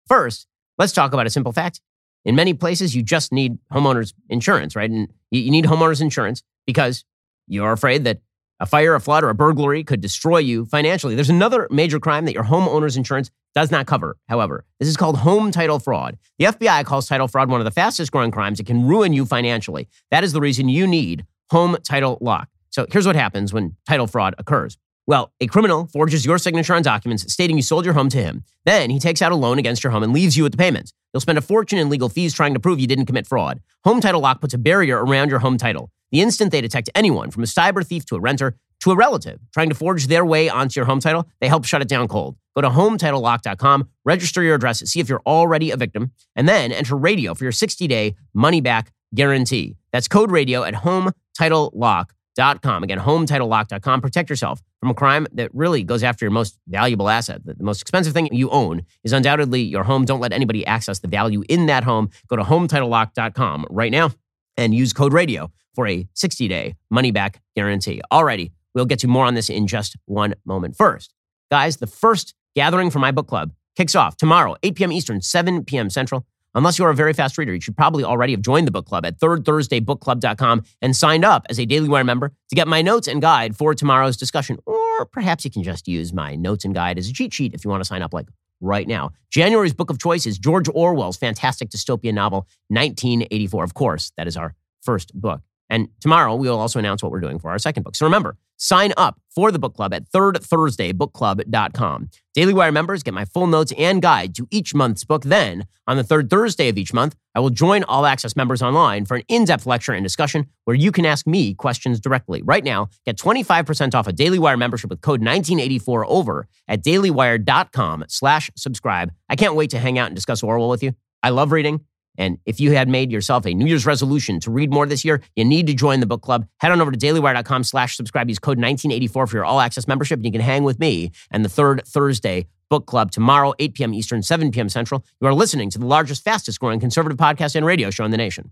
First, 0.09 0.47
let's 0.79 0.93
talk 0.93 1.13
about 1.13 1.27
a 1.27 1.31
simple 1.31 1.53
fact. 1.53 1.81
In 2.25 2.35
many 2.35 2.55
places, 2.55 2.97
you 2.97 3.03
just 3.03 3.31
need 3.31 3.59
homeowners 3.73 4.15
insurance, 4.29 4.75
right? 4.75 4.91
And 4.91 5.09
you 5.31 5.51
need 5.51 5.67
homeowners 5.67 6.01
insurance 6.01 6.43
because 6.67 7.05
you're 7.47 7.73
afraid 7.73 8.05
that 8.05 8.21
a 8.61 8.67
fire, 8.67 8.95
a 8.95 9.01
flood, 9.01 9.25
or 9.25 9.29
a 9.29 9.35
burglary 9.35 9.85
could 9.85 10.01
destroy 10.01 10.39
you 10.39 10.65
financially. 10.67 11.15
There's 11.15 11.31
another 11.31 11.69
major 11.71 12.01
crime 12.01 12.25
that 12.25 12.35
your 12.35 12.45
homeowner's 12.45 12.97
insurance 12.97 13.31
does 13.55 13.71
not 13.71 13.87
cover, 13.87 14.17
however. 14.29 14.65
This 14.79 14.89
is 14.89 14.97
called 14.97 15.19
home 15.19 15.51
title 15.51 15.79
fraud. 15.79 16.19
The 16.39 16.47
FBI 16.47 16.85
calls 16.85 17.09
title 17.09 17.29
fraud 17.29 17.49
one 17.49 17.61
of 17.61 17.65
the 17.65 17.71
fastest 17.71 18.13
growing 18.13 18.31
crimes. 18.31 18.61
It 18.61 18.67
can 18.67 18.87
ruin 18.87 19.13
you 19.13 19.25
financially. 19.25 19.89
That 20.11 20.25
is 20.25 20.33
the 20.33 20.41
reason 20.41 20.69
you 20.69 20.87
need 20.87 21.25
home 21.51 21.77
title 21.83 22.19
lock. 22.21 22.49
So 22.71 22.87
here's 22.91 23.07
what 23.07 23.17
happens 23.17 23.53
when 23.53 23.77
title 23.87 24.07
fraud 24.07 24.35
occurs. 24.39 24.77
Well, 25.07 25.33
a 25.41 25.47
criminal 25.47 25.87
forges 25.87 26.27
your 26.27 26.37
signature 26.37 26.75
on 26.75 26.83
documents 26.83 27.33
stating 27.33 27.57
you 27.57 27.63
sold 27.63 27.87
your 27.87 27.95
home 27.95 28.11
to 28.11 28.19
him. 28.19 28.45
Then 28.67 28.91
he 28.91 28.99
takes 28.99 29.23
out 29.23 29.33
a 29.33 29.37
loan 29.37 29.59
against 29.59 29.83
your 29.83 29.91
home 29.91 30.03
and 30.03 30.13
leaves 30.13 30.37
you 30.37 30.43
with 30.43 30.53
the 30.53 30.59
payments. 30.59 30.93
You'll 31.15 31.23
spend 31.23 31.39
a 31.39 31.41
fortune 31.41 31.79
in 31.79 31.89
legal 31.89 32.11
fees 32.11 32.35
trying 32.35 32.53
to 32.53 32.61
prove 32.61 32.79
you 32.79 32.87
didn't 32.87 33.07
commit 33.07 33.27
fraud. 33.27 33.63
Home 33.85 34.03
Title 34.03 34.21
Lock 34.21 34.43
puts 34.43 34.53
a 34.53 34.59
barrier 34.59 35.03
around 35.03 35.31
your 35.31 35.39
home 35.39 35.57
title. 35.57 35.91
The 36.11 36.21
instant 36.21 36.53
they 36.53 36.61
detect 36.61 36.91
anyone, 36.95 37.31
from 37.31 37.43
a 37.43 37.47
cyber 37.47 37.87
thief 37.87 38.05
to 38.07 38.17
a 38.17 38.21
renter 38.21 38.57
to 38.81 38.93
a 38.93 38.97
relative, 38.97 39.41
trying 39.53 39.69
to 39.69 39.75
forge 39.75 40.07
their 40.07 40.25
way 40.25 40.49
onto 40.49 40.79
your 40.79 40.87
home 40.87 41.01
title, 41.01 41.29
they 41.41 41.49
help 41.49 41.65
shut 41.65 41.83
it 41.83 41.89
down 41.89 42.09
cold. 42.09 42.37
Go 42.55 42.63
to 42.63 42.71
HometitleLock.com, 42.71 43.89
register 44.05 44.43
your 44.43 44.55
address, 44.55 44.81
see 44.81 45.01
if 45.01 45.09
you're 45.09 45.23
already 45.27 45.71
a 45.71 45.77
victim, 45.77 46.13
and 46.37 46.49
then 46.49 46.73
enter 46.73 46.97
radio 46.97 47.35
for 47.35 47.45
your 47.45 47.53
60-day 47.53 48.15
money-back 48.35 48.93
guarantee. 49.15 49.77
That's 49.93 50.09
code 50.09 50.31
radio 50.31 50.65
at 50.65 50.75
HometitleLock.com. 50.75 52.83
Again, 52.83 52.99
HometitleLock.com. 53.01 54.01
Protect 54.01 54.31
yourself 54.31 54.63
from 54.81 54.91
a 54.91 54.95
crime 54.95 55.27
that 55.33 55.53
really 55.55 55.83
goes 55.83 56.05
after 56.05 56.25
your 56.25 56.31
most 56.31 56.59
valuable 56.69 57.09
asset. 57.09 57.45
The 57.45 57.57
most 57.59 57.83
expensive 57.83 58.13
thing 58.13 58.29
you 58.33 58.51
own 58.51 58.83
is 59.03 59.13
undoubtedly 59.13 59.63
your 59.63 59.85
home. 59.85 60.05
Don't 60.05 60.21
let 60.21 60.33
anybody 60.33 60.67
access 60.67 61.01
the 61.01 61.09
value 61.09 61.43
in 61.49 61.67
that 61.67 61.85
home. 61.85 62.11
Go 62.29 62.37
to 62.37 62.45
HometitleLock.com 62.45 63.67
right 63.71 63.91
now 63.91 64.11
and 64.57 64.75
use 64.75 64.93
code 64.93 65.13
radio 65.13 65.51
for 65.79 65.87
a 65.87 66.09
60-day 66.17 66.75
money-back 66.91 67.41
guarantee. 67.55 68.01
Alrighty, 68.13 68.51
we'll 68.75 68.85
get 68.85 68.99
to 68.99 69.07
more 69.07 69.25
on 69.25 69.35
this 69.35 69.49
in 69.49 69.69
just 69.69 69.97
one 70.07 70.35
moment. 70.45 70.75
First, 70.75 71.15
guys, 71.53 71.77
the 71.77 71.87
first 71.87 72.35
gathering 72.57 72.91
for 72.91 72.99
my 72.99 73.13
book 73.13 73.29
club 73.29 73.53
kicks 73.77 73.95
off 73.95 74.17
tomorrow, 74.17 74.57
8 74.65 74.75
p.m. 74.75 74.91
Eastern, 74.91 75.23
7 75.23 75.65
p.m. 75.67 75.89
Central. 75.89 76.27
Unless 76.57 76.81
you're 76.81 76.91
a 76.91 76.97
very 76.97 77.13
fast 77.13 77.39
reader, 77.39 77.55
you 77.55 77.61
should 77.61 77.77
probably 77.77 78.03
already 78.03 78.33
have 78.33 78.43
joined 78.43 78.67
the 78.67 78.73
book 78.73 78.87
club 78.87 79.07
at 79.07 79.21
thirdthursdaybookclub.com 79.21 80.65
and 80.83 80.97
signed 80.97 81.25
up 81.25 81.47
as 81.49 81.61
a 81.61 81.65
Daily 81.65 81.89
Wire 81.89 82.03
member 82.03 82.33
to 82.49 82.57
get 82.57 82.67
my 82.67 82.83
notes 82.83 83.07
and 83.07 83.23
guide 83.23 83.57
for 83.57 83.73
tomorrow's 83.73 84.17
discussion. 84.17 84.59
Or 84.67 85.07
perhaps 85.07 85.45
you 85.45 85.51
can 85.53 85.63
just 85.63 85.87
use 85.87 86.13
my 86.13 86.35
notes 86.35 86.65
and 86.65 86.75
guide 86.75 86.99
as 86.99 87.09
a 87.09 87.13
cheat 87.13 87.33
sheet 87.33 87.55
if 87.55 87.65
you 87.65 87.71
want 87.71 87.85
to 87.85 87.89
sign 87.89 88.03
up 88.03 88.13
like 88.13 88.27
right 88.61 88.89
now. 88.89 89.13
January's 89.31 89.75
book 89.75 89.91
of 89.91 90.01
choice 90.01 90.27
is 90.27 90.41
George 90.41 90.69
Orwell's 90.75 91.17
fantastic 91.17 91.71
dystopian 91.71 92.15
novel, 92.15 92.49
1984. 92.67 93.63
Of 93.63 93.75
course, 93.75 94.11
that 94.17 94.27
is 94.27 94.37
our 94.37 94.57
first 94.83 95.15
book. 95.15 95.43
And 95.71 95.89
tomorrow 96.01 96.35
we 96.35 96.49
will 96.49 96.59
also 96.59 96.79
announce 96.79 97.03
what 97.03 97.13
we're 97.13 97.21
doing 97.21 97.39
for 97.39 97.51
our 97.51 97.59
second 97.59 97.83
book. 97.83 97.97
So 97.97 98.07
remember, 98.07 98.37
sign 98.57 98.93
up 98.97 99.21
for 99.35 99.53
the 99.53 99.59
book 99.59 99.75
club 99.75 99.95
at 99.95 100.11
thirdthursdaybookclub.com. 100.11 102.11
Daily 102.35 102.55
Wire 102.55 102.73
members 102.73 103.03
get 103.03 103.15
my 103.15 103.25
full 103.25 103.47
notes 103.47 103.73
and 103.77 104.03
guide 104.03 104.35
to 104.37 104.47
each 104.51 104.75
month's 104.75 105.05
book. 105.05 105.25
Then, 105.25 105.67
on 105.87 105.97
the 105.97 106.05
third 106.05 106.31
Thursday 106.31 106.69
of 106.69 106.79
each 106.79 106.93
month, 106.93 107.17
I 107.35 107.41
will 107.41 107.51
join 107.51 107.85
all 107.85 108.07
access 108.07 108.37
members 108.37 108.63
online 108.63 109.05
for 109.05 109.17
an 109.17 109.23
in-depth 109.29 109.67
lecture 109.67 109.93
and 109.93 110.05
discussion 110.05 110.47
where 110.65 110.77
you 110.77 110.93
can 110.93 111.07
ask 111.07 111.27
me 111.27 111.55
questions 111.55 112.01
directly. 112.01 112.43
Right 112.43 112.65
now, 112.65 112.89
get 113.05 113.17
25% 113.17 113.95
off 113.95 114.07
a 114.07 114.13
Daily 114.13 114.39
Wire 114.39 114.57
membership 114.57 114.91
with 114.91 115.01
code 115.01 115.21
1984 115.21 116.07
over 116.07 116.47
at 116.67 116.83
dailywire.com 116.83 118.05
slash 118.09 118.51
subscribe. 118.57 119.13
I 119.29 119.37
can't 119.37 119.55
wait 119.55 119.71
to 119.71 119.79
hang 119.79 119.99
out 119.99 120.07
and 120.07 120.15
discuss 120.15 120.43
Orwell 120.43 120.69
with 120.69 120.83
you. 120.83 120.95
I 121.23 121.31
love 121.31 121.53
reading. 121.53 121.88
And 122.19 122.39
if 122.45 122.61
you 122.61 122.73
had 122.73 122.89
made 122.89 123.11
yourself 123.11 123.47
a 123.47 123.55
New 123.55 123.67
Year's 123.67 123.87
resolution 123.87 124.41
to 124.41 124.51
read 124.51 124.71
more 124.71 124.85
this 124.85 125.05
year, 125.05 125.23
you 125.37 125.45
need 125.45 125.67
to 125.69 125.75
join 125.75 126.01
the 126.01 126.07
book 126.07 126.21
club. 126.21 126.47
Head 126.59 126.73
on 126.73 126.81
over 126.81 126.91
to 126.91 126.99
dailywire.com 126.99 127.65
slash 127.65 127.97
subscribe. 127.97 128.29
Use 128.29 128.39
code 128.39 128.59
1984 128.59 129.27
for 129.29 129.37
your 129.37 129.45
all 129.45 129.61
access 129.61 129.89
membership, 129.89 130.19
and 130.19 130.27
you 130.27 130.33
can 130.33 130.41
hang 130.41 130.65
with 130.65 130.79
me 130.79 131.13
and 131.31 131.45
the 131.45 131.49
third 131.49 131.83
Thursday 131.87 132.47
book 132.69 132.87
club 132.87 133.11
tomorrow, 133.11 133.55
8 133.59 133.75
p.m. 133.75 133.95
Eastern, 133.95 134.23
7 134.23 134.51
p.m. 134.51 134.69
Central. 134.69 135.05
You 135.21 135.29
are 135.29 135.35
listening 135.35 135.71
to 135.71 135.79
the 135.79 135.87
largest, 135.87 136.23
fastest 136.23 136.61
growing 136.61 136.81
conservative 136.81 137.17
podcast 137.17 137.55
and 137.55 137.65
radio 137.65 137.91
show 137.91 138.05
in 138.05 138.11
the 138.11 138.17
nation. 138.17 138.51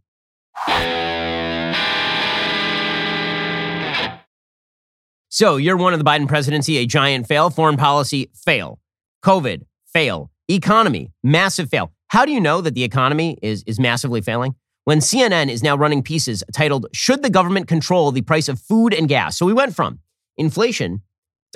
So, 5.29 5.57
you're 5.57 5.77
one 5.77 5.93
of 5.93 5.99
the 5.99 6.05
Biden 6.05 6.29
presidency, 6.29 6.79
a 6.79 6.87
giant 6.87 7.27
fail. 7.27 7.51
Foreign 7.51 7.77
policy, 7.77 8.31
fail. 8.35 8.79
COVID, 9.23 9.65
fail. 9.93 10.31
Economy, 10.49 11.13
massive 11.23 11.69
fail. 11.69 11.93
How 12.09 12.25
do 12.25 12.33
you 12.33 12.41
know 12.41 12.61
that 12.61 12.75
the 12.75 12.85
economy 12.85 13.39
is, 13.43 13.63
is 13.67 13.79
massively 13.79 14.21
failing? 14.21 14.55
When 14.85 15.01
CNN 15.01 15.49
is 15.49 15.63
now 15.63 15.77
running 15.77 16.03
pieces 16.03 16.45
titled, 16.53 16.87
Should 16.93 17.23
the 17.23 17.31
Government 17.31 17.67
Control 17.67 18.13
the 18.13 18.23
Price 18.23 18.49
of 18.49 18.61
Food 18.61 18.95
and 18.95 19.09
Gas? 19.09 19.37
So 19.37 19.47
we 19.47 19.53
went 19.53 19.75
from 19.75 19.99
inflation 20.37 21.03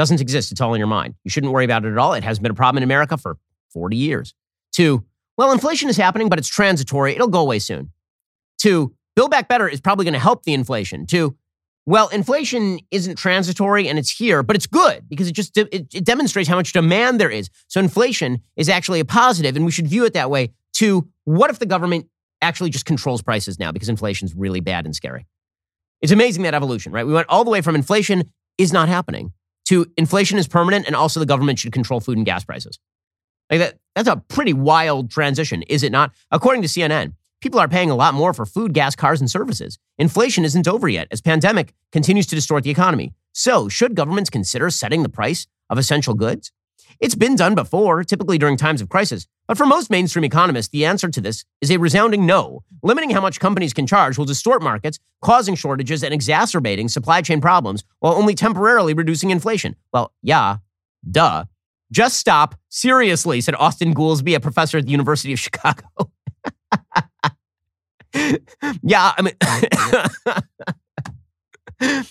doesn't 0.01 0.23
exist, 0.23 0.51
it's 0.51 0.63
all 0.63 0.73
in 0.73 0.79
your 0.79 0.87
mind. 0.87 1.15
You 1.25 1.31
shouldn't 1.31 1.53
worry 1.53 1.67
about 1.67 1.85
it 1.85 1.93
at 1.93 1.99
all. 1.99 2.15
It 2.15 2.25
hasn't 2.25 2.43
been 2.43 2.53
a 2.53 2.55
problem 2.55 2.79
in 2.79 2.85
America 2.85 3.19
for 3.19 3.37
40 3.75 3.99
years. 3.99 4.35
To, 4.77 5.05
well, 5.37 5.53
inflation 5.53 5.91
is 5.91 5.97
happening, 5.99 6.31
but 6.31 6.39
it's 6.39 6.49
transitory. 6.49 7.15
It'll 7.15 7.29
go 7.29 7.41
away 7.41 7.59
soon. 7.59 7.93
To, 8.63 8.95
Build 9.15 9.31
Back 9.31 9.49
Better 9.49 9.69
is 9.69 9.79
probably 9.79 10.07
going 10.07 10.15
to 10.15 10.19
help 10.19 10.45
the 10.45 10.55
inflation. 10.55 11.05
To, 11.09 11.37
well, 11.87 12.09
inflation 12.09 12.79
isn't 12.91 13.17
transitory 13.17 13.89
and 13.89 13.99
it's 13.99 14.11
here, 14.11 14.43
but 14.43 14.55
it's 14.55 14.67
good 14.67 15.09
because 15.09 15.29
it 15.29 15.33
just 15.33 15.57
it, 15.57 15.69
it, 15.73 16.05
demonstrates 16.05 16.49
how 16.49 16.57
much 16.57 16.73
demand 16.73 17.21
there 17.21 17.31
is. 17.31 17.51
So 17.69 17.81
inflation 17.81 18.43
is 18.57 18.69
actually 18.69 19.01
a 19.01 19.05
positive, 19.05 19.57
and 19.57 19.65
we 19.65 19.71
should 19.71 19.87
view 19.87 20.05
it 20.05 20.13
that 20.15 20.31
way. 20.31 20.51
To 20.75 21.09
what 21.25 21.51
if 21.51 21.59
the 21.59 21.67
government 21.67 22.07
actually 22.41 22.71
just 22.71 22.87
controls 22.87 23.23
prices 23.23 23.59
now 23.59 23.73
because 23.73 23.89
inflation 23.89 24.27
is 24.27 24.35
really 24.35 24.61
bad 24.61 24.87
and 24.87 24.95
scary? 24.95 25.27
It's 26.01 26.13
amazing 26.13 26.45
that 26.45 26.55
evolution, 26.55 26.93
right? 26.93 27.07
We 27.07 27.13
went 27.13 27.29
all 27.29 27.45
the 27.45 27.51
way 27.51 27.61
from 27.61 27.75
inflation 27.75 28.31
is 28.57 28.73
not 28.73 28.89
happening 28.89 29.33
to 29.71 29.87
inflation 29.97 30.37
is 30.37 30.49
permanent, 30.49 30.87
and 30.87 30.97
also 30.97 31.21
the 31.21 31.27
government 31.27 31.59
should 31.59 31.73
control 31.73 32.01
food 32.01 32.17
and 32.17 32.27
gas 32.27 32.45
prices. 32.45 32.79
Like 33.51 33.61
that, 33.61 33.79
that's 33.95 34.09
a 34.09 34.17
pretty 34.17 34.53
wild 34.53 35.11
transition, 35.11 35.63
is 35.63 35.83
it 35.83 35.93
not? 35.93 36.13
According 36.31 36.63
to 36.63 36.69
CNN, 36.69 37.15
People 37.41 37.59
are 37.59 37.69
paying 37.69 37.91
a 37.91 37.95
lot 37.95 38.13
more 38.13 38.35
for 38.35 38.45
food, 38.45 38.75
gas, 38.75 38.95
cars, 38.95 39.21
and 39.21 39.31
services. 39.31 39.79
Inflation 39.97 40.45
isn't 40.45 40.69
over 40.69 40.89
yet 40.89 41.09
as 41.11 41.23
pandemic 41.23 41.73
continues 41.91 42.27
to 42.27 42.35
distort 42.35 42.65
the 42.65 42.71
economy. 42.71 43.15
So, 43.33 43.67
should 43.69 43.95
governments 43.95 44.29
consider 44.29 44.69
setting 44.69 45.03
the 45.03 45.09
price 45.09 45.47
of 45.71 45.79
essential 45.79 46.13
goods? 46.13 46.53
It's 47.01 47.15
been 47.15 47.37
done 47.37 47.55
before, 47.55 48.05
typically 48.05 48.37
during 48.37 48.59
times 48.59 48.83
of 48.83 48.91
crisis. 48.91 49.27
But 49.49 49.57
for 49.57 49.65
most 49.65 49.91
mainstream 49.91 50.25
economists, 50.25 50.69
the 50.69 50.85
answer 50.85 51.09
to 51.09 51.21
this 51.21 51.47
is 51.63 51.71
a 51.71 51.79
resounding 51.79 52.27
no. 52.27 52.63
Limiting 52.83 53.09
how 53.11 53.23
much 53.23 53.41
companies 53.41 53.73
can 53.73 53.87
charge 53.87 54.19
will 54.19 54.27
distort 54.27 54.63
markets, 54.63 54.99
causing 55.23 55.55
shortages 55.55 56.05
and 56.05 56.13
exacerbating 56.13 56.89
supply 56.89 57.23
chain 57.23 57.41
problems 57.41 57.85
while 58.01 58.13
only 58.13 58.35
temporarily 58.35 58.93
reducing 58.93 59.31
inflation. 59.31 59.77
Well, 59.95 60.13
yeah, 60.23 60.59
duh. 61.11 61.47
Just 61.91 62.19
stop. 62.19 62.55
Seriously, 62.69 63.41
said 63.41 63.55
Austin 63.55 63.95
Goolsbee, 63.95 64.37
a 64.37 64.41
professor 64.41 64.77
at 64.77 64.85
the 64.85 64.93
University 64.93 65.33
of 65.33 65.39
Chicago. 65.41 65.87
Yeah, 68.83 69.13
I 69.17 69.23
mean, 69.23 69.35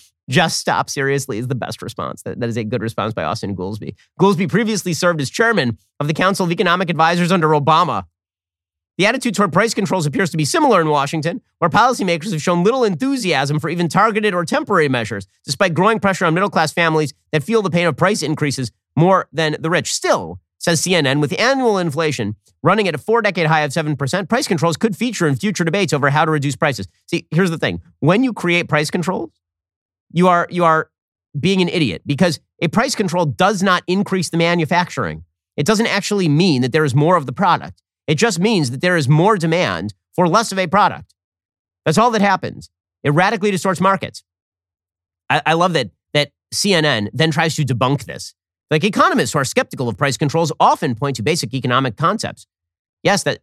just 0.30 0.58
stop 0.58 0.88
seriously 0.88 1.38
is 1.38 1.48
the 1.48 1.54
best 1.54 1.82
response. 1.82 2.22
That, 2.22 2.40
that 2.40 2.48
is 2.48 2.56
a 2.56 2.64
good 2.64 2.82
response 2.82 3.12
by 3.12 3.24
Austin 3.24 3.54
Goolsbee. 3.54 3.94
Goolsbee 4.18 4.48
previously 4.48 4.94
served 4.94 5.20
as 5.20 5.28
chairman 5.28 5.78
of 5.98 6.06
the 6.06 6.14
Council 6.14 6.46
of 6.46 6.52
Economic 6.52 6.88
Advisors 6.88 7.32
under 7.32 7.48
Obama. 7.48 8.04
The 8.96 9.06
attitude 9.06 9.34
toward 9.34 9.52
price 9.52 9.72
controls 9.72 10.04
appears 10.04 10.30
to 10.30 10.36
be 10.36 10.44
similar 10.44 10.80
in 10.80 10.88
Washington, 10.88 11.40
where 11.58 11.70
policymakers 11.70 12.32
have 12.32 12.42
shown 12.42 12.62
little 12.62 12.84
enthusiasm 12.84 13.58
for 13.58 13.70
even 13.70 13.88
targeted 13.88 14.34
or 14.34 14.44
temporary 14.44 14.88
measures, 14.88 15.26
despite 15.44 15.74
growing 15.74 16.00
pressure 16.00 16.26
on 16.26 16.34
middle 16.34 16.50
class 16.50 16.72
families 16.72 17.14
that 17.32 17.42
feel 17.42 17.62
the 17.62 17.70
pain 17.70 17.86
of 17.86 17.96
price 17.96 18.22
increases 18.22 18.70
more 18.96 19.26
than 19.32 19.56
the 19.58 19.70
rich. 19.70 19.92
Still, 19.92 20.38
says 20.58 20.82
CNN, 20.82 21.20
with 21.20 21.38
annual 21.40 21.78
inflation 21.78 22.36
running 22.62 22.88
at 22.88 22.94
a 22.94 22.98
four 22.98 23.22
decade 23.22 23.46
high 23.46 23.60
of 23.60 23.70
7%, 23.70 24.28
price 24.28 24.46
controls 24.46 24.76
could 24.76 24.96
feature 24.96 25.26
in 25.26 25.36
future 25.36 25.64
debates 25.64 25.92
over 25.92 26.10
how 26.10 26.24
to 26.24 26.30
reduce 26.30 26.56
prices. 26.56 26.88
See, 27.06 27.26
here's 27.30 27.50
the 27.50 27.58
thing 27.58 27.82
when 28.00 28.22
you 28.22 28.32
create 28.32 28.68
price 28.68 28.90
controls, 28.90 29.30
you 30.12 30.28
are, 30.28 30.46
you 30.50 30.64
are 30.64 30.90
being 31.38 31.62
an 31.62 31.68
idiot 31.68 32.02
because 32.06 32.40
a 32.60 32.68
price 32.68 32.94
control 32.94 33.26
does 33.26 33.62
not 33.62 33.82
increase 33.86 34.30
the 34.30 34.36
manufacturing. 34.36 35.24
It 35.56 35.66
doesn't 35.66 35.86
actually 35.86 36.28
mean 36.28 36.62
that 36.62 36.72
there 36.72 36.84
is 36.84 36.94
more 36.94 37.16
of 37.16 37.26
the 37.26 37.32
product. 37.32 37.82
It 38.06 38.16
just 38.16 38.38
means 38.38 38.70
that 38.70 38.80
there 38.80 38.96
is 38.96 39.08
more 39.08 39.36
demand 39.36 39.94
for 40.14 40.26
less 40.28 40.52
of 40.52 40.58
a 40.58 40.66
product. 40.66 41.14
That's 41.84 41.98
all 41.98 42.10
that 42.10 42.20
happens. 42.20 42.70
It 43.02 43.10
radically 43.10 43.50
distorts 43.50 43.80
markets. 43.80 44.22
I, 45.28 45.42
I 45.46 45.52
love 45.54 45.72
that 45.74 45.90
that 46.12 46.32
CNN 46.52 47.08
then 47.12 47.30
tries 47.30 47.54
to 47.56 47.64
debunk 47.64 48.04
this. 48.04 48.34
Like 48.70 48.84
economists 48.84 49.32
who 49.32 49.38
are 49.40 49.44
skeptical 49.44 49.88
of 49.88 49.96
price 49.96 50.16
controls 50.16 50.52
often 50.60 50.94
point 50.94 51.16
to 51.16 51.22
basic 51.22 51.52
economic 51.54 51.96
concepts. 51.96 52.46
Yes, 53.02 53.24
that 53.24 53.40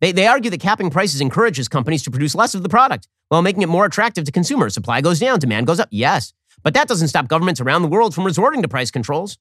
they, 0.00 0.12
they 0.12 0.26
argue 0.26 0.50
that 0.50 0.60
capping 0.60 0.90
prices 0.90 1.20
encourages 1.20 1.68
companies 1.68 2.02
to 2.04 2.10
produce 2.10 2.34
less 2.34 2.54
of 2.54 2.62
the 2.62 2.68
product 2.68 3.08
while 3.28 3.42
making 3.42 3.62
it 3.62 3.68
more 3.68 3.84
attractive 3.84 4.24
to 4.24 4.32
consumers. 4.32 4.74
Supply 4.74 5.00
goes 5.00 5.20
down, 5.20 5.38
demand 5.38 5.66
goes 5.66 5.80
up. 5.80 5.88
Yes, 5.90 6.34
but 6.62 6.74
that 6.74 6.88
doesn't 6.88 7.08
stop 7.08 7.28
governments 7.28 7.60
around 7.60 7.82
the 7.82 7.88
world 7.88 8.14
from 8.14 8.24
resorting 8.24 8.62
to 8.62 8.68
price 8.68 8.90
controls. 8.90 9.38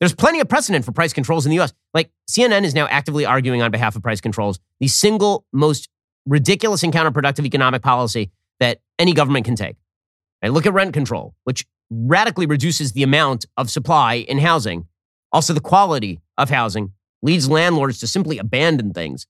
There's 0.00 0.14
plenty 0.14 0.40
of 0.40 0.48
precedent 0.48 0.84
for 0.84 0.90
price 0.90 1.12
controls 1.12 1.46
in 1.46 1.50
the 1.50 1.60
US. 1.60 1.72
Like 1.94 2.10
CNN 2.28 2.64
is 2.64 2.74
now 2.74 2.88
actively 2.88 3.24
arguing 3.24 3.62
on 3.62 3.70
behalf 3.70 3.94
of 3.94 4.02
price 4.02 4.20
controls, 4.20 4.58
the 4.80 4.88
single 4.88 5.46
most 5.52 5.88
ridiculous 6.26 6.82
and 6.82 6.92
counterproductive 6.92 7.44
economic 7.44 7.82
policy 7.82 8.32
that 8.58 8.80
any 8.98 9.12
government 9.12 9.44
can 9.44 9.54
take. 9.54 9.76
And 10.40 10.54
look 10.54 10.66
at 10.66 10.72
rent 10.72 10.92
control, 10.92 11.34
which 11.44 11.64
radically 11.92 12.46
reduces 12.46 12.92
the 12.92 13.02
amount 13.02 13.44
of 13.56 13.70
supply 13.70 14.14
in 14.14 14.38
housing. 14.38 14.86
Also, 15.30 15.52
the 15.52 15.60
quality 15.60 16.20
of 16.38 16.50
housing 16.50 16.92
leads 17.22 17.48
landlords 17.48 18.00
to 18.00 18.06
simply 18.06 18.38
abandon 18.38 18.92
things 18.92 19.26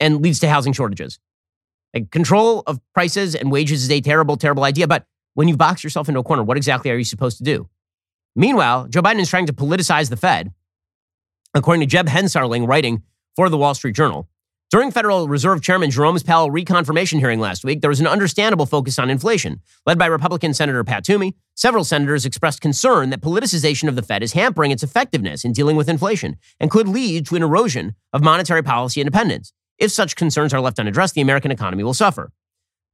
and 0.00 0.22
leads 0.22 0.38
to 0.40 0.48
housing 0.48 0.72
shortages. 0.72 1.18
Control 2.10 2.62
of 2.66 2.80
prices 2.94 3.34
and 3.34 3.52
wages 3.52 3.82
is 3.82 3.90
a 3.90 4.00
terrible, 4.00 4.36
terrible 4.36 4.64
idea. 4.64 4.86
But 4.86 5.06
when 5.34 5.48
you 5.48 5.56
box 5.56 5.84
yourself 5.84 6.08
into 6.08 6.20
a 6.20 6.22
corner, 6.22 6.42
what 6.42 6.56
exactly 6.56 6.90
are 6.90 6.96
you 6.96 7.04
supposed 7.04 7.38
to 7.38 7.44
do? 7.44 7.68
Meanwhile, 8.34 8.88
Joe 8.88 9.02
Biden 9.02 9.20
is 9.20 9.28
trying 9.28 9.46
to 9.46 9.52
politicize 9.52 10.08
the 10.08 10.16
Fed, 10.16 10.52
according 11.54 11.80
to 11.80 11.86
Jeb 11.86 12.06
Hensarling 12.06 12.66
writing 12.66 13.02
for 13.36 13.48
the 13.48 13.58
Wall 13.58 13.74
Street 13.74 13.94
Journal. 13.94 14.28
During 14.72 14.90
Federal 14.90 15.28
Reserve 15.28 15.60
Chairman 15.60 15.90
Jerome 15.90 16.18
Powell 16.20 16.50
reconfirmation 16.50 17.18
hearing 17.18 17.40
last 17.40 17.62
week, 17.62 17.82
there 17.82 17.90
was 17.90 18.00
an 18.00 18.06
understandable 18.06 18.64
focus 18.64 18.98
on 18.98 19.10
inflation. 19.10 19.60
Led 19.84 19.98
by 19.98 20.06
Republican 20.06 20.54
Senator 20.54 20.82
Pat 20.82 21.04
Toomey, 21.04 21.36
several 21.54 21.84
senators 21.84 22.24
expressed 22.24 22.62
concern 22.62 23.10
that 23.10 23.20
politicization 23.20 23.86
of 23.86 23.96
the 23.96 24.02
Fed 24.02 24.22
is 24.22 24.32
hampering 24.32 24.70
its 24.70 24.82
effectiveness 24.82 25.44
in 25.44 25.52
dealing 25.52 25.76
with 25.76 25.90
inflation 25.90 26.38
and 26.58 26.70
could 26.70 26.88
lead 26.88 27.26
to 27.26 27.36
an 27.36 27.42
erosion 27.42 27.96
of 28.14 28.22
monetary 28.22 28.62
policy 28.62 29.02
independence. 29.02 29.52
If 29.76 29.90
such 29.90 30.16
concerns 30.16 30.54
are 30.54 30.60
left 30.62 30.78
unaddressed, 30.78 31.16
the 31.16 31.20
American 31.20 31.50
economy 31.50 31.84
will 31.84 31.92
suffer. 31.92 32.32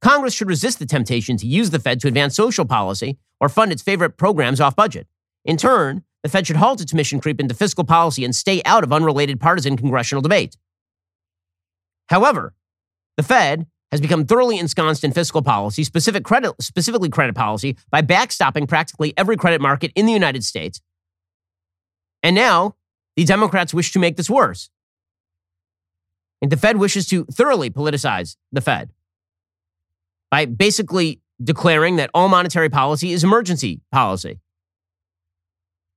Congress 0.01 0.33
should 0.33 0.49
resist 0.49 0.79
the 0.79 0.85
temptation 0.85 1.37
to 1.37 1.47
use 1.47 1.69
the 1.69 1.79
Fed 1.79 2.01
to 2.01 2.09
advance 2.09 2.35
social 2.35 2.65
policy 2.65 3.17
or 3.39 3.47
fund 3.47 3.71
its 3.71 3.81
favorite 3.81 4.17
programs 4.17 4.59
off 4.59 4.75
budget. 4.75 5.07
In 5.45 5.55
turn, 5.55 6.03
the 6.23 6.29
Fed 6.29 6.45
should 6.45 6.57
halt 6.57 6.81
its 6.81 6.93
mission 6.93 7.21
creep 7.21 7.39
into 7.39 7.55
fiscal 7.55 7.85
policy 7.85 8.25
and 8.25 8.35
stay 8.35 8.61
out 8.65 8.83
of 8.83 8.91
unrelated 8.91 9.39
partisan 9.39 9.77
congressional 9.77 10.21
debate. 10.21 10.57
However, 12.09 12.53
the 13.17 13.23
Fed 13.23 13.67
has 13.91 14.01
become 14.01 14.25
thoroughly 14.25 14.59
ensconced 14.59 15.03
in 15.03 15.11
fiscal 15.11 15.41
policy, 15.41 15.83
specific 15.83 16.23
credit, 16.23 16.53
specifically 16.61 17.09
credit 17.09 17.35
policy, 17.35 17.77
by 17.89 18.01
backstopping 18.01 18.67
practically 18.67 19.13
every 19.17 19.37
credit 19.37 19.61
market 19.61 19.91
in 19.95 20.05
the 20.05 20.11
United 20.11 20.43
States. 20.43 20.81
And 22.21 22.35
now 22.35 22.75
the 23.15 23.25
Democrats 23.25 23.73
wish 23.73 23.91
to 23.93 23.99
make 23.99 24.17
this 24.17 24.29
worse. 24.29 24.69
And 26.41 26.51
the 26.51 26.57
Fed 26.57 26.77
wishes 26.77 27.07
to 27.07 27.25
thoroughly 27.25 27.69
politicize 27.69 28.37
the 28.51 28.61
Fed 28.61 28.91
by 30.31 30.45
basically 30.45 31.21
declaring 31.43 31.95
that 31.97 32.09
all 32.13 32.27
monetary 32.27 32.69
policy 32.69 33.11
is 33.11 33.23
emergency 33.23 33.81
policy. 33.91 34.39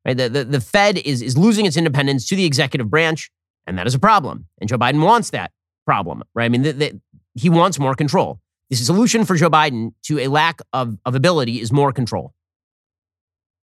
Right? 0.04 0.16
The, 0.16 0.28
the, 0.28 0.44
the 0.44 0.60
Fed 0.60 0.98
is, 0.98 1.22
is 1.22 1.38
losing 1.38 1.66
its 1.66 1.76
independence 1.76 2.26
to 2.28 2.36
the 2.36 2.44
executive 2.44 2.90
branch, 2.90 3.30
and 3.66 3.78
that 3.78 3.86
is 3.86 3.94
a 3.94 3.98
problem. 3.98 4.46
And 4.60 4.68
Joe 4.68 4.78
Biden 4.78 5.02
wants 5.02 5.30
that 5.30 5.52
problem, 5.84 6.22
right? 6.34 6.44
I 6.44 6.48
mean, 6.48 6.62
the, 6.62 6.72
the, 6.72 7.00
he 7.34 7.50
wants 7.50 7.78
more 7.78 7.94
control. 7.94 8.40
The 8.70 8.76
solution 8.76 9.24
for 9.24 9.36
Joe 9.36 9.50
Biden 9.50 9.92
to 10.04 10.18
a 10.18 10.28
lack 10.28 10.60
of, 10.72 10.96
of 11.04 11.14
ability 11.14 11.60
is 11.60 11.72
more 11.72 11.92
control. 11.92 12.32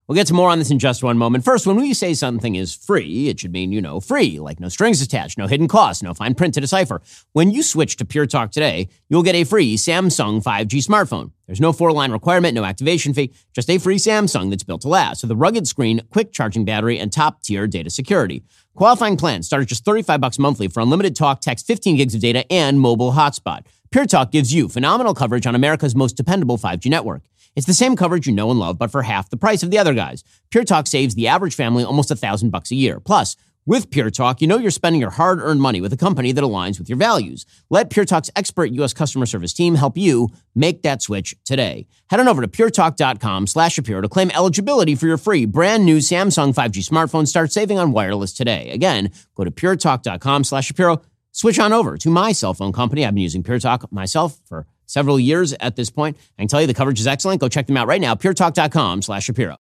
We'll 0.08 0.16
get 0.16 0.26
to 0.26 0.34
more 0.34 0.50
on 0.50 0.58
this 0.58 0.72
in 0.72 0.80
just 0.80 1.04
one 1.04 1.16
moment. 1.16 1.44
First, 1.44 1.64
when 1.64 1.76
we 1.76 1.94
say 1.94 2.12
something 2.12 2.56
is 2.56 2.74
free, 2.74 3.28
it 3.28 3.38
should 3.38 3.52
mean, 3.52 3.70
you 3.70 3.80
know, 3.80 4.00
free, 4.00 4.40
like 4.40 4.58
no 4.58 4.68
strings 4.68 5.00
attached, 5.00 5.38
no 5.38 5.46
hidden 5.46 5.68
costs, 5.68 6.02
no 6.02 6.12
fine 6.12 6.34
print 6.34 6.54
to 6.54 6.60
decipher. 6.60 7.00
When 7.34 7.52
you 7.52 7.62
switch 7.62 7.94
to 7.96 8.04
Pure 8.04 8.26
Talk 8.26 8.50
today, 8.50 8.88
you'll 9.08 9.22
get 9.22 9.36
a 9.36 9.44
free 9.44 9.76
Samsung 9.76 10.42
5G 10.42 10.84
smartphone. 10.84 11.30
There's 11.46 11.60
no 11.60 11.72
four 11.72 11.92
line 11.92 12.10
requirement, 12.10 12.56
no 12.56 12.64
activation 12.64 13.14
fee, 13.14 13.32
just 13.52 13.70
a 13.70 13.78
free 13.78 13.96
Samsung 13.96 14.50
that's 14.50 14.64
built 14.64 14.80
to 14.80 14.88
last 14.88 15.22
with 15.22 15.30
a 15.30 15.36
rugged 15.36 15.68
screen, 15.68 16.00
quick 16.10 16.32
charging 16.32 16.64
battery, 16.64 16.98
and 16.98 17.12
top 17.12 17.40
tier 17.44 17.68
data 17.68 17.88
security. 17.88 18.42
Qualifying 18.74 19.16
plans 19.16 19.46
start 19.46 19.62
at 19.62 19.68
just 19.68 19.84
35 19.84 20.20
bucks 20.20 20.38
monthly 20.38 20.66
for 20.66 20.80
unlimited 20.80 21.14
talk, 21.14 21.40
text, 21.40 21.64
15 21.66 21.96
gigs 21.96 22.14
of 22.14 22.20
data, 22.20 22.44
and 22.50 22.80
mobile 22.80 23.12
hotspot. 23.12 23.66
Pure 23.92 24.06
Talk 24.06 24.32
gives 24.32 24.54
you 24.54 24.68
phenomenal 24.70 25.14
coverage 25.14 25.46
on 25.46 25.54
America's 25.54 25.94
most 25.94 26.16
dependable 26.16 26.56
5G 26.56 26.90
network. 26.90 27.22
It's 27.54 27.66
the 27.66 27.74
same 27.74 27.96
coverage 27.96 28.26
you 28.26 28.32
know 28.32 28.50
and 28.50 28.58
love, 28.58 28.78
but 28.78 28.90
for 28.90 29.02
half 29.02 29.30
the 29.30 29.36
price 29.36 29.62
of 29.62 29.70
the 29.70 29.78
other 29.78 29.94
guys. 29.94 30.24
Pure 30.50 30.64
Talk 30.64 30.86
saves 30.86 31.14
the 31.14 31.28
average 31.28 31.54
family 31.54 31.84
almost 31.84 32.10
a 32.10 32.16
thousand 32.16 32.50
bucks 32.50 32.70
a 32.70 32.76
year. 32.76 32.98
Plus, 32.98 33.36
with 33.64 33.90
Pure 33.90 34.10
Talk, 34.10 34.40
you 34.40 34.48
know 34.48 34.58
you're 34.58 34.72
spending 34.72 35.00
your 35.00 35.10
hard-earned 35.10 35.60
money 35.60 35.80
with 35.80 35.92
a 35.92 35.96
company 35.96 36.32
that 36.32 36.42
aligns 36.42 36.80
with 36.80 36.88
your 36.88 36.98
values. 36.98 37.46
Let 37.70 37.90
Pure 37.90 38.06
Talk's 38.06 38.30
expert 38.34 38.72
U.S. 38.72 38.92
customer 38.92 39.24
service 39.24 39.52
team 39.52 39.76
help 39.76 39.96
you 39.96 40.30
make 40.56 40.82
that 40.82 41.00
switch 41.00 41.36
today. 41.44 41.86
Head 42.10 42.18
on 42.18 42.26
over 42.26 42.42
to 42.42 42.48
puretalk.com 42.48 43.46
slash 43.46 43.74
Shapiro 43.74 44.00
to 44.00 44.08
claim 44.08 44.32
eligibility 44.32 44.96
for 44.96 45.06
your 45.06 45.16
free 45.16 45.46
brand 45.46 45.84
new 45.86 45.98
Samsung 45.98 46.52
5G 46.52 46.88
smartphone. 46.88 47.28
Start 47.28 47.52
saving 47.52 47.78
on 47.78 47.92
wireless 47.92 48.32
today. 48.32 48.70
Again, 48.70 49.12
go 49.36 49.44
to 49.44 49.50
puretalk.com 49.52 50.42
slash 50.42 50.66
Shapiro. 50.66 51.00
Switch 51.30 51.58
on 51.60 51.72
over 51.72 51.96
to 51.96 52.10
my 52.10 52.32
cell 52.32 52.54
phone 52.54 52.72
company. 52.72 53.06
I've 53.06 53.14
been 53.14 53.22
using 53.22 53.44
Pure 53.44 53.60
Talk 53.60 53.90
myself 53.92 54.40
for 54.44 54.66
several 54.92 55.18
years 55.18 55.54
at 55.54 55.76
this 55.76 55.90
point. 55.90 56.16
I 56.38 56.42
can 56.42 56.48
tell 56.48 56.60
you 56.60 56.66
the 56.66 56.74
coverage 56.74 57.00
is 57.00 57.06
excellent. 57.06 57.40
Go 57.40 57.48
check 57.48 57.66
them 57.66 57.76
out 57.76 57.86
right 57.86 58.00
now, 58.00 58.14
puretalk.com 58.14 59.02
slash 59.02 59.24
Shapiro. 59.24 59.56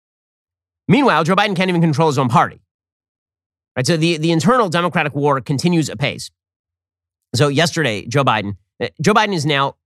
Meanwhile, 0.88 1.24
Joe 1.24 1.34
Biden 1.34 1.56
can't 1.56 1.68
even 1.68 1.80
control 1.80 2.08
his 2.08 2.18
own 2.18 2.28
party. 2.28 2.60
Right, 3.76 3.86
so 3.86 3.96
the, 3.96 4.18
the 4.18 4.32
internal 4.32 4.68
Democratic 4.68 5.14
war 5.14 5.40
continues 5.40 5.88
apace. 5.88 6.30
So 7.34 7.48
yesterday, 7.48 8.04
Joe 8.04 8.24
Biden, 8.24 8.56
uh, 8.82 8.88
Joe 9.00 9.14
Biden 9.14 9.32
is 9.32 9.46
now 9.46 9.76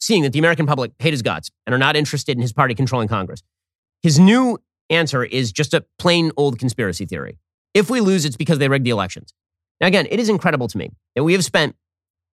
seeing 0.00 0.22
that 0.22 0.32
the 0.32 0.38
American 0.38 0.66
public 0.66 0.92
hate 0.98 1.12
his 1.12 1.20
guts 1.20 1.50
and 1.66 1.74
are 1.74 1.78
not 1.78 1.96
interested 1.96 2.36
in 2.36 2.40
his 2.40 2.54
party 2.54 2.74
controlling 2.74 3.08
Congress. 3.08 3.42
His 4.02 4.18
new 4.18 4.58
answer 4.88 5.24
is 5.24 5.52
just 5.52 5.74
a 5.74 5.84
plain 5.98 6.30
old 6.36 6.58
conspiracy 6.58 7.04
theory. 7.04 7.38
If 7.74 7.90
we 7.90 8.00
lose, 8.00 8.24
it's 8.24 8.36
because 8.36 8.58
they 8.58 8.68
rigged 8.68 8.86
the 8.86 8.90
elections. 8.90 9.34
Now, 9.80 9.88
again, 9.88 10.06
it 10.10 10.20
is 10.20 10.28
incredible 10.28 10.68
to 10.68 10.78
me 10.78 10.90
that 11.14 11.24
we 11.24 11.32
have 11.34 11.44
spent 11.44 11.76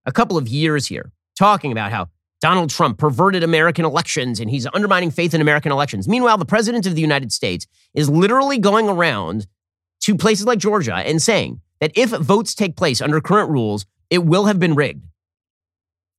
a 0.06 0.12
couple 0.12 0.38
of 0.38 0.48
years 0.48 0.88
here 0.88 1.12
talking 1.38 1.72
about 1.72 1.92
how 1.92 2.08
Donald 2.42 2.72
Trump 2.72 2.98
perverted 2.98 3.44
American 3.44 3.86
elections 3.86 4.40
and 4.40 4.50
he's 4.50 4.68
undermining 4.74 5.12
faith 5.12 5.34
in 5.34 5.42
American 5.42 5.72
elections. 5.72 6.08
Meanwhile, 6.08 6.38
the 6.38 6.46
president 6.46 6.88
of 6.88 6.96
the 6.96 7.02
United 7.02 7.32
States 7.32 7.68
is 7.94 8.10
literally 8.10 8.58
going 8.58 8.90
around 8.90 9.46
to 10.02 10.16
places 10.16 10.46
like 10.48 10.58
Georgia 10.58 10.96
and 10.96 11.22
saying 11.22 11.62
that 11.80 11.92
if 11.96 12.10
votes 12.10 12.56
take 12.56 12.76
place 12.76 13.00
under 13.00 13.22
current 13.22 13.50
rules, 13.52 13.86
it 14.10 14.26
will 14.26 14.46
have 14.46 14.60
been 14.60 14.74
rigged. 14.74 15.06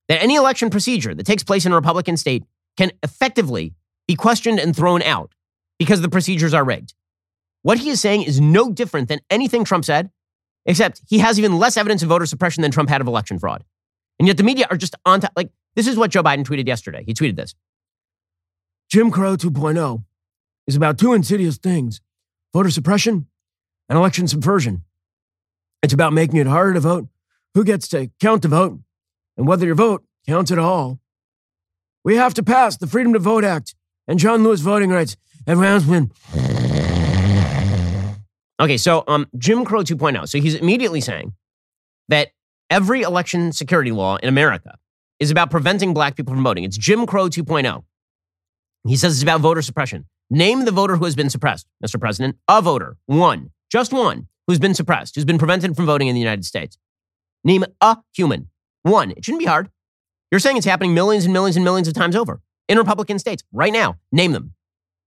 That 0.07 0.23
any 0.23 0.35
election 0.35 0.69
procedure 0.69 1.13
that 1.13 1.25
takes 1.25 1.43
place 1.43 1.65
in 1.65 1.73
a 1.73 1.75
Republican 1.75 2.15
state 2.15 2.43
can 2.77 2.91
effectively 3.03 3.73
be 4.07 4.15
questioned 4.15 4.59
and 4.59 4.75
thrown 4.75 5.01
out 5.01 5.33
because 5.77 6.01
the 6.01 6.09
procedures 6.09 6.53
are 6.53 6.63
rigged. 6.63 6.93
What 7.63 7.79
he 7.79 7.89
is 7.89 7.99
saying 7.99 8.23
is 8.23 8.39
no 8.39 8.71
different 8.71 9.09
than 9.09 9.19
anything 9.29 9.63
Trump 9.65 9.85
said, 9.85 10.09
except 10.65 11.01
he 11.07 11.19
has 11.19 11.37
even 11.37 11.59
less 11.59 11.77
evidence 11.77 12.01
of 12.01 12.09
voter 12.09 12.25
suppression 12.25 12.61
than 12.61 12.71
Trump 12.71 12.89
had 12.89 13.01
of 13.01 13.07
election 13.07 13.39
fraud. 13.39 13.63
And 14.19 14.27
yet 14.27 14.37
the 14.37 14.43
media 14.43 14.67
are 14.69 14.77
just 14.77 14.95
on 15.05 15.21
top. 15.21 15.31
Like, 15.35 15.49
this 15.75 15.87
is 15.87 15.97
what 15.97 16.11
Joe 16.11 16.23
Biden 16.23 16.45
tweeted 16.45 16.67
yesterday. 16.67 17.03
He 17.05 17.13
tweeted 17.13 17.35
this 17.35 17.55
Jim 18.89 19.11
Crow 19.11 19.35
2.0 19.35 20.03
is 20.67 20.75
about 20.75 20.97
two 20.97 21.13
insidious 21.13 21.57
things 21.57 22.01
voter 22.53 22.69
suppression 22.69 23.27
and 23.89 23.97
election 23.97 24.27
subversion. 24.27 24.83
It's 25.81 25.93
about 25.93 26.13
making 26.13 26.37
it 26.37 26.47
harder 26.47 26.73
to 26.75 26.79
vote, 26.79 27.07
who 27.53 27.63
gets 27.63 27.87
to 27.89 28.09
count 28.19 28.43
the 28.43 28.47
vote, 28.47 28.79
and 29.35 29.47
whether 29.47 29.65
your 29.65 29.75
vote 29.75 30.03
counts 30.25 30.51
at 30.51 30.59
all. 30.59 30.99
We 32.03 32.15
have 32.15 32.33
to 32.35 32.43
pass 32.43 32.77
the 32.77 32.87
Freedom 32.87 33.13
to 33.13 33.19
Vote 33.19 33.43
Act 33.43 33.75
and 34.07 34.19
John 34.19 34.43
Lewis 34.43 34.61
voting 34.61 34.89
rights 34.89 35.17
advancement. 35.47 36.11
Okay, 38.59 38.77
so 38.77 39.03
um, 39.07 39.27
Jim 39.37 39.65
Crow 39.65 39.81
2.0. 39.81 40.27
So 40.27 40.39
he's 40.39 40.55
immediately 40.55 41.01
saying 41.01 41.33
that 42.09 42.29
every 42.73 43.03
election 43.03 43.51
security 43.51 43.91
law 43.91 44.15
in 44.15 44.27
America 44.27 44.79
is 45.19 45.29
about 45.29 45.51
preventing 45.51 45.93
black 45.93 46.15
people 46.15 46.33
from 46.33 46.43
voting. 46.43 46.63
It's 46.63 46.75
Jim 46.75 47.05
Crow 47.05 47.27
2.0. 47.27 47.83
He 48.87 48.95
says 48.97 49.13
it's 49.13 49.21
about 49.21 49.41
voter 49.41 49.61
suppression. 49.61 50.05
Name 50.31 50.65
the 50.65 50.71
voter 50.71 50.95
who 50.95 51.05
has 51.05 51.15
been 51.15 51.29
suppressed, 51.29 51.67
Mr. 51.85 51.99
President. 51.99 52.35
A 52.47 52.63
voter, 52.63 52.97
one, 53.05 53.51
just 53.71 53.93
one, 53.93 54.27
who's 54.47 54.57
been 54.57 54.73
suppressed, 54.73 55.13
who's 55.13 55.23
been 55.23 55.37
prevented 55.37 55.75
from 55.75 55.85
voting 55.85 56.07
in 56.07 56.15
the 56.15 56.19
United 56.19 56.45
States. 56.45 56.79
Name 57.43 57.63
a 57.79 57.97
human. 58.11 58.49
One. 58.81 59.11
It 59.11 59.23
shouldn't 59.23 59.41
be 59.41 59.45
hard. 59.45 59.69
You're 60.31 60.39
saying 60.39 60.57
it's 60.57 60.65
happening 60.65 60.95
millions 60.95 61.25
and 61.25 61.33
millions 61.33 61.55
and 61.55 61.63
millions 61.63 61.87
of 61.87 61.93
times 61.93 62.15
over 62.15 62.41
in 62.67 62.79
Republican 62.79 63.19
states 63.19 63.43
right 63.51 63.71
now. 63.71 63.99
Name 64.11 64.31
them. 64.31 64.55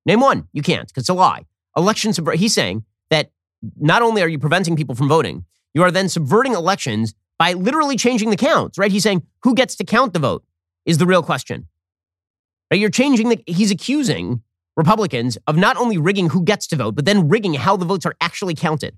Name 0.06 0.20
one. 0.20 0.46
You 0.52 0.62
can't 0.62 0.86
because 0.86 1.02
it's 1.02 1.08
a 1.08 1.14
lie. 1.14 1.46
Election 1.76 2.12
subver- 2.12 2.36
He's 2.36 2.54
saying 2.54 2.84
that 3.10 3.32
not 3.76 4.02
only 4.02 4.22
are 4.22 4.28
you 4.28 4.38
preventing 4.38 4.76
people 4.76 4.94
from 4.94 5.08
voting, 5.08 5.44
you 5.74 5.82
are 5.82 5.90
then 5.90 6.08
subverting 6.08 6.54
elections 6.54 7.14
by 7.38 7.52
literally 7.52 7.96
changing 7.96 8.30
the 8.30 8.36
counts, 8.36 8.78
right? 8.78 8.90
He's 8.90 9.02
saying 9.02 9.22
who 9.42 9.54
gets 9.54 9.76
to 9.76 9.84
count 9.84 10.12
the 10.12 10.18
vote 10.18 10.44
is 10.84 10.98
the 10.98 11.06
real 11.06 11.22
question. 11.22 11.66
Right? 12.70 12.80
You're 12.80 12.90
changing 12.90 13.28
the, 13.28 13.42
he's 13.46 13.70
accusing 13.70 14.42
Republicans 14.76 15.38
of 15.46 15.56
not 15.56 15.76
only 15.76 15.98
rigging 15.98 16.30
who 16.30 16.42
gets 16.42 16.66
to 16.68 16.76
vote, 16.76 16.94
but 16.94 17.04
then 17.04 17.28
rigging 17.28 17.54
how 17.54 17.76
the 17.76 17.86
votes 17.86 18.06
are 18.06 18.14
actually 18.20 18.54
counted. 18.54 18.96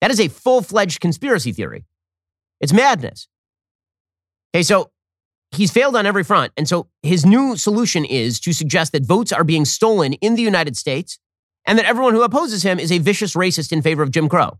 That 0.00 0.10
is 0.10 0.20
a 0.20 0.28
full 0.28 0.62
fledged 0.62 1.00
conspiracy 1.00 1.52
theory. 1.52 1.84
It's 2.60 2.72
madness. 2.72 3.28
Okay, 4.54 4.62
so 4.62 4.90
he's 5.52 5.70
failed 5.70 5.96
on 5.96 6.06
every 6.06 6.24
front. 6.24 6.52
And 6.56 6.68
so 6.68 6.88
his 7.02 7.24
new 7.24 7.56
solution 7.56 8.04
is 8.04 8.40
to 8.40 8.52
suggest 8.52 8.92
that 8.92 9.04
votes 9.04 9.32
are 9.32 9.44
being 9.44 9.64
stolen 9.64 10.14
in 10.14 10.34
the 10.34 10.42
United 10.42 10.76
States 10.76 11.18
and 11.66 11.78
that 11.78 11.86
everyone 11.86 12.14
who 12.14 12.22
opposes 12.22 12.62
him 12.62 12.78
is 12.78 12.90
a 12.90 12.98
vicious 12.98 13.34
racist 13.34 13.72
in 13.72 13.82
favor 13.82 14.02
of 14.02 14.10
Jim 14.10 14.28
Crow. 14.28 14.58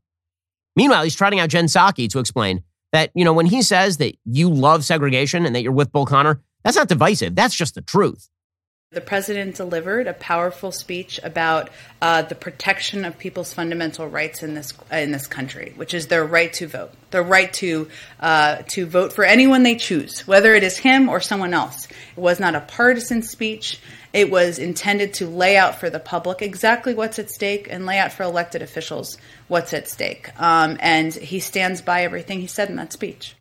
Meanwhile, 0.76 1.04
he's 1.04 1.16
trotting 1.16 1.40
out 1.40 1.48
Jen 1.48 1.66
Psaki 1.66 2.08
to 2.10 2.18
explain 2.18 2.62
that, 2.92 3.10
you 3.14 3.24
know, 3.24 3.32
when 3.32 3.46
he 3.46 3.62
says 3.62 3.98
that 3.98 4.16
you 4.24 4.48
love 4.48 4.84
segregation 4.84 5.44
and 5.44 5.54
that 5.54 5.62
you're 5.62 5.72
with 5.72 5.92
Bull 5.92 6.06
Connor, 6.06 6.40
that's 6.64 6.76
not 6.76 6.88
divisive. 6.88 7.34
That's 7.34 7.54
just 7.54 7.74
the 7.74 7.82
truth. 7.82 8.29
The 8.92 9.00
president 9.00 9.54
delivered 9.54 10.08
a 10.08 10.12
powerful 10.12 10.72
speech 10.72 11.20
about 11.22 11.70
uh, 12.02 12.22
the 12.22 12.34
protection 12.34 13.04
of 13.04 13.18
people's 13.18 13.54
fundamental 13.54 14.08
rights 14.08 14.42
in 14.42 14.54
this 14.54 14.74
in 14.90 15.12
this 15.12 15.28
country, 15.28 15.72
which 15.76 15.94
is 15.94 16.08
their 16.08 16.24
right 16.24 16.52
to 16.54 16.66
vote, 16.66 16.90
their 17.12 17.22
right 17.22 17.52
to 17.52 17.86
uh, 18.18 18.62
to 18.70 18.86
vote 18.86 19.12
for 19.12 19.22
anyone 19.22 19.62
they 19.62 19.76
choose, 19.76 20.26
whether 20.26 20.56
it 20.56 20.64
is 20.64 20.76
him 20.76 21.08
or 21.08 21.20
someone 21.20 21.54
else. 21.54 21.86
It 21.86 22.20
was 22.20 22.40
not 22.40 22.56
a 22.56 22.62
partisan 22.62 23.22
speech. 23.22 23.78
It 24.12 24.28
was 24.28 24.58
intended 24.58 25.14
to 25.14 25.28
lay 25.28 25.56
out 25.56 25.78
for 25.78 25.88
the 25.88 26.00
public 26.00 26.42
exactly 26.42 26.92
what's 26.92 27.20
at 27.20 27.30
stake 27.30 27.68
and 27.70 27.86
lay 27.86 28.00
out 28.00 28.10
for 28.10 28.24
elected 28.24 28.60
officials 28.60 29.18
what's 29.46 29.72
at 29.72 29.86
stake. 29.86 30.32
Um, 30.42 30.78
and 30.80 31.14
he 31.14 31.38
stands 31.38 31.80
by 31.80 32.02
everything 32.02 32.40
he 32.40 32.48
said 32.48 32.68
in 32.68 32.74
that 32.74 32.92
speech. 32.92 33.36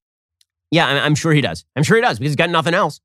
Yeah, 0.70 0.86
I'm 0.86 1.16
sure 1.16 1.34
he 1.34 1.42
does. 1.42 1.66
I'm 1.76 1.82
sure 1.82 1.98
he 1.98 2.04
does 2.04 2.20
because 2.20 2.30
he's 2.30 2.36
got 2.36 2.52
nothing 2.52 2.76
else. 2.76 3.02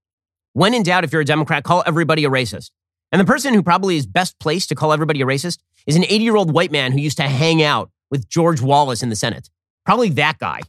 When 0.54 0.72
in 0.72 0.84
doubt, 0.84 1.04
if 1.04 1.12
you're 1.12 1.22
a 1.22 1.26
Democrat, 1.26 1.64
call 1.64 1.82
everybody 1.84 2.24
a 2.24 2.30
racist. 2.30 2.70
And 3.12 3.20
the 3.20 3.24
person 3.24 3.54
who 3.54 3.62
probably 3.62 3.96
is 3.96 4.06
best 4.06 4.38
placed 4.38 4.68
to 4.70 4.74
call 4.74 4.92
everybody 4.92 5.20
a 5.20 5.26
racist 5.26 5.58
is 5.86 5.96
an 5.96 6.04
80 6.04 6.16
year 6.24 6.36
old 6.36 6.52
white 6.52 6.72
man 6.72 6.92
who 6.92 6.98
used 6.98 7.16
to 7.18 7.24
hang 7.24 7.62
out 7.62 7.90
with 8.10 8.28
George 8.28 8.60
Wallace 8.60 9.02
in 9.02 9.08
the 9.08 9.16
Senate. 9.16 9.50
Probably 9.84 10.08
that 10.10 10.38
guy. 10.38 10.60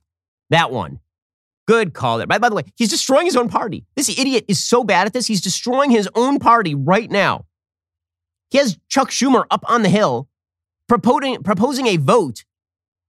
That 0.50 0.72
one. 0.72 1.00
Good 1.68 1.94
call 1.94 2.18
there. 2.18 2.28
By, 2.28 2.40
by 2.40 2.50
the 2.50 2.56
way, 2.56 2.64
he's 2.76 2.90
destroying 2.90 3.26
his 3.26 3.36
own 3.36 3.48
party. 3.48 3.86
This 3.96 4.10
idiot 4.10 4.46
is 4.48 4.64
so 4.64 4.84
bad 4.84 5.08
at 5.08 5.14
this, 5.14 5.28
he's 5.28 5.42
destroying 5.42 5.92
his 5.92 6.10
own 6.16 6.40
party 6.40 6.76
right 6.76 7.10
now. 7.10 7.46
He 8.50 8.58
has 8.58 8.78
Chuck 8.90 9.10
Schumer 9.10 9.46
up 9.50 9.64
on 9.68 9.82
the 9.82 9.90
Hill 9.90 10.28
proposing, 10.88 11.42
proposing 11.44 11.88
a 11.88 11.98
vote 11.98 12.44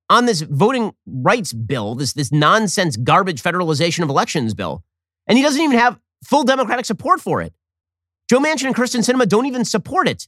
on 0.09 0.27
this 0.27 0.41
voting 0.43 0.93
rights 1.07 1.53
bill, 1.53 1.95
this, 1.95 2.13
this 2.13 2.33
nonsense 2.33 2.97
garbage 2.97 3.43
federalization 3.43 4.03
of 4.03 4.09
elections 4.09 4.55
bill. 4.55 4.83
And 5.27 5.37
he 5.37 5.45
doesn't 5.45 5.61
even 5.61 5.79
have 5.79 5.99
full 6.25 6.45
Democratic 6.45 6.85
support 6.85 7.21
for 7.21 7.43
it. 7.43 7.53
Joe 8.29 8.39
Manchin 8.39 8.67
and 8.67 8.75
Kyrsten 8.75 9.01
Sinema 9.01 9.29
don't 9.29 9.47
even 9.47 9.65
support 9.65 10.09
it. 10.09 10.27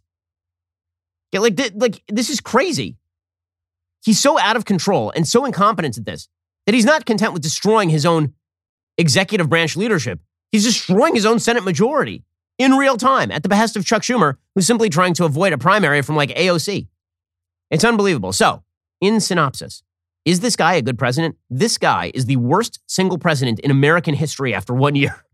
Yeah, 1.32 1.40
like, 1.40 1.58
like 1.74 2.02
this 2.08 2.30
is 2.30 2.40
crazy. 2.40 2.96
He's 4.04 4.20
so 4.20 4.38
out 4.38 4.56
of 4.56 4.64
control 4.64 5.12
and 5.14 5.26
so 5.26 5.44
incompetent 5.44 5.98
at 5.98 6.04
this 6.04 6.28
that 6.66 6.74
he's 6.74 6.84
not 6.84 7.04
content 7.04 7.32
with 7.32 7.42
destroying 7.42 7.88
his 7.88 8.06
own 8.06 8.34
executive 8.96 9.48
branch 9.48 9.76
leadership. 9.76 10.20
He's 10.52 10.64
destroying 10.64 11.14
his 11.14 11.26
own 11.26 11.38
Senate 11.38 11.64
majority 11.64 12.24
in 12.58 12.72
real 12.72 12.96
time 12.96 13.30
at 13.30 13.42
the 13.42 13.48
behest 13.48 13.76
of 13.76 13.84
Chuck 13.84 14.02
Schumer, 14.02 14.36
who's 14.54 14.66
simply 14.66 14.88
trying 14.88 15.14
to 15.14 15.24
avoid 15.24 15.52
a 15.52 15.58
primary 15.58 16.02
from 16.02 16.16
like 16.16 16.30
AOC. 16.30 16.88
It's 17.70 17.84
unbelievable. 17.84 18.32
So, 18.32 18.62
in 19.00 19.20
synopsis, 19.20 19.82
is 20.24 20.40
this 20.40 20.56
guy 20.56 20.74
a 20.74 20.82
good 20.82 20.98
president? 20.98 21.36
This 21.50 21.78
guy 21.78 22.10
is 22.14 22.26
the 22.26 22.36
worst 22.36 22.80
single 22.86 23.18
president 23.18 23.60
in 23.60 23.70
American 23.70 24.14
history 24.14 24.54
after 24.54 24.74
one 24.74 24.94
year. 24.94 25.24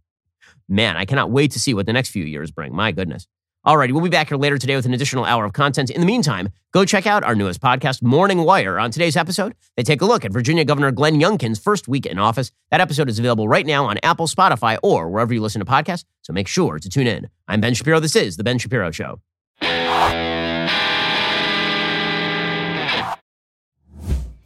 Man, 0.68 0.96
I 0.96 1.04
cannot 1.04 1.30
wait 1.30 1.50
to 1.52 1.60
see 1.60 1.74
what 1.74 1.86
the 1.86 1.92
next 1.92 2.10
few 2.10 2.24
years 2.24 2.50
bring. 2.50 2.74
My 2.74 2.90
goodness. 2.90 3.26
Alrighty, 3.66 3.92
we'll 3.92 4.02
be 4.02 4.10
back 4.10 4.28
here 4.28 4.36
later 4.36 4.58
today 4.58 4.76
with 4.76 4.84
an 4.84 4.92
additional 4.92 5.24
hour 5.24 5.44
of 5.46 5.54
content. 5.54 5.88
In 5.90 6.00
the 6.00 6.06
meantime, 6.06 6.50
go 6.72 6.84
check 6.84 7.06
out 7.06 7.24
our 7.24 7.34
newest 7.34 7.60
podcast, 7.60 8.02
Morning 8.02 8.44
Wire. 8.44 8.78
On 8.78 8.90
today's 8.90 9.16
episode, 9.16 9.54
they 9.76 9.82
take 9.82 10.02
a 10.02 10.04
look 10.04 10.24
at 10.24 10.32
Virginia 10.32 10.64
Governor 10.66 10.90
Glenn 10.90 11.18
Youngkin's 11.18 11.58
first 11.58 11.88
week 11.88 12.04
in 12.04 12.18
office. 12.18 12.50
That 12.70 12.82
episode 12.82 13.08
is 13.08 13.18
available 13.18 13.48
right 13.48 13.64
now 13.64 13.86
on 13.86 13.98
Apple, 14.02 14.26
Spotify, 14.26 14.78
or 14.82 15.08
wherever 15.08 15.32
you 15.32 15.40
listen 15.40 15.60
to 15.60 15.64
podcasts, 15.64 16.04
so 16.22 16.34
make 16.34 16.48
sure 16.48 16.78
to 16.78 16.88
tune 16.90 17.06
in. 17.06 17.28
I'm 17.48 17.62
Ben 17.62 17.72
Shapiro. 17.72 18.00
This 18.00 18.16
is 18.16 18.36
The 18.36 18.44
Ben 18.44 18.58
Shapiro 18.58 18.90
Show. 18.90 19.20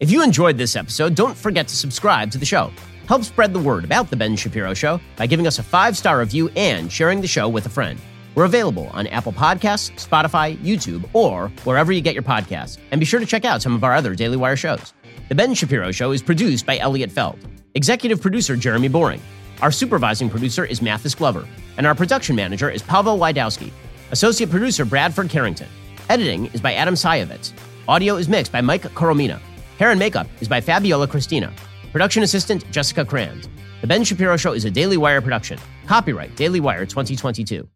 If 0.01 0.12
you 0.12 0.23
enjoyed 0.23 0.59
this 0.59 0.77
episode, 0.77 1.16
don't 1.16 1.37
forget 1.37 1.66
to 1.69 1.75
subscribe 1.75 2.31
to 2.31 2.39
the 2.39 2.47
show. 2.47 2.71
Help 3.09 3.25
spread 3.25 3.55
the 3.55 3.59
word 3.59 3.85
about 3.85 4.11
The 4.11 4.17
Ben 4.17 4.37
Shapiro 4.37 4.75
Show 4.75 5.01
by 5.17 5.27
giving 5.27 5.47
us 5.47 5.59
a 5.59 5.63
five 5.63 5.97
star 5.97 6.19
review 6.19 6.51
and 6.57 6.93
sharing 6.93 7.23
the 7.23 7.27
show 7.27 7.49
with 7.49 7.65
a 7.65 7.71
friend. 7.71 7.99
We're 8.35 8.45
available 8.45 8.89
on 8.89 9.07
Apple 9.07 9.33
Podcasts, 9.33 9.91
Spotify, 9.97 10.59
YouTube, 10.59 11.09
or 11.15 11.49
wherever 11.65 11.91
you 11.91 12.03
get 12.03 12.13
your 12.13 12.23
podcasts. 12.23 12.77
And 12.91 12.99
be 13.01 13.07
sure 13.07 13.19
to 13.19 13.25
check 13.25 13.47
out 13.47 13.63
some 13.63 13.75
of 13.75 13.83
our 13.83 13.95
other 13.95 14.15
Daily 14.15 14.37
Wire 14.37 14.57
shows. 14.57 14.93
The 15.31 15.35
Ben 15.35 15.55
Shapiro 15.55 15.91
Show 15.91 16.13
is 16.13 16.21
produced 16.21 16.67
by 16.67 16.77
Elliot 16.77 17.11
Feld, 17.11 17.39
executive 17.75 18.21
producer 18.21 18.57
Jeremy 18.57 18.89
Boring. 18.89 19.23
Our 19.63 19.73
supervising 19.73 20.29
producer 20.29 20.67
is 20.67 20.83
Mathis 20.83 21.15
Glover, 21.15 21.49
and 21.79 21.87
our 21.87 21.95
production 21.95 22.37
manager 22.37 22.69
is 22.69 22.83
Pavel 22.83 23.19
Lydowski. 23.19 23.71
Associate 24.11 24.51
producer 24.51 24.85
Bradford 24.85 25.31
Carrington. 25.31 25.69
Editing 26.11 26.47
is 26.53 26.61
by 26.61 26.75
Adam 26.75 26.95
Sayevitz. 26.95 27.55
Audio 27.89 28.17
is 28.17 28.29
mixed 28.29 28.53
by 28.53 28.61
Mike 28.61 28.83
Coromina. 28.83 29.41
Hair 29.79 29.93
and 29.93 29.99
makeup 29.99 30.27
is 30.43 30.49
by 30.49 30.61
Fabiola 30.61 31.09
Cristina. 31.09 31.51
Production 31.99 32.23
assistant 32.23 32.71
Jessica 32.71 33.05
Crand. 33.05 33.49
The 33.81 33.89
Ben 33.89 34.05
Shapiro 34.05 34.37
Show 34.37 34.53
is 34.53 34.65
a 34.65 34.71
Daily 34.71 34.97
Wire 34.97 35.21
production. 35.21 35.59
Copyright 35.89 36.37
Daily 36.37 36.61
Wire 36.61 36.87
2022. 36.87 37.69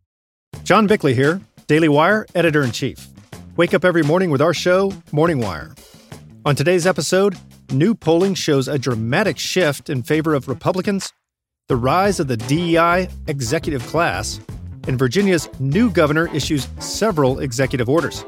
John 0.63 0.87
Bickley 0.87 1.13
here, 1.13 1.41
Daily 1.67 1.89
Wire 1.89 2.25
editor 2.37 2.63
in 2.63 2.71
chief. 2.71 3.09
Wake 3.57 3.75
up 3.75 3.85
every 3.85 4.05
morning 4.05 4.31
with 4.31 4.41
our 4.41 4.55
show, 4.55 4.93
Morning 5.11 5.41
Wire. 5.41 5.75
On 6.45 6.55
today's 6.55 6.87
episode, 6.87 7.37
new 7.73 7.97
polling 7.97 8.35
shows 8.35 8.69
a 8.69 8.79
dramatic 8.79 9.41
shift 9.41 9.91
in 9.91 10.05
favor 10.05 10.35
of 10.35 10.47
Republicans, 10.47 11.13
the 11.67 11.77
rise 11.77 12.21
of 12.21 12.29
the 12.29 12.37
DEI 12.37 13.09
executive 13.27 13.85
class, 13.89 14.39
and 14.87 14.97
Virginia's 14.97 15.49
new 15.59 15.91
governor 15.91 16.33
issues 16.33 16.69
several 16.79 17.41
executive 17.41 17.89
orders. 17.89 18.25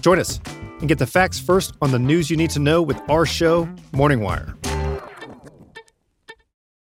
Join 0.00 0.18
us 0.18 0.40
and 0.80 0.88
get 0.88 0.98
the 0.98 1.06
facts 1.06 1.38
first 1.38 1.76
on 1.80 1.92
the 1.92 2.00
news 2.00 2.30
you 2.30 2.36
need 2.36 2.50
to 2.50 2.58
know 2.58 2.82
with 2.82 3.00
our 3.08 3.24
show, 3.24 3.68
Morning 3.92 4.22
Wire. 4.22 4.56